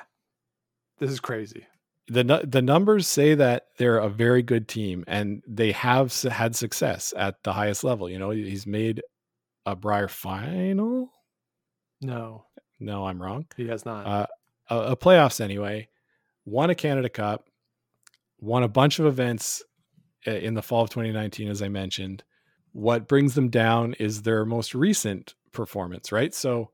this 0.99 1.11
is 1.11 1.19
crazy. 1.19 1.65
the 2.07 2.41
the 2.47 2.61
numbers 2.61 3.07
say 3.07 3.35
that 3.35 3.67
they're 3.77 3.97
a 3.99 4.09
very 4.09 4.41
good 4.41 4.67
team 4.67 5.03
and 5.07 5.41
they 5.47 5.71
have 5.71 6.13
had 6.23 6.55
success 6.55 7.13
at 7.17 7.43
the 7.43 7.53
highest 7.53 7.83
level. 7.83 8.09
You 8.09 8.17
know, 8.19 8.29
he's 8.31 8.65
made 8.67 9.01
a 9.65 9.75
Brier 9.75 10.07
final. 10.07 11.11
No, 12.01 12.45
No, 12.79 13.05
I'm 13.05 13.21
wrong. 13.21 13.45
he 13.55 13.67
has 13.67 13.85
not. 13.85 14.07
Uh, 14.07 14.27
a, 14.69 14.77
a 14.91 14.97
playoffs 14.97 15.39
anyway. 15.39 15.87
Won 16.45 16.69
a 16.71 16.75
Canada 16.75 17.09
Cup. 17.09 17.47
Won 18.39 18.63
a 18.63 18.67
bunch 18.67 18.97
of 18.97 19.05
events 19.05 19.61
uh, 20.25 20.31
in 20.31 20.55
the 20.55 20.63
fall 20.63 20.83
of 20.83 20.89
2019, 20.89 21.47
as 21.49 21.61
I 21.61 21.67
mentioned. 21.69 22.23
What 22.73 23.07
brings 23.07 23.35
them 23.35 23.49
down 23.49 23.93
is 23.99 24.21
their 24.21 24.45
most 24.45 24.73
recent 24.73 25.35
performance, 25.51 26.11
right? 26.11 26.33
So, 26.33 26.71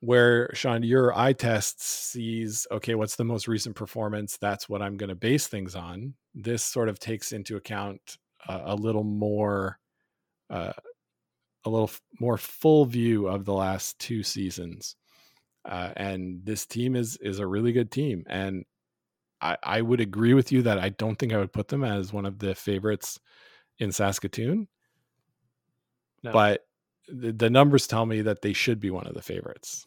where 0.00 0.50
Sean, 0.54 0.82
your 0.82 1.16
eye 1.16 1.32
test 1.32 1.82
sees, 1.82 2.66
okay, 2.70 2.94
what's 2.94 3.16
the 3.16 3.24
most 3.24 3.48
recent 3.48 3.74
performance? 3.74 4.36
That's 4.36 4.68
what 4.68 4.82
I'm 4.82 4.96
going 4.96 5.08
to 5.08 5.14
base 5.14 5.46
things 5.46 5.74
on. 5.74 6.14
This 6.34 6.62
sort 6.62 6.88
of 6.88 6.98
takes 6.98 7.32
into 7.32 7.56
account 7.56 8.18
uh, 8.46 8.60
a 8.64 8.74
little 8.74 9.04
more, 9.04 9.78
uh, 10.50 10.72
a 11.64 11.70
little 11.70 11.88
f- 11.88 12.02
more 12.20 12.36
full 12.36 12.84
view 12.84 13.28
of 13.28 13.46
the 13.46 13.54
last 13.54 13.98
two 13.98 14.22
seasons. 14.22 14.96
Uh, 15.64 15.92
and 15.96 16.40
this 16.44 16.66
team 16.66 16.94
is 16.94 17.16
is 17.22 17.38
a 17.38 17.46
really 17.46 17.72
good 17.72 17.90
team, 17.90 18.22
and 18.28 18.66
I, 19.40 19.56
I 19.62 19.82
would 19.82 20.00
agree 20.00 20.34
with 20.34 20.52
you 20.52 20.62
that 20.62 20.78
I 20.78 20.90
don't 20.90 21.16
think 21.16 21.32
I 21.32 21.38
would 21.38 21.52
put 21.52 21.68
them 21.68 21.84
as 21.84 22.12
one 22.12 22.26
of 22.26 22.38
the 22.38 22.54
favorites 22.54 23.18
in 23.78 23.92
Saskatoon, 23.92 24.68
No. 26.22 26.32
but 26.32 26.66
the, 27.08 27.32
the 27.32 27.50
numbers 27.50 27.86
tell 27.86 28.06
me 28.06 28.22
that 28.22 28.42
they 28.42 28.52
should 28.52 28.80
be 28.80 28.90
one 28.90 29.06
of 29.06 29.14
the 29.14 29.22
favorites. 29.22 29.86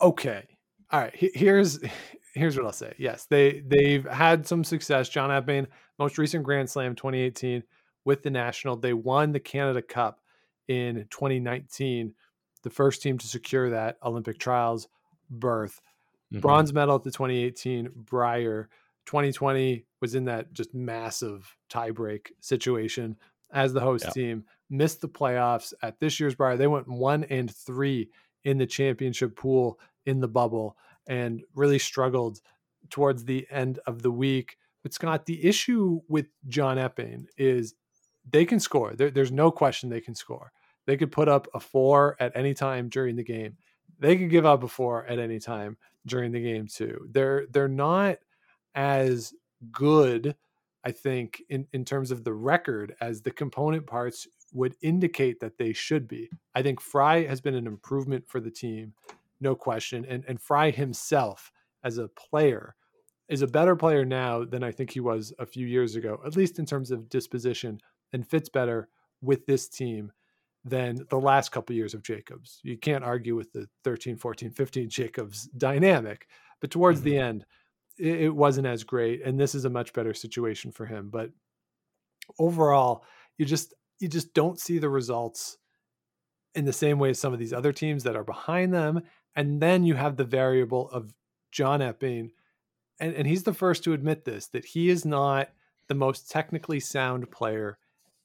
okay. 0.00 0.44
All 0.90 1.00
right. 1.00 1.14
Here's 1.14 1.80
here's 2.34 2.56
what 2.56 2.66
i'll 2.66 2.72
say. 2.72 2.94
Yes 2.98 3.26
they 3.30 3.62
they've 3.66 4.04
had 4.06 4.46
some 4.46 4.64
success. 4.64 5.08
John 5.08 5.30
epping 5.30 5.66
most 5.98 6.18
recent 6.18 6.44
grand 6.44 6.68
slam 6.68 6.94
2018 6.94 7.62
with 8.04 8.22
the 8.22 8.30
national 8.30 8.76
they 8.76 8.92
won 8.92 9.32
the 9.32 9.40
canada 9.40 9.80
cup 9.80 10.20
in 10.68 11.06
2019 11.10 12.12
the 12.62 12.70
first 12.70 13.02
team 13.02 13.16
to 13.18 13.26
secure 13.26 13.70
that 13.70 13.96
olympic 14.02 14.38
trials 14.38 14.88
berth. 15.30 15.80
Mhm. 16.32 16.40
bronze 16.40 16.72
medal 16.72 16.96
at 16.96 17.02
the 17.04 17.10
2018 17.10 17.90
brier 17.94 18.68
2020 19.06 19.84
was 20.00 20.14
in 20.14 20.24
that 20.26 20.52
just 20.52 20.74
massive 20.74 21.56
tiebreak 21.70 22.28
situation 22.40 23.16
as 23.52 23.72
the 23.72 23.80
host 23.80 24.04
Yeah. 24.06 24.10
team 24.10 24.44
missed 24.70 25.00
the 25.00 25.08
playoffs 25.08 25.72
at 25.82 26.00
this 26.00 26.18
year's 26.18 26.34
brier. 26.34 26.56
They 26.56 26.66
went 26.66 26.88
one 26.88 27.24
and 27.24 27.54
three 27.54 28.10
in 28.44 28.58
the 28.58 28.66
championship 28.66 29.36
pool 29.36 29.78
in 30.06 30.20
the 30.20 30.28
bubble 30.28 30.76
and 31.06 31.42
really 31.54 31.78
struggled 31.78 32.40
towards 32.90 33.24
the 33.24 33.46
end 33.50 33.78
of 33.86 34.02
the 34.02 34.10
week. 34.10 34.56
But 34.82 34.92
scott 34.92 35.24
the 35.26 35.42
issue 35.44 36.00
with 36.08 36.26
john 36.48 36.78
epping 36.78 37.26
is 37.38 37.74
they 38.30 38.44
can 38.44 38.58
score. 38.60 38.94
There, 38.94 39.10
there's 39.10 39.32
no 39.32 39.50
question 39.50 39.88
they 39.90 40.00
can 40.00 40.14
score. 40.14 40.52
They 40.86 40.96
could 40.96 41.12
put 41.12 41.28
up 41.28 41.46
a 41.54 41.60
four 41.60 42.16
at 42.20 42.32
any 42.34 42.52
time 42.54 42.88
during 42.88 43.16
the 43.16 43.22
game. 43.24 43.56
They 43.98 44.16
could 44.16 44.30
give 44.30 44.44
up 44.46 44.62
a 44.62 44.68
four 44.68 45.06
at 45.06 45.18
any 45.18 45.38
time 45.38 45.76
during 46.06 46.32
the 46.32 46.42
game 46.42 46.66
too. 46.66 47.06
They're 47.10 47.46
they're 47.50 47.68
not 47.68 48.16
as 48.74 49.34
good, 49.70 50.36
I 50.84 50.92
think, 50.92 51.42
in, 51.48 51.66
in 51.72 51.84
terms 51.84 52.10
of 52.10 52.24
the 52.24 52.34
record 52.34 52.96
as 53.00 53.22
the 53.22 53.30
component 53.30 53.86
parts 53.86 54.26
would 54.52 54.76
indicate 54.82 55.40
that 55.40 55.58
they 55.58 55.72
should 55.72 56.06
be. 56.06 56.30
I 56.54 56.62
think 56.62 56.80
Fry 56.80 57.24
has 57.24 57.40
been 57.40 57.54
an 57.54 57.66
improvement 57.66 58.26
for 58.28 58.40
the 58.40 58.50
team, 58.50 58.94
no 59.40 59.54
question. 59.56 60.04
And 60.04 60.24
and 60.28 60.40
Fry 60.40 60.70
himself 60.70 61.52
as 61.82 61.98
a 61.98 62.08
player 62.08 62.76
is 63.28 63.42
a 63.42 63.46
better 63.46 63.74
player 63.76 64.04
now 64.04 64.44
than 64.44 64.62
I 64.62 64.70
think 64.70 64.90
he 64.90 65.00
was 65.00 65.32
a 65.38 65.46
few 65.46 65.66
years 65.66 65.96
ago, 65.96 66.20
at 66.26 66.36
least 66.36 66.58
in 66.58 66.66
terms 66.66 66.90
of 66.90 67.08
disposition, 67.08 67.80
and 68.12 68.28
fits 68.28 68.48
better 68.48 68.88
with 69.22 69.46
this 69.46 69.68
team 69.68 70.12
than 70.64 70.98
the 71.10 71.20
last 71.20 71.50
couple 71.52 71.74
years 71.76 71.94
of 71.94 72.02
Jacobs. 72.02 72.60
You 72.62 72.78
can't 72.78 73.04
argue 73.04 73.34
with 73.36 73.52
the 73.52 73.68
13, 73.84 74.16
14, 74.16 74.50
15 74.50 74.88
Jacobs 74.90 75.46
dynamic, 75.56 76.28
but 76.60 76.70
towards 76.70 77.00
Mhm. 77.00 77.04
the 77.04 77.18
end, 77.18 77.46
it, 77.98 78.22
it 78.22 78.34
wasn't 78.34 78.66
as 78.66 78.84
great. 78.84 79.22
And 79.22 79.38
this 79.38 79.54
is 79.54 79.64
a 79.64 79.70
much 79.70 79.92
better 79.92 80.14
situation 80.14 80.72
for 80.72 80.86
him. 80.86 81.10
But 81.10 81.30
overall, 82.38 83.04
you 83.38 83.44
just 83.44 83.74
you 84.00 84.08
just 84.08 84.34
don't 84.34 84.58
see 84.58 84.78
the 84.78 84.88
results 84.88 85.58
in 86.54 86.64
the 86.64 86.72
same 86.72 86.98
way 86.98 87.10
as 87.10 87.18
some 87.18 87.32
of 87.32 87.38
these 87.38 87.52
other 87.52 87.72
teams 87.72 88.04
that 88.04 88.16
are 88.16 88.24
behind 88.24 88.72
them. 88.72 89.02
And 89.36 89.60
then 89.60 89.84
you 89.84 89.94
have 89.94 90.16
the 90.16 90.24
variable 90.24 90.88
of 90.90 91.12
John 91.50 91.82
Epping, 91.82 92.30
and, 93.00 93.14
and 93.14 93.26
he's 93.26 93.42
the 93.44 93.54
first 93.54 93.82
to 93.84 93.92
admit 93.92 94.24
this 94.24 94.46
that 94.48 94.64
he 94.64 94.88
is 94.88 95.04
not 95.04 95.50
the 95.88 95.94
most 95.94 96.30
technically 96.30 96.80
sound 96.80 97.30
player 97.30 97.78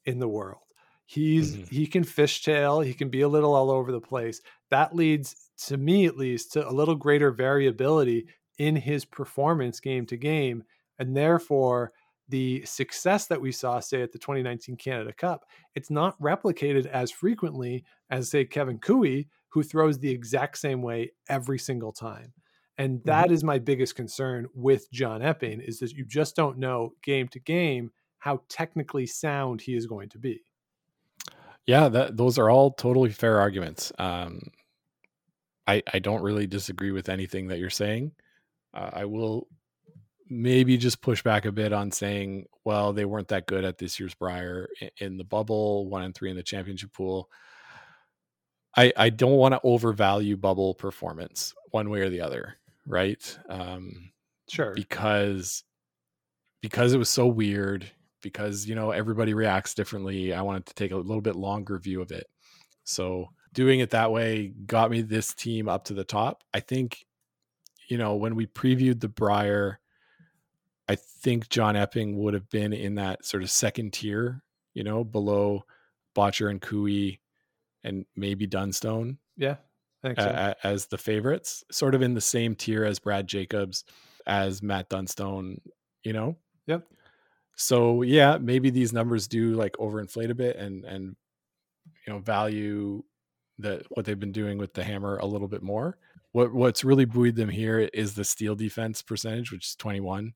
in 0.05 0.19
the 0.19 0.27
world. 0.27 0.61
He's 1.05 1.55
Mhm. 1.57 1.69
he 1.69 1.87
can 1.87 2.03
fishtail, 2.03 2.85
he 2.85 2.93
can 2.93 3.09
be 3.09 3.21
a 3.21 3.27
little 3.27 3.53
all 3.55 3.71
over 3.71 3.91
the 3.91 3.99
place. 4.01 4.41
That 4.69 4.95
leads 4.95 5.35
to 5.65 5.77
me 5.77 6.05
at 6.05 6.17
least 6.17 6.53
to 6.53 6.67
a 6.67 6.71
little 6.71 6.95
greater 6.95 7.31
variability 7.31 8.27
in 8.59 8.75
his 8.75 9.05
performance 9.05 9.79
game 9.79 10.05
to 10.05 10.17
game, 10.17 10.63
and 10.99 11.17
therefore 11.17 11.91
the 12.27 12.63
success 12.63 13.25
that 13.25 13.41
we 13.41 13.51
saw, 13.51 13.79
say 13.79 14.03
at 14.03 14.11
the 14.11 14.19
2019 14.19 14.75
Canada 14.75 15.11
Cup, 15.11 15.45
it's 15.73 15.89
not 15.89 16.19
replicated 16.21 16.85
as 16.85 17.09
frequently 17.09 17.83
as 18.11 18.29
say 18.29 18.45
Kevin 18.45 18.77
Koe, 18.77 19.23
who 19.47 19.63
throws 19.63 19.97
the 19.97 20.11
exact 20.11 20.59
same 20.59 20.83
way 20.83 21.11
every 21.27 21.57
single 21.57 21.91
time. 21.91 22.33
And 22.77 23.03
that 23.03 23.31
is 23.31 23.43
my 23.43 23.59
biggest 23.59 23.95
concern 23.95 24.47
with 24.53 24.89
John 24.91 25.21
Epping 25.21 25.59
is 25.59 25.79
that 25.79 25.91
you 25.91 26.05
just 26.05 26.35
don't 26.35 26.57
know 26.57 26.93
game 27.03 27.27
to 27.29 27.39
game 27.39 27.91
how 28.19 28.41
technically 28.47 29.05
sound 29.05 29.59
he 29.59 29.75
is 29.75 29.85
going 29.85 30.09
to 30.09 30.17
be. 30.17 30.43
Yeah, 31.65 31.89
that 31.89 32.15
those 32.15 32.37
are 32.37 32.49
all 32.49 32.71
totally 32.71 33.09
fair 33.09 33.39
arguments. 33.39 33.91
Um, 33.99 34.39
I 35.67 35.83
I 35.91 35.99
don't 35.99 36.21
really 36.21 36.47
disagree 36.47 36.91
with 36.91 37.09
anything 37.09 37.47
that 37.47 37.59
you're 37.59 37.69
saying. 37.69 38.13
Uh, 38.73 38.89
I 38.93 39.05
will 39.05 39.47
maybe 40.29 40.77
just 40.77 41.01
push 41.01 41.23
back 41.23 41.45
a 41.45 41.51
bit 41.51 41.73
on 41.73 41.91
saying, 41.91 42.45
well, 42.63 42.93
they 42.93 43.05
weren't 43.05 43.29
that 43.29 43.47
good 43.47 43.65
at 43.65 43.77
this 43.77 43.99
year's 43.99 44.13
Brier 44.13 44.69
in 44.97 45.17
the 45.17 45.23
bubble, 45.23 45.87
one 45.89 46.03
and 46.03 46.13
three 46.13 46.29
in 46.29 46.35
the 46.35 46.43
championship 46.43 46.93
pool. 46.93 47.29
I 48.77 48.93
I 48.95 49.09
don't 49.09 49.37
want 49.37 49.53
to 49.53 49.61
overvalue 49.63 50.37
bubble 50.37 50.75
performance 50.75 51.53
one 51.71 51.89
way 51.89 52.01
or 52.01 52.09
the 52.09 52.21
other, 52.21 52.55
right? 52.85 53.37
Um, 53.49 54.11
Sure. 54.49 54.73
because 54.73 55.63
because 56.61 56.93
it 56.93 56.97
was 56.97 57.09
so 57.09 57.27
weird 57.27 57.89
because 58.21 58.65
you 58.67 58.75
know 58.75 58.91
everybody 58.91 59.33
reacts 59.33 59.73
differently 59.73 60.33
i 60.33 60.41
wanted 60.41 60.65
to 60.65 60.73
take 60.73 60.91
a 60.91 60.95
little 60.97 61.21
bit 61.21 61.35
longer 61.35 61.77
view 61.77 62.01
of 62.01 62.11
it 62.11 62.25
so 62.83 63.29
doing 63.53 63.79
it 63.79 63.91
that 63.91 64.11
way 64.11 64.51
got 64.65 64.89
me 64.91 65.01
this 65.01 65.33
team 65.35 65.69
up 65.69 65.85
to 65.85 65.93
the 65.93 66.03
top 66.03 66.43
i 66.53 66.59
think 66.59 67.05
you 67.89 67.97
know 67.97 68.15
when 68.15 68.35
we 68.35 68.45
previewed 68.45 69.01
the 69.01 69.09
brier 69.09 69.79
i 70.87 70.95
think 70.95 71.49
john 71.49 71.75
epping 71.75 72.17
would 72.17 72.33
have 72.33 72.49
been 72.49 72.71
in 72.71 72.95
that 72.95 73.25
sort 73.25 73.43
of 73.43 73.49
second 73.49 73.91
tier 73.91 74.41
you 74.73 74.83
know 74.83 75.03
below 75.03 75.63
bottcher 76.15 76.49
and 76.49 76.61
koe 76.61 77.17
and 77.83 78.05
maybe 78.15 78.47
dunstone 78.47 79.17
yeah. 79.39 79.55
I 80.03 80.07
think 80.07 80.19
so. 80.19 80.27
a- 80.27 80.67
as 80.67 80.85
the 80.85 80.97
favorites, 80.97 81.63
sort 81.71 81.95
of 81.95 82.01
in 82.01 82.13
the 82.13 82.21
same 82.21 82.55
tier 82.55 82.83
as 82.85 82.99
Brad 82.99 83.27
Jacobs, 83.27 83.83
as 84.27 84.61
Matt 84.61 84.89
Dunstone, 84.89 85.59
you 86.03 86.13
know? 86.13 86.37
Yep. 86.67 86.85
So 87.55 88.03
yeah, 88.03 88.37
maybe 88.39 88.69
these 88.69 88.93
numbers 88.93 89.27
do 89.27 89.55
like 89.55 89.73
overinflate 89.73 90.29
a 90.29 90.35
bit 90.35 90.55
and 90.55 90.85
and 90.85 91.15
you 92.05 92.13
know 92.13 92.19
value 92.19 93.03
that 93.57 93.85
what 93.89 94.05
they've 94.05 94.19
been 94.19 94.31
doing 94.31 94.57
with 94.57 94.73
the 94.73 94.83
hammer 94.83 95.17
a 95.17 95.25
little 95.25 95.49
bit 95.49 95.61
more. 95.63 95.97
What 96.31 96.53
what's 96.53 96.83
really 96.83 97.05
buoyed 97.05 97.35
them 97.35 97.49
here 97.49 97.79
is 97.79 98.13
the 98.13 98.23
steal 98.23 98.55
defense 98.55 99.01
percentage, 99.01 99.51
which 99.51 99.67
is 99.67 99.75
21. 99.75 100.33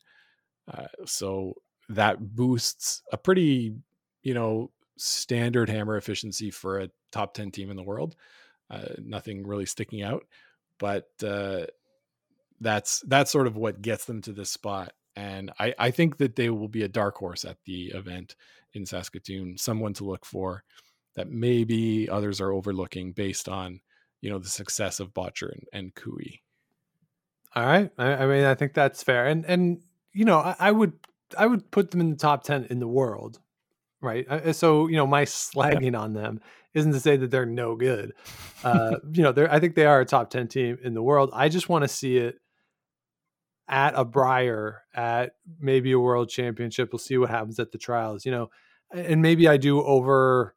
Uh, 0.72 0.88
so 1.06 1.56
that 1.90 2.36
boosts 2.36 3.02
a 3.12 3.18
pretty, 3.18 3.76
you 4.24 4.34
know, 4.34 4.72
standard 4.98 5.70
hammer 5.70 5.98
efficiency 5.98 6.52
for 6.52 6.80
a 6.80 6.90
top 7.12 7.34
10 7.34 7.52
team 7.52 7.70
in 7.70 7.78
the 7.78 7.84
world 7.84 8.16
uh, 8.70 8.94
nothing 9.04 9.46
really 9.46 9.66
sticking 9.66 10.02
out 10.02 10.26
but 10.80 11.10
uh, 11.26 11.66
that's 12.62 13.02
that's 13.08 13.32
sort 13.32 13.48
of 13.48 13.56
what 13.56 13.82
gets 13.82 14.06
them 14.06 14.22
to 14.22 14.32
this 14.32 14.52
spot 14.52 14.94
and 15.16 15.52
I, 15.60 15.76
I 15.78 15.92
think 15.92 16.18
that 16.18 16.36
they 16.36 16.50
will 16.50 16.68
be 16.68 16.84
a 16.84 16.88
dark 16.88 17.16
horse 17.18 17.46
at 17.46 17.58
the 17.66 17.88
event 17.88 18.36
in 18.74 18.86
saskatoon 18.86 19.58
someone 19.58 19.94
to 19.94 20.06
look 20.06 20.26
for 20.26 20.64
that 21.16 21.30
maybe 21.30 22.10
others 22.10 22.42
are 22.42 22.52
overlooking 22.52 23.12
based 23.12 23.48
on 23.48 23.82
you 24.24 24.30
know 24.30 24.40
the 24.40 24.50
success 24.50 25.02
of 25.02 25.14
bottcher 25.14 25.52
and, 25.52 25.68
and 25.74 25.96
koe 25.96 26.18
All 27.56 27.66
right. 27.66 27.92
I, 27.98 28.14
I 28.14 28.26
mean, 28.26 28.46
I 28.46 28.56
think 28.56 28.74
that's 28.74 29.04
fair. 29.04 29.28
And 29.28 29.46
and 29.46 29.84
you 30.14 30.24
know, 30.24 30.40
I, 30.40 30.56
I 30.60 30.72
would 30.72 30.94
I 31.38 31.46
would 31.46 31.70
put 31.72 31.92
them 31.92 32.00
in 32.00 32.12
the 32.12 32.16
top 32.16 32.44
ten 32.44 32.66
in 32.70 32.80
the 32.80 32.88
world, 32.88 33.42
right? 34.02 34.26
Uh, 34.28 34.54
So 34.54 34.88
you 34.88 34.96
know, 34.96 35.06
my 35.06 35.26
slagging 35.26 36.00
on 36.00 36.14
them 36.14 36.40
isn't 36.74 36.94
to 36.94 37.02
say 37.02 37.18
that 37.18 37.32
they're 37.32 37.46
no 37.46 37.76
good. 37.76 38.14
Uh, 38.64 38.96
you 39.12 39.22
know, 39.22 39.34
they're 39.34 39.52
I 39.52 39.60
think 39.60 39.76
they 39.76 39.86
are 39.86 40.00
a 40.00 40.06
top 40.06 40.30
ten 40.30 40.48
team 40.48 40.78
in 40.82 40.94
the 40.94 41.04
world. 41.04 41.30
I 41.34 41.50
just 41.50 41.68
want 41.68 41.84
to 41.84 41.90
see 41.90 42.16
it 42.16 42.40
at 43.68 43.94
a 43.94 44.06
Brier, 44.06 44.84
at 44.96 45.36
maybe 45.60 45.92
a 45.92 46.00
World 46.00 46.30
Championship. 46.30 46.94
We'll 46.94 47.00
see 47.00 47.18
what 47.18 47.30
happens 47.30 47.60
at 47.60 47.74
the 47.74 47.78
trials. 47.78 48.26
You 48.26 48.32
know, 48.32 48.52
and 48.90 49.22
maybe 49.22 49.50
I 49.50 49.58
do 49.58 49.84
over 49.84 50.56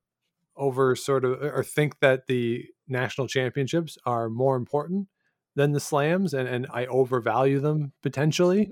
over 0.54 0.94
sort 0.94 1.24
of 1.24 1.42
or 1.42 1.64
think 1.64 1.98
that 1.98 2.28
the 2.28 2.66
national 2.88 3.26
championships 3.26 3.98
are 4.06 4.28
more 4.28 4.56
important 4.56 5.08
than 5.54 5.72
the 5.72 5.80
slams 5.80 6.34
and, 6.34 6.48
and 6.48 6.66
I 6.72 6.86
overvalue 6.86 7.60
them 7.60 7.92
potentially. 8.02 8.70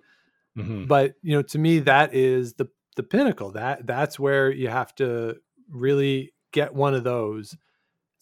Mhm. 0.56 0.86
But 0.86 1.14
you 1.22 1.34
know, 1.34 1.42
to 1.42 1.58
me, 1.58 1.80
that 1.80 2.14
is 2.14 2.54
the 2.54 2.68
the 2.96 3.02
pinnacle. 3.02 3.50
That 3.52 3.86
that's 3.86 4.18
where 4.20 4.50
you 4.52 4.68
have 4.68 4.94
to 4.96 5.36
really 5.68 6.32
get 6.52 6.74
one 6.74 6.94
of 6.94 7.02
those 7.02 7.56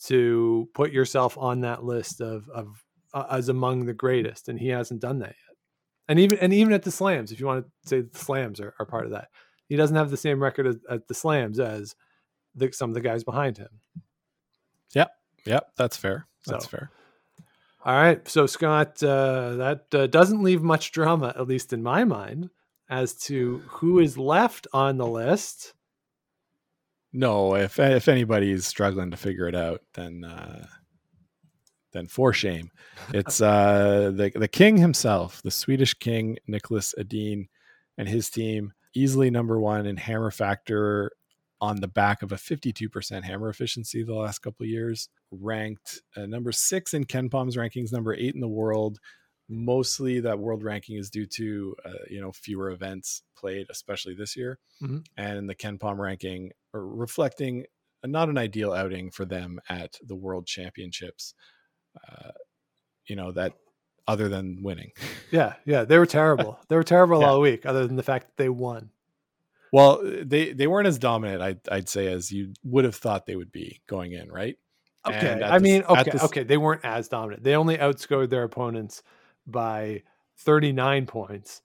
to 0.04 0.68
put 0.74 0.92
yourself 0.92 1.36
on 1.36 1.60
that 1.60 1.84
list 1.84 2.20
of 2.20 2.48
of 2.48 2.82
uh, 3.12 3.26
as 3.30 3.48
among 3.48 3.84
the 3.84 3.92
greatest. 3.92 4.48
And 4.48 4.58
he 4.58 4.68
hasn't 4.68 5.00
done 5.00 5.18
that 5.18 5.28
yet. 5.28 5.56
And 6.08 6.18
even 6.18 6.38
and 6.38 6.54
even 6.54 6.72
at 6.72 6.82
the 6.82 6.90
slams, 6.90 7.32
if 7.32 7.40
you 7.40 7.46
want 7.46 7.66
to 7.66 7.88
say 7.88 8.00
the 8.00 8.18
slams 8.18 8.60
are, 8.60 8.74
are 8.78 8.86
part 8.86 9.04
of 9.04 9.10
that, 9.12 9.28
he 9.68 9.76
doesn't 9.76 9.96
have 9.96 10.10
the 10.10 10.16
same 10.16 10.42
record 10.42 10.66
as, 10.66 10.76
at 10.88 11.08
the 11.08 11.14
slams 11.14 11.60
as 11.60 11.94
the, 12.54 12.72
some 12.72 12.90
of 12.90 12.94
the 12.94 13.00
guys 13.00 13.24
behind 13.24 13.58
him. 13.58 13.80
yep 14.94 15.10
that's 15.76 15.96
fair. 15.96 16.26
That's 16.46 16.64
So- 16.64 16.70
fair. 16.70 16.90
All 17.84 17.94
right, 17.94 18.26
so 18.28 18.46
Scott, 18.46 19.02
uh, 19.02 19.56
that 19.56 19.86
uh, 19.92 20.06
doesn't 20.06 20.40
leave 20.44 20.62
much 20.62 20.92
drama, 20.92 21.34
at 21.36 21.48
least 21.48 21.72
in 21.72 21.82
my 21.82 22.04
mind, 22.04 22.48
as 22.88 23.14
to 23.24 23.58
who 23.66 23.98
is 23.98 24.16
left 24.16 24.68
on 24.72 24.98
the 24.98 25.06
list. 25.06 25.74
no 27.12 27.54
if 27.56 27.78
if 27.78 28.08
anybody 28.08 28.50
is 28.52 28.66
struggling 28.66 29.10
to 29.10 29.16
figure 29.18 29.46
it 29.48 29.54
out 29.54 29.82
then 29.94 30.24
uh 30.24 30.64
then 31.92 32.06
for 32.06 32.32
shame. 32.32 32.70
It's 33.12 33.40
uh 33.42 34.12
the 34.16 34.30
the 34.34 34.48
king 34.48 34.78
himself 34.78 35.42
the 35.42 35.50
swedish 35.50 35.92
king 35.94 36.38
niklas 36.48 36.94
edin 36.96 37.48
and 37.98 38.08
his 38.08 38.30
team 38.30 38.72
easily 38.94 39.28
number 39.30 39.60
one 39.60 39.84
in 39.86 39.96
hammer 39.98 40.30
factor 40.30 41.10
on 41.62 41.76
the 41.80 41.88
back 41.88 42.22
of 42.22 42.32
a 42.32 42.36
52% 42.36 43.22
hammer 43.22 43.48
efficiency 43.48 44.02
the 44.02 44.12
last 44.14 44.40
couple 44.40 44.64
of 44.64 44.68
years 44.68 45.08
ranked 45.30 46.02
uh, 46.16 46.26
number 46.26 46.52
six 46.52 46.92
in 46.92 47.04
KenPom's 47.04 47.56
rankings 47.56 47.92
number 47.92 48.12
eight 48.14 48.34
in 48.34 48.40
the 48.40 48.48
world 48.48 48.98
mostly 49.48 50.20
that 50.20 50.38
world 50.38 50.62
ranking 50.62 50.96
is 50.96 51.08
due 51.08 51.26
to 51.26 51.74
uh, 51.84 51.90
you 52.10 52.20
know 52.20 52.32
fewer 52.32 52.70
events 52.70 53.22
played 53.36 53.66
especially 53.70 54.14
this 54.14 54.36
year 54.36 54.58
Mhm. 54.82 55.04
and 55.16 55.48
the 55.48 55.54
KenPom 55.54 55.98
ranking 55.98 56.50
are 56.74 56.84
reflecting 56.86 57.64
a- 58.02 58.08
not 58.08 58.28
an 58.28 58.38
ideal 58.38 58.72
outing 58.72 59.10
for 59.10 59.24
them 59.24 59.60
at 59.68 59.96
the 60.04 60.16
world 60.16 60.46
championships 60.46 61.34
uh, 62.08 62.30
you 63.06 63.14
know 63.16 63.30
that 63.32 63.52
other 64.08 64.28
than 64.28 64.62
winning 64.62 64.90
Yeah, 65.30 65.54
yeah, 65.64 65.84
they 65.84 65.96
were 65.98 66.06
terrible. 66.06 66.58
They 66.68 66.76
were 66.76 66.82
terrible 66.82 67.20
Yeah. 67.20 67.28
all 67.28 67.40
week, 67.40 67.64
other 67.64 67.86
than 67.86 67.96
the 67.96 68.02
fact 68.02 68.26
that 68.26 68.36
they 68.36 68.48
won. 68.50 68.90
Well 69.72 70.00
they 70.24 70.52
they 70.52 70.66
weren't 70.66 70.86
as 70.86 70.98
dominant 70.98 71.42
I'd, 71.42 71.60
I'd 71.70 71.88
say 71.88 72.06
as 72.12 72.30
you 72.30 72.52
would 72.62 72.84
have 72.84 72.94
thought 72.94 73.26
they 73.26 73.36
would 73.36 73.52
be 73.52 73.80
going 73.88 74.12
in 74.12 74.30
right 74.30 74.56
Okay, 75.04 75.32
I 75.32 75.36
the 75.36 75.44
s- 75.56 75.60
mean, 75.62 75.82
okay, 75.82 76.02
the 76.04 76.14
s- 76.14 76.22
okay, 76.24 76.44
they 76.44 76.56
weren't 76.58 76.84
as 76.84 77.08
dominant. 77.08 77.42
They 77.42 77.56
only 77.56 77.76
outscored 77.76 78.30
their 78.30 78.44
opponents 78.44 79.02
by 79.48 80.04
39 80.38 81.06
points, 81.06 81.62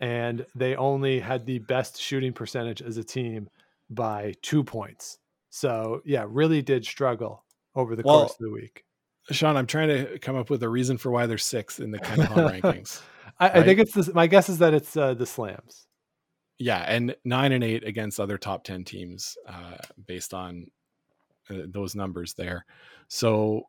and 0.00 0.46
they 0.54 0.74
only 0.76 1.20
had 1.20 1.44
the 1.44 1.58
best 1.58 2.00
shooting 2.00 2.32
percentage 2.32 2.80
as 2.80 2.96
a 2.96 3.04
team 3.04 3.50
by 3.90 4.32
two 4.40 4.64
points. 4.64 5.18
So, 5.50 6.00
yeah, 6.06 6.24
really 6.28 6.62
did 6.62 6.86
struggle 6.86 7.44
over 7.74 7.94
the 7.94 8.02
Well, 8.02 8.20
course 8.20 8.32
of 8.32 8.38
the 8.38 8.50
week. 8.52 8.84
sean 9.30 9.56
i'm 9.58 9.66
trying 9.66 9.88
to 9.88 10.18
come 10.20 10.36
up 10.36 10.48
with 10.48 10.62
a 10.62 10.68
reason 10.68 10.96
for 10.96 11.10
why 11.10 11.26
they're 11.26 11.36
sixth 11.36 11.80
in 11.80 11.90
the 11.90 11.98
ken 11.98 12.16
rankings 12.18 13.02
I, 13.38 13.50
I 13.50 13.62
think 13.62 13.80
it's 13.80 13.92
this, 13.92 14.14
my 14.14 14.26
guess 14.26 14.48
is 14.48 14.58
that 14.60 14.72
it's 14.72 14.96
uh, 14.96 15.12
the 15.14 15.26
slams. 15.26 15.87
Yeah 16.58 16.78
and 16.86 17.14
nine 17.24 17.52
and 17.52 17.62
eight 17.62 17.84
against 17.84 18.18
other 18.18 18.36
top 18.38 18.64
10 18.64 18.84
teams 18.84 19.36
uh, 19.46 19.76
based 20.06 20.34
on 20.34 20.66
uh, 21.50 21.62
those 21.66 21.94
numbers 21.94 22.34
there. 22.34 22.64
So, 23.08 23.62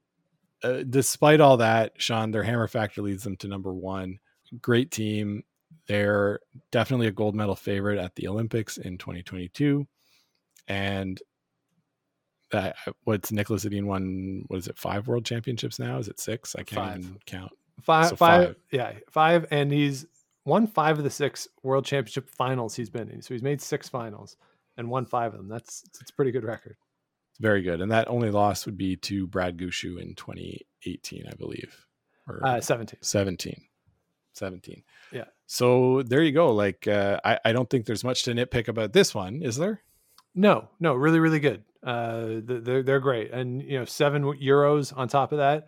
uh, 0.64 0.84
despite 0.90 1.40
all 1.40 1.58
that, 1.58 1.94
Sean, 1.98 2.32
their 2.32 2.44
hammer 2.44 2.68
factor 2.68 3.02
leads 3.02 3.24
them 3.24 3.38
to 3.38 3.48
number 3.48 3.74
one. 3.74 4.20
Great 4.62 4.92
team. 4.92 5.44
They're 5.88 6.40
definitely 6.72 7.08
a 7.08 7.12
gold 7.12 7.36
medal 7.36 7.56
favorite 7.56 8.00
at 8.00 8.16
the 8.16 8.28
Olympics 8.28 8.78
in 8.78 8.98
2022. 8.98 9.88
And 10.68 11.22
that 12.52 12.76
what's 13.04 13.32
Niklas 13.32 13.66
Edin 13.66 13.86
won? 13.88 14.44
What 14.48 14.58
is 14.58 14.68
it? 14.68 14.78
Five 14.78 15.08
world 15.08 15.26
championships 15.26 15.80
now? 15.80 15.98
Is 16.00 16.08
it 16.08 16.20
six? 16.20 16.56
I 16.56 16.64
can't 16.64 16.86
Five. 16.88 17.00
even 17.00 17.20
count. 17.26 17.52
Five, 17.84 18.08
So 18.10 18.16
five, 18.16 18.46
five. 18.48 18.56
yeah, 18.72 18.92
five, 19.10 19.46
and 19.52 19.72
he's 19.72 20.06
won 20.50 20.68
five 20.68 20.98
of 20.98 21.04
the 21.04 21.10
six 21.10 21.48
World 21.64 21.86
Championship 21.86 22.30
finals 22.30 22.76
he's 22.76 22.90
been 22.90 23.10
in. 23.10 23.22
So 23.22 23.34
he's 23.34 23.44
made 23.44 23.62
six 23.62 23.88
finals 23.88 24.36
and 24.78 24.90
won 24.90 25.06
five 25.06 25.34
of 25.34 25.40
them. 25.40 25.48
That's 25.48 25.84
it's 26.02 26.10
a 26.10 26.14
pretty 26.14 26.32
good 26.32 26.44
record. 26.44 26.76
It's 27.32 27.40
Very 27.40 27.62
good. 27.62 27.80
And 27.82 27.92
that 27.92 28.08
only 28.10 28.32
loss 28.32 28.66
would 28.66 28.78
be 28.78 28.96
to 28.98 29.28
Brad 29.28 29.58
Gushue 29.58 30.02
in 30.02 30.16
2018, 30.16 31.26
I 31.32 31.36
believe, 31.36 31.86
or 32.28 32.40
Uh, 32.46 32.60
Seventeen. 32.60 33.00
17. 33.02 33.62
17. 34.34 34.84
Yeah. 35.12 35.26
So 35.48 36.02
there 36.04 36.22
you 36.24 36.32
go. 36.32 36.54
Like, 36.54 36.88
uh, 36.88 37.20
I, 37.26 37.40
I 37.46 37.52
don't 37.52 37.70
think 37.70 37.86
there's 37.86 38.04
much 38.04 38.24
to 38.24 38.32
nitpick 38.34 38.68
about 38.68 38.94
this 38.94 39.14
one, 39.14 39.42
is 39.42 39.58
there? 39.58 39.82
No, 40.36 40.70
no, 40.80 40.94
really, 40.94 41.20
really 41.20 41.40
good. 41.40 41.64
Uh, 41.84 42.36
they're 42.44 42.84
they're 42.84 43.00
great, 43.00 43.32
and 43.32 43.62
you 43.64 43.80
know, 43.80 43.86
seven 43.86 44.24
euros 44.24 44.96
on 44.96 45.08
top 45.08 45.32
of 45.32 45.38
that. 45.40 45.68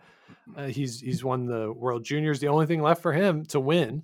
Uh, 0.56 0.66
he's 0.66 1.00
he's 1.00 1.24
won 1.24 1.46
the 1.46 1.72
World 1.72 2.04
Juniors. 2.04 2.38
The 2.40 2.48
only 2.48 2.66
thing 2.66 2.80
left 2.82 3.02
for 3.02 3.12
him 3.12 3.44
to 3.46 3.58
win, 3.58 4.02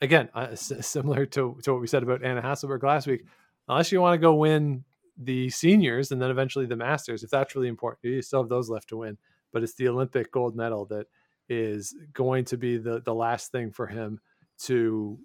again, 0.00 0.28
uh, 0.34 0.54
similar 0.54 1.26
to 1.26 1.58
to 1.62 1.72
what 1.72 1.80
we 1.80 1.86
said 1.86 2.02
about 2.02 2.24
Anna 2.24 2.42
Hasselborg 2.42 2.82
last 2.82 3.06
week, 3.06 3.24
unless 3.68 3.92
you 3.92 4.00
want 4.00 4.14
to 4.14 4.18
go 4.18 4.34
win 4.34 4.84
the 5.18 5.48
seniors 5.50 6.12
and 6.12 6.20
then 6.20 6.30
eventually 6.30 6.66
the 6.66 6.76
Masters, 6.76 7.22
if 7.22 7.30
that's 7.30 7.54
really 7.54 7.68
important, 7.68 8.04
you 8.04 8.22
still 8.22 8.42
have 8.42 8.50
those 8.50 8.68
left 8.68 8.88
to 8.90 8.98
win. 8.98 9.16
But 9.52 9.62
it's 9.62 9.74
the 9.74 9.88
Olympic 9.88 10.30
gold 10.30 10.54
medal 10.54 10.84
that 10.86 11.06
is 11.48 11.94
going 12.12 12.44
to 12.46 12.56
be 12.56 12.76
the 12.76 13.00
the 13.00 13.14
last 13.14 13.52
thing 13.52 13.70
for 13.70 13.86
him 13.86 14.20
to 14.58 15.18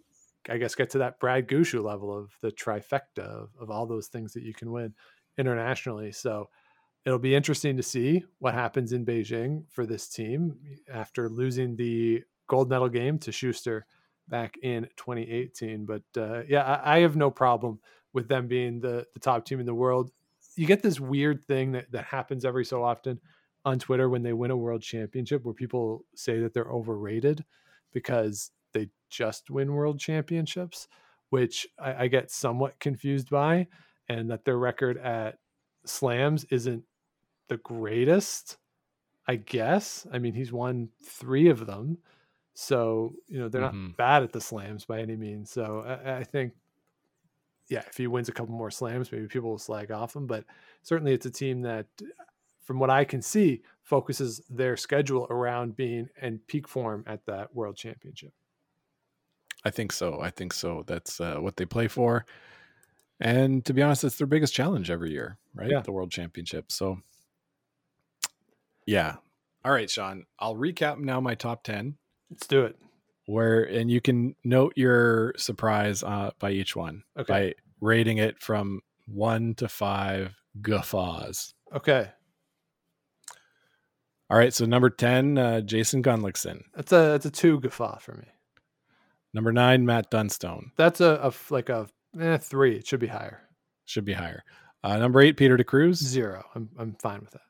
I 0.50 0.58
guess 0.58 0.76
get 0.76 0.90
to 0.92 1.00
that 1.00 1.20
Brad 1.20 1.48
Gushue 1.48 1.84
level 1.84 2.16
of 2.18 2.32
the 2.42 2.52
trifecta 2.52 3.20
of, 3.20 3.50
of 3.60 3.70
all 3.70 3.86
those 3.86 4.08
things 4.08 4.34
that 4.34 4.44
you 4.44 4.54
can 4.54 4.72
win 4.72 4.94
internationally. 5.38 6.12
So 6.12 6.50
it'll 7.06 7.20
be 7.20 7.36
interesting 7.36 7.78
to 7.78 7.84
see 7.84 8.24
what 8.40 8.54
happens 8.54 8.92
in 8.94 9.06
Beijing 9.06 9.66
for 9.70 9.86
this 9.86 10.08
team 10.08 10.58
after 10.92 11.30
losing 11.30 11.76
the 11.76 12.24
gold 12.48 12.70
medal 12.70 12.90
game 12.90 13.18
to 13.20 13.32
Shuster 13.32 13.86
back 14.32 14.58
in 14.64 14.88
2018. 14.98 15.86
But 15.86 16.02
uh, 16.18 16.42
yeah, 16.48 16.64
I, 16.64 16.98
I 16.98 17.00
have 17.02 17.16
no 17.16 17.30
problem 17.30 17.80
with 18.14 18.28
them 18.28 18.48
being 18.48 18.80
the, 18.80 19.06
the 19.14 19.20
top 19.20 19.46
team 19.46 19.60
in 19.60 19.68
the 19.68 19.76
world. 19.76 20.10
You 20.56 20.66
get 20.66 20.82
this 20.82 21.00
weird 21.00 21.46
thing 21.46 21.74
that, 21.74 21.92
that 21.92 22.06
happens 22.06 22.44
every 22.44 22.66
so 22.66 22.84
often 22.84 23.20
on 23.64 23.78
Twitter 23.78 24.10
when 24.10 24.24
they 24.24 24.34
win 24.34 24.50
a 24.50 24.58
world 24.58 24.82
championship 24.82 25.46
where 25.46 25.54
people 25.54 26.06
say 26.16 26.40
that 26.40 26.54
they're 26.54 26.72
overrated 26.72 27.46
because 27.94 28.52
they 28.74 28.90
just 29.10 29.52
win 29.52 29.74
world 29.74 30.00
championships, 30.00 30.88
which 31.30 31.68
I, 31.78 32.06
I 32.06 32.08
get 32.08 32.32
somewhat 32.32 32.80
confused 32.80 33.30
by, 33.30 33.68
and 34.10 34.32
that 34.32 34.46
their 34.46 34.58
record 34.58 34.98
at 34.98 35.38
slams 35.86 36.46
isn't 36.46 36.84
the 37.50 37.58
greatest, 37.58 38.58
I 39.28 39.36
guess. 39.36 40.08
I 40.12 40.20
mean, 40.20 40.34
he's 40.34 40.52
won 40.52 40.90
three 41.06 41.50
of 41.50 41.66
them. 41.66 42.00
So, 42.62 43.16
you 43.28 43.40
know, 43.40 43.50
they're 43.50 43.62
Mhm. 43.62 43.88
not 43.90 43.98
bad 43.98 44.24
at 44.24 44.32
the 44.34 44.42
slams 44.42 44.86
by 44.86 45.02
any 45.02 45.16
means. 45.16 45.50
So 45.50 45.82
I, 45.82 46.18
I 46.18 46.24
think, 46.24 46.54
yeah, 47.70 47.84
if 47.88 47.98
he 47.98 48.06
wins 48.08 48.30
a 48.30 48.32
couple 48.32 48.54
more 48.54 48.70
slams, 48.70 49.12
maybe 49.12 49.28
people 49.28 49.50
will 49.50 49.58
slag 49.58 49.92
off 49.92 50.16
him. 50.16 50.28
But 50.28 50.46
certainly 50.84 51.14
it's 51.14 51.26
a 51.26 51.32
team 51.32 51.62
that, 51.62 51.88
from 52.62 52.78
what 52.78 52.90
I 52.92 53.04
can 53.04 53.22
see, 53.22 53.64
focuses 53.82 54.42
their 54.50 54.78
schedule 54.78 55.26
around 55.32 55.76
being 55.76 56.10
in 56.22 56.38
peak 56.40 56.68
form 56.68 57.04
at 57.08 57.26
that 57.26 57.56
world 57.56 57.78
championship. 57.78 58.34
I 59.66 59.70
think 59.72 59.92
so. 59.92 60.20
I 60.22 60.30
think 60.30 60.54
so. 60.54 60.84
That's 60.86 61.20
uh, 61.20 61.38
what 61.38 61.58
they 61.58 61.66
play 61.66 61.88
for. 61.88 62.26
And 63.20 63.64
to 63.66 63.74
be 63.74 63.82
honest, 63.82 64.04
it's 64.04 64.18
their 64.18 64.28
biggest 64.28 64.54
challenge 64.54 64.90
every 64.90 65.12
year, 65.12 65.38
right? 65.54 65.70
Yeah. 65.70 65.82
The 65.82 65.92
World 65.92 66.12
Championship. 66.12 66.72
So, 66.72 67.02
yeah. 68.86 69.18
All 69.64 69.72
right, 69.72 69.90
Sean. 69.90 70.26
I'll 70.40 70.56
recap 70.56 70.98
now 71.00 71.20
my 71.22 71.36
top 71.36 71.64
10 71.64 71.98
Let's 72.32 72.48
do 72.48 72.64
it. 72.66 72.76
where, 73.28 73.64
and 73.64 73.92
you 73.92 74.02
can 74.02 74.36
note 74.44 74.74
your 74.76 75.34
surprise 75.38 76.02
uh, 76.02 76.32
by 76.40 76.52
each 76.52 76.76
one 76.76 77.04
Okay. 77.20 77.32
by 77.32 77.54
rating 77.82 78.18
it 78.18 78.40
from 78.42 78.82
one 79.06 79.54
to 79.56 79.68
five 79.68 80.34
guffaws. 80.62 81.54
Okay. 81.74 82.10
All 84.30 84.38
right. 84.38 84.54
So, 84.54 84.66
number 84.66 84.90
10, 84.90 85.38
uh, 85.38 85.62
Jason 85.62 86.02
Gunnlaugson. 86.02 86.62
That's 86.76 86.92
a 86.92 86.96
that's 86.96 87.26
a 87.26 87.32
two 87.32 87.60
guffaw 87.60 87.98
for 88.00 88.14
me. 88.16 88.26
Number 89.34 89.52
nine, 89.52 89.86
Matt 89.86 90.10
Dunstone. 90.10 90.72
That's 90.78 91.02
a, 91.02 91.20
a 91.22 91.34
like 91.54 91.70
a 91.70 91.88
eh, 92.20 92.38
three. 92.38 92.76
It 92.78 92.88
should 92.88 93.00
be 93.00 93.08
higher. 93.08 93.42
Should 93.86 94.06
be 94.06 94.14
higher. 94.14 94.44
Uh, 94.84 94.98
number 94.98 95.22
eight, 95.22 95.38
Peter 95.38 95.58
de 95.58 95.64
Cruz. 95.64 96.00
Zero. 96.00 96.44
I'm 96.56 96.70
I'm 96.78 96.96
fine 96.96 97.22
with 97.22 97.32
that. 97.32 97.42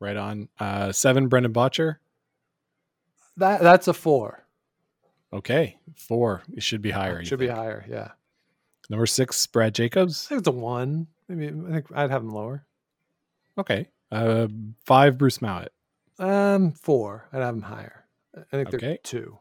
Right 0.00 0.16
on. 0.16 0.48
Uh, 0.60 0.92
seven, 0.92 1.28
Brendan 1.28 1.52
Bottcher. 1.52 1.96
That 3.38 3.60
that's 3.62 3.88
a 3.88 3.94
four. 3.94 4.44
Okay. 5.32 5.78
Four. 5.96 6.42
It 6.54 6.62
should 6.62 6.82
be 6.82 6.90
higher. 6.90 7.20
you 7.20 7.26
should 7.26 7.38
be 7.38 7.48
higher. 7.48 7.84
Yeah. 7.88 8.12
Number 8.90 9.06
six, 9.06 9.46
Brad 9.46 9.74
Jacobs. 9.74 10.26
I 10.26 10.28
think 10.30 10.38
it's 10.40 10.48
a 10.48 10.52
one. 10.52 11.06
Maybe 11.28 11.48
I 11.48 11.72
think 11.72 11.86
I'd 11.94 12.10
have 12.10 12.22
him 12.22 12.30
lower. 12.30 12.64
Okay. 13.58 13.88
Uh, 14.10 14.48
five, 14.86 15.18
Bruce 15.18 15.38
Mouat. 15.42 15.68
Um, 16.18 16.72
four. 16.72 17.28
I'd 17.32 17.42
have 17.42 17.54
him 17.54 17.62
higher. 17.62 18.06
I 18.36 18.56
think 18.56 18.70
they're 18.70 18.96
two. 19.02 19.38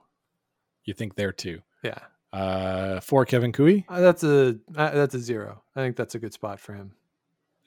You 0.84 0.94
think 0.94 1.16
they're 1.16 1.32
two? 1.32 1.62
Yeah. 1.84 2.00
Uh, 2.34 3.00
four, 3.00 3.26
Kevin 3.26 3.52
Koe 3.54 3.84
Uh, 3.88 4.02
that's 4.02 4.24
a 4.24 4.58
uh, 4.76 4.92
that's 4.92 5.16
a 5.16 5.20
zero. 5.20 5.64
I 5.76 5.82
think 5.82 5.96
that's 5.96 6.16
a 6.16 6.20
good 6.20 6.34
spot 6.34 6.60
for 6.60 6.74
him. 6.74 6.92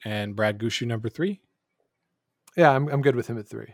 and 0.05 0.35
Brad 0.35 0.59
Gushue 0.59 0.85
number 0.87 1.09
three. 1.09 1.41
Yeah, 2.55 2.71
I'm 2.71 2.87
I'm 2.89 3.01
good 3.01 3.15
with 3.15 3.27
him 3.27 3.39
at 3.39 3.47
three. 3.47 3.73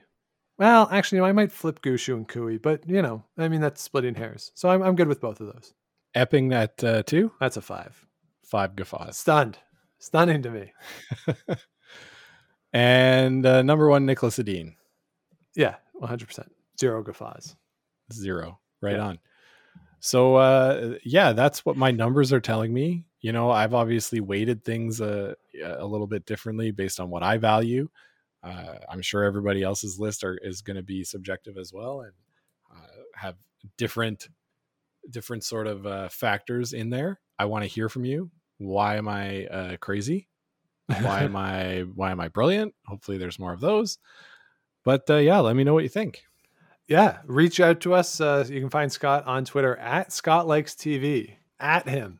Well, 0.57 0.87
actually, 0.91 1.21
I 1.21 1.31
might 1.33 1.51
flip 1.51 1.81
Gushue 1.81 2.15
and 2.15 2.27
Koe, 2.27 2.57
but 2.57 2.87
you 2.89 3.01
know, 3.01 3.23
I 3.37 3.47
mean 3.47 3.61
that's 3.61 3.81
splitting 3.81 4.15
hairs. 4.15 4.51
So 4.55 4.69
I'm 4.69 4.81
I'm 4.81 4.95
good 4.95 5.07
with 5.07 5.21
both 5.21 5.39
of 5.39 5.47
those. 5.53 5.73
Epping 6.15 6.51
at 6.53 6.83
uh, 6.83 7.03
two. 7.03 7.31
That's 7.39 7.57
a 7.57 7.61
five. 7.61 8.03
Five 8.43 8.75
guffaws. 8.75 9.17
Stunned, 9.17 9.57
stunning 9.99 10.41
to 10.43 10.49
me. 10.49 10.73
And 12.73 13.45
uh, 13.45 13.61
number 13.61 13.89
one, 13.89 14.05
Niklas 14.05 14.39
Edin. 14.39 14.75
Yeah, 15.55 15.75
100 15.93 16.27
percent 16.27 16.51
zero 16.79 17.01
guffaws. 17.01 17.55
Zero. 18.11 18.59
Right 18.81 18.97
Yeah. 18.97 19.05
on. 19.07 19.19
So 19.99 20.35
uh, 20.35 20.95
yeah, 21.03 21.33
that's 21.33 21.65
what 21.65 21.77
my 21.77 21.91
numbers 21.91 22.31
are 22.31 22.39
telling 22.39 22.73
me. 22.73 23.05
You 23.21 23.31
know, 23.31 23.49
I've 23.49 23.73
obviously 23.73 24.19
weighted 24.19 24.63
things 24.63 25.01
uh, 25.01 25.33
a 25.65 25.85
little 25.85 26.05
bit 26.07 26.25
differently 26.25 26.71
based 26.71 26.99
on 26.99 27.09
what 27.09 27.23
I 27.23 27.37
value. 27.37 27.89
Uh, 28.47 28.77
I'm 28.89 29.01
sure 29.01 29.23
everybody 29.23 29.63
else's 29.63 29.99
list 29.99 30.23
are, 30.23 30.37
is 30.41 30.61
going 30.61 30.77
to 30.77 30.83
be 30.83 31.03
subjective 31.03 31.57
as 31.57 31.73
well 31.73 32.01
and 32.01 32.13
uh, 32.71 33.03
have 33.15 33.35
different 33.77 34.29
different 35.09 35.43
sort 35.43 35.67
of 35.67 35.85
uh, 35.85 36.09
factors 36.09 36.73
in 36.73 36.89
there. 36.89 37.19
I 37.39 37.45
want 37.45 37.63
to 37.63 37.69
hear 37.69 37.89
from 37.89 38.05
you. 38.05 38.29
Why 38.57 38.97
am 38.97 39.07
I 39.07 39.45
uh, 39.45 39.77
crazy? 39.77 40.27
Why 40.87 41.23
am 41.23 41.35
I 41.35 41.85
why 41.95 42.11
am 42.11 42.19
I 42.19 42.27
brilliant? 42.29 42.73
Hopefully, 42.85 43.17
there's 43.17 43.39
more 43.39 43.53
of 43.53 43.59
those. 43.59 43.97
But 44.83 45.09
uh, 45.09 45.17
yeah, 45.17 45.39
let 45.39 45.55
me 45.55 45.63
know 45.63 45.73
what 45.73 45.83
you 45.83 45.89
think. 45.89 46.23
Yeah, 46.87 47.17
reach 47.25 47.59
out 47.59 47.81
to 47.81 47.93
us. 47.93 48.21
Uh, 48.21 48.45
you 48.47 48.61
can 48.61 48.69
find 48.69 48.89
Scott 48.91 49.25
on 49.25 49.43
Twitter 49.43 49.75
at 49.75 50.13
Scott 50.13 50.47
Likes 50.47 50.73
TV. 50.73 51.33
At 51.59 51.89
him. 51.89 52.19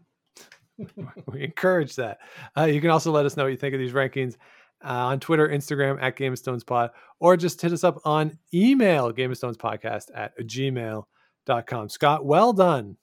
we 1.28 1.44
encourage 1.44 1.96
that. 1.96 2.20
Uh, 2.58 2.66
you 2.66 2.82
can 2.82 2.90
also 2.90 3.12
let 3.12 3.26
us 3.26 3.38
know 3.38 3.44
what 3.44 3.52
you 3.52 3.58
think 3.58 3.74
of 3.74 3.80
these 3.80 3.94
rankings 3.94 4.36
uh, 4.84 5.08
on 5.08 5.20
Twitter, 5.20 5.48
Instagram 5.48 6.02
at 6.02 6.16
Game 6.16 6.34
of 6.34 6.40
Stones 6.40 6.64
Pod, 6.64 6.92
or 7.20 7.38
just 7.38 7.62
hit 7.62 7.72
us 7.72 7.84
up 7.84 8.00
on 8.06 8.38
email, 8.54 9.12
Game 9.12 9.32
of 9.32 9.38
Stones 9.38 9.58
Podcast 9.58 10.06
at 10.14 10.38
gmail.com. 10.40 11.90
Scott, 11.90 12.26
well 12.26 12.54
done. 12.54 12.98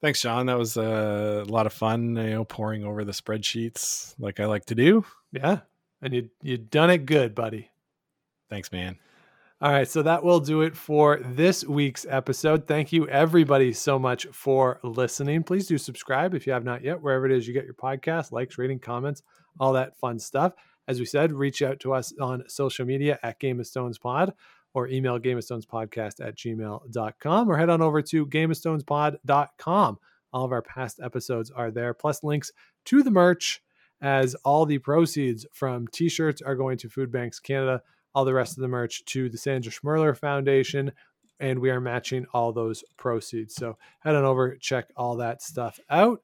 Thanks, 0.00 0.20
Sean. 0.20 0.46
That 0.46 0.58
was 0.58 0.76
uh, 0.76 1.44
a 1.46 1.50
lot 1.50 1.66
of 1.66 1.72
fun. 1.72 2.16
You 2.16 2.30
know, 2.30 2.44
pouring 2.44 2.84
over 2.84 3.04
the 3.04 3.12
spreadsheets 3.12 4.14
like 4.18 4.40
I 4.40 4.46
like 4.46 4.66
to 4.66 4.74
do. 4.74 5.04
Yeah. 5.32 5.60
And 6.02 6.12
you 6.12 6.30
you 6.42 6.58
done 6.58 6.90
it 6.90 7.06
good, 7.06 7.34
buddy. 7.34 7.70
Thanks, 8.50 8.70
man. 8.70 8.98
All 9.58 9.72
right, 9.72 9.88
so 9.88 10.02
that 10.02 10.22
will 10.22 10.40
do 10.40 10.60
it 10.60 10.76
for 10.76 11.18
this 11.24 11.64
week's 11.64 12.04
episode. 12.10 12.66
Thank 12.66 12.92
you, 12.92 13.08
everybody, 13.08 13.72
so 13.72 13.98
much 13.98 14.26
for 14.26 14.78
listening. 14.82 15.44
Please 15.44 15.66
do 15.66 15.78
subscribe 15.78 16.34
if 16.34 16.46
you 16.46 16.52
have 16.52 16.62
not 16.62 16.84
yet, 16.84 17.00
wherever 17.00 17.24
it 17.24 17.32
is 17.32 17.48
you 17.48 17.54
get 17.54 17.64
your 17.64 17.72
podcast, 17.72 18.32
likes, 18.32 18.58
rating, 18.58 18.80
comments, 18.80 19.22
all 19.58 19.72
that 19.74 19.96
fun 19.98 20.18
stuff. 20.18 20.52
As 20.88 21.00
we 21.00 21.06
said, 21.06 21.32
reach 21.32 21.62
out 21.62 21.80
to 21.80 21.92
us 21.92 22.12
on 22.20 22.48
social 22.48 22.86
media 22.86 23.18
at 23.22 23.40
Game 23.40 23.58
of 23.58 23.66
Stones 23.66 23.98
Pod 23.98 24.34
or 24.74 24.88
email 24.88 25.18
Game 25.18 25.38
of 25.38 25.44
Stones 25.44 25.66
Podcast 25.66 26.24
at 26.24 26.36
gmail.com 26.36 27.50
or 27.50 27.56
head 27.56 27.70
on 27.70 27.82
over 27.82 28.02
to 28.02 28.26
gameofstonespod.com. 28.26 29.98
All 30.32 30.44
of 30.44 30.52
our 30.52 30.62
past 30.62 31.00
episodes 31.02 31.50
are 31.50 31.70
there, 31.70 31.94
plus 31.94 32.22
links 32.22 32.52
to 32.84 33.02
the 33.02 33.10
merch 33.10 33.62
as 34.02 34.34
all 34.44 34.66
the 34.66 34.78
proceeds 34.78 35.46
from 35.52 35.88
t-shirts 35.88 36.42
are 36.42 36.54
going 36.54 36.76
to 36.78 36.90
Food 36.90 37.10
Banks 37.10 37.40
Canada, 37.40 37.82
all 38.14 38.24
the 38.24 38.34
rest 38.34 38.56
of 38.56 38.60
the 38.60 38.68
merch 38.68 39.04
to 39.06 39.28
the 39.30 39.38
Sandra 39.38 39.72
Schmirler 39.72 40.16
Foundation, 40.16 40.92
and 41.40 41.58
we 41.58 41.70
are 41.70 41.80
matching 41.80 42.26
all 42.32 42.52
those 42.52 42.84
proceeds. 42.96 43.54
So 43.54 43.78
head 44.00 44.14
on 44.14 44.24
over, 44.24 44.56
check 44.56 44.90
all 44.96 45.16
that 45.16 45.42
stuff 45.42 45.80
out. 45.90 46.20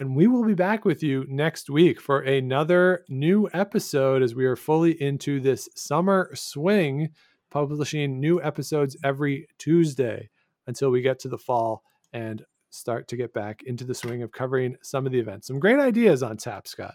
And 0.00 0.16
we 0.16 0.26
will 0.26 0.46
be 0.46 0.54
back 0.54 0.86
with 0.86 1.02
you 1.02 1.26
next 1.28 1.68
week 1.68 2.00
for 2.00 2.20
another 2.20 3.04
new 3.10 3.50
episode 3.52 4.22
as 4.22 4.34
we 4.34 4.46
are 4.46 4.56
fully 4.56 4.92
into 4.92 5.40
this 5.40 5.68
summer 5.76 6.30
swing, 6.32 7.10
publishing 7.50 8.18
new 8.18 8.42
episodes 8.42 8.96
every 9.04 9.46
Tuesday 9.58 10.30
until 10.66 10.90
we 10.90 11.02
get 11.02 11.18
to 11.18 11.28
the 11.28 11.36
fall 11.36 11.82
and 12.14 12.42
start 12.70 13.08
to 13.08 13.16
get 13.16 13.34
back 13.34 13.62
into 13.66 13.84
the 13.84 13.94
swing 13.94 14.22
of 14.22 14.32
covering 14.32 14.74
some 14.80 15.04
of 15.04 15.12
the 15.12 15.18
events. 15.18 15.48
Some 15.48 15.60
great 15.60 15.78
ideas 15.78 16.22
on 16.22 16.38
tap, 16.38 16.66
Scott. 16.66 16.94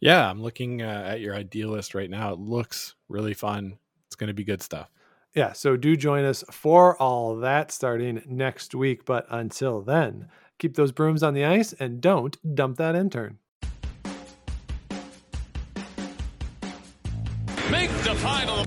Yeah, 0.00 0.30
I'm 0.30 0.40
looking 0.40 0.80
uh, 0.80 1.04
at 1.08 1.20
your 1.20 1.34
idea 1.34 1.68
list 1.68 1.94
right 1.94 2.08
now. 2.08 2.32
It 2.32 2.38
looks 2.38 2.94
really 3.10 3.34
fun. 3.34 3.76
It's 4.06 4.16
going 4.16 4.28
to 4.28 4.34
be 4.34 4.44
good 4.44 4.62
stuff. 4.62 4.90
Yeah, 5.34 5.52
so 5.52 5.76
do 5.76 5.94
join 5.94 6.24
us 6.24 6.42
for 6.50 6.96
all 6.96 7.36
that 7.36 7.70
starting 7.70 8.22
next 8.26 8.74
week. 8.74 9.04
But 9.04 9.26
until 9.28 9.82
then, 9.82 10.30
keep 10.58 10.76
those 10.76 10.92
brooms 10.92 11.22
on 11.22 11.34
the 11.34 11.44
ice 11.44 11.72
and 11.74 12.00
don't 12.00 12.36
dump 12.54 12.76
that 12.76 12.94
intern. 12.94 13.38
Make 17.70 17.90
the 18.02 18.14
final. 18.16 18.64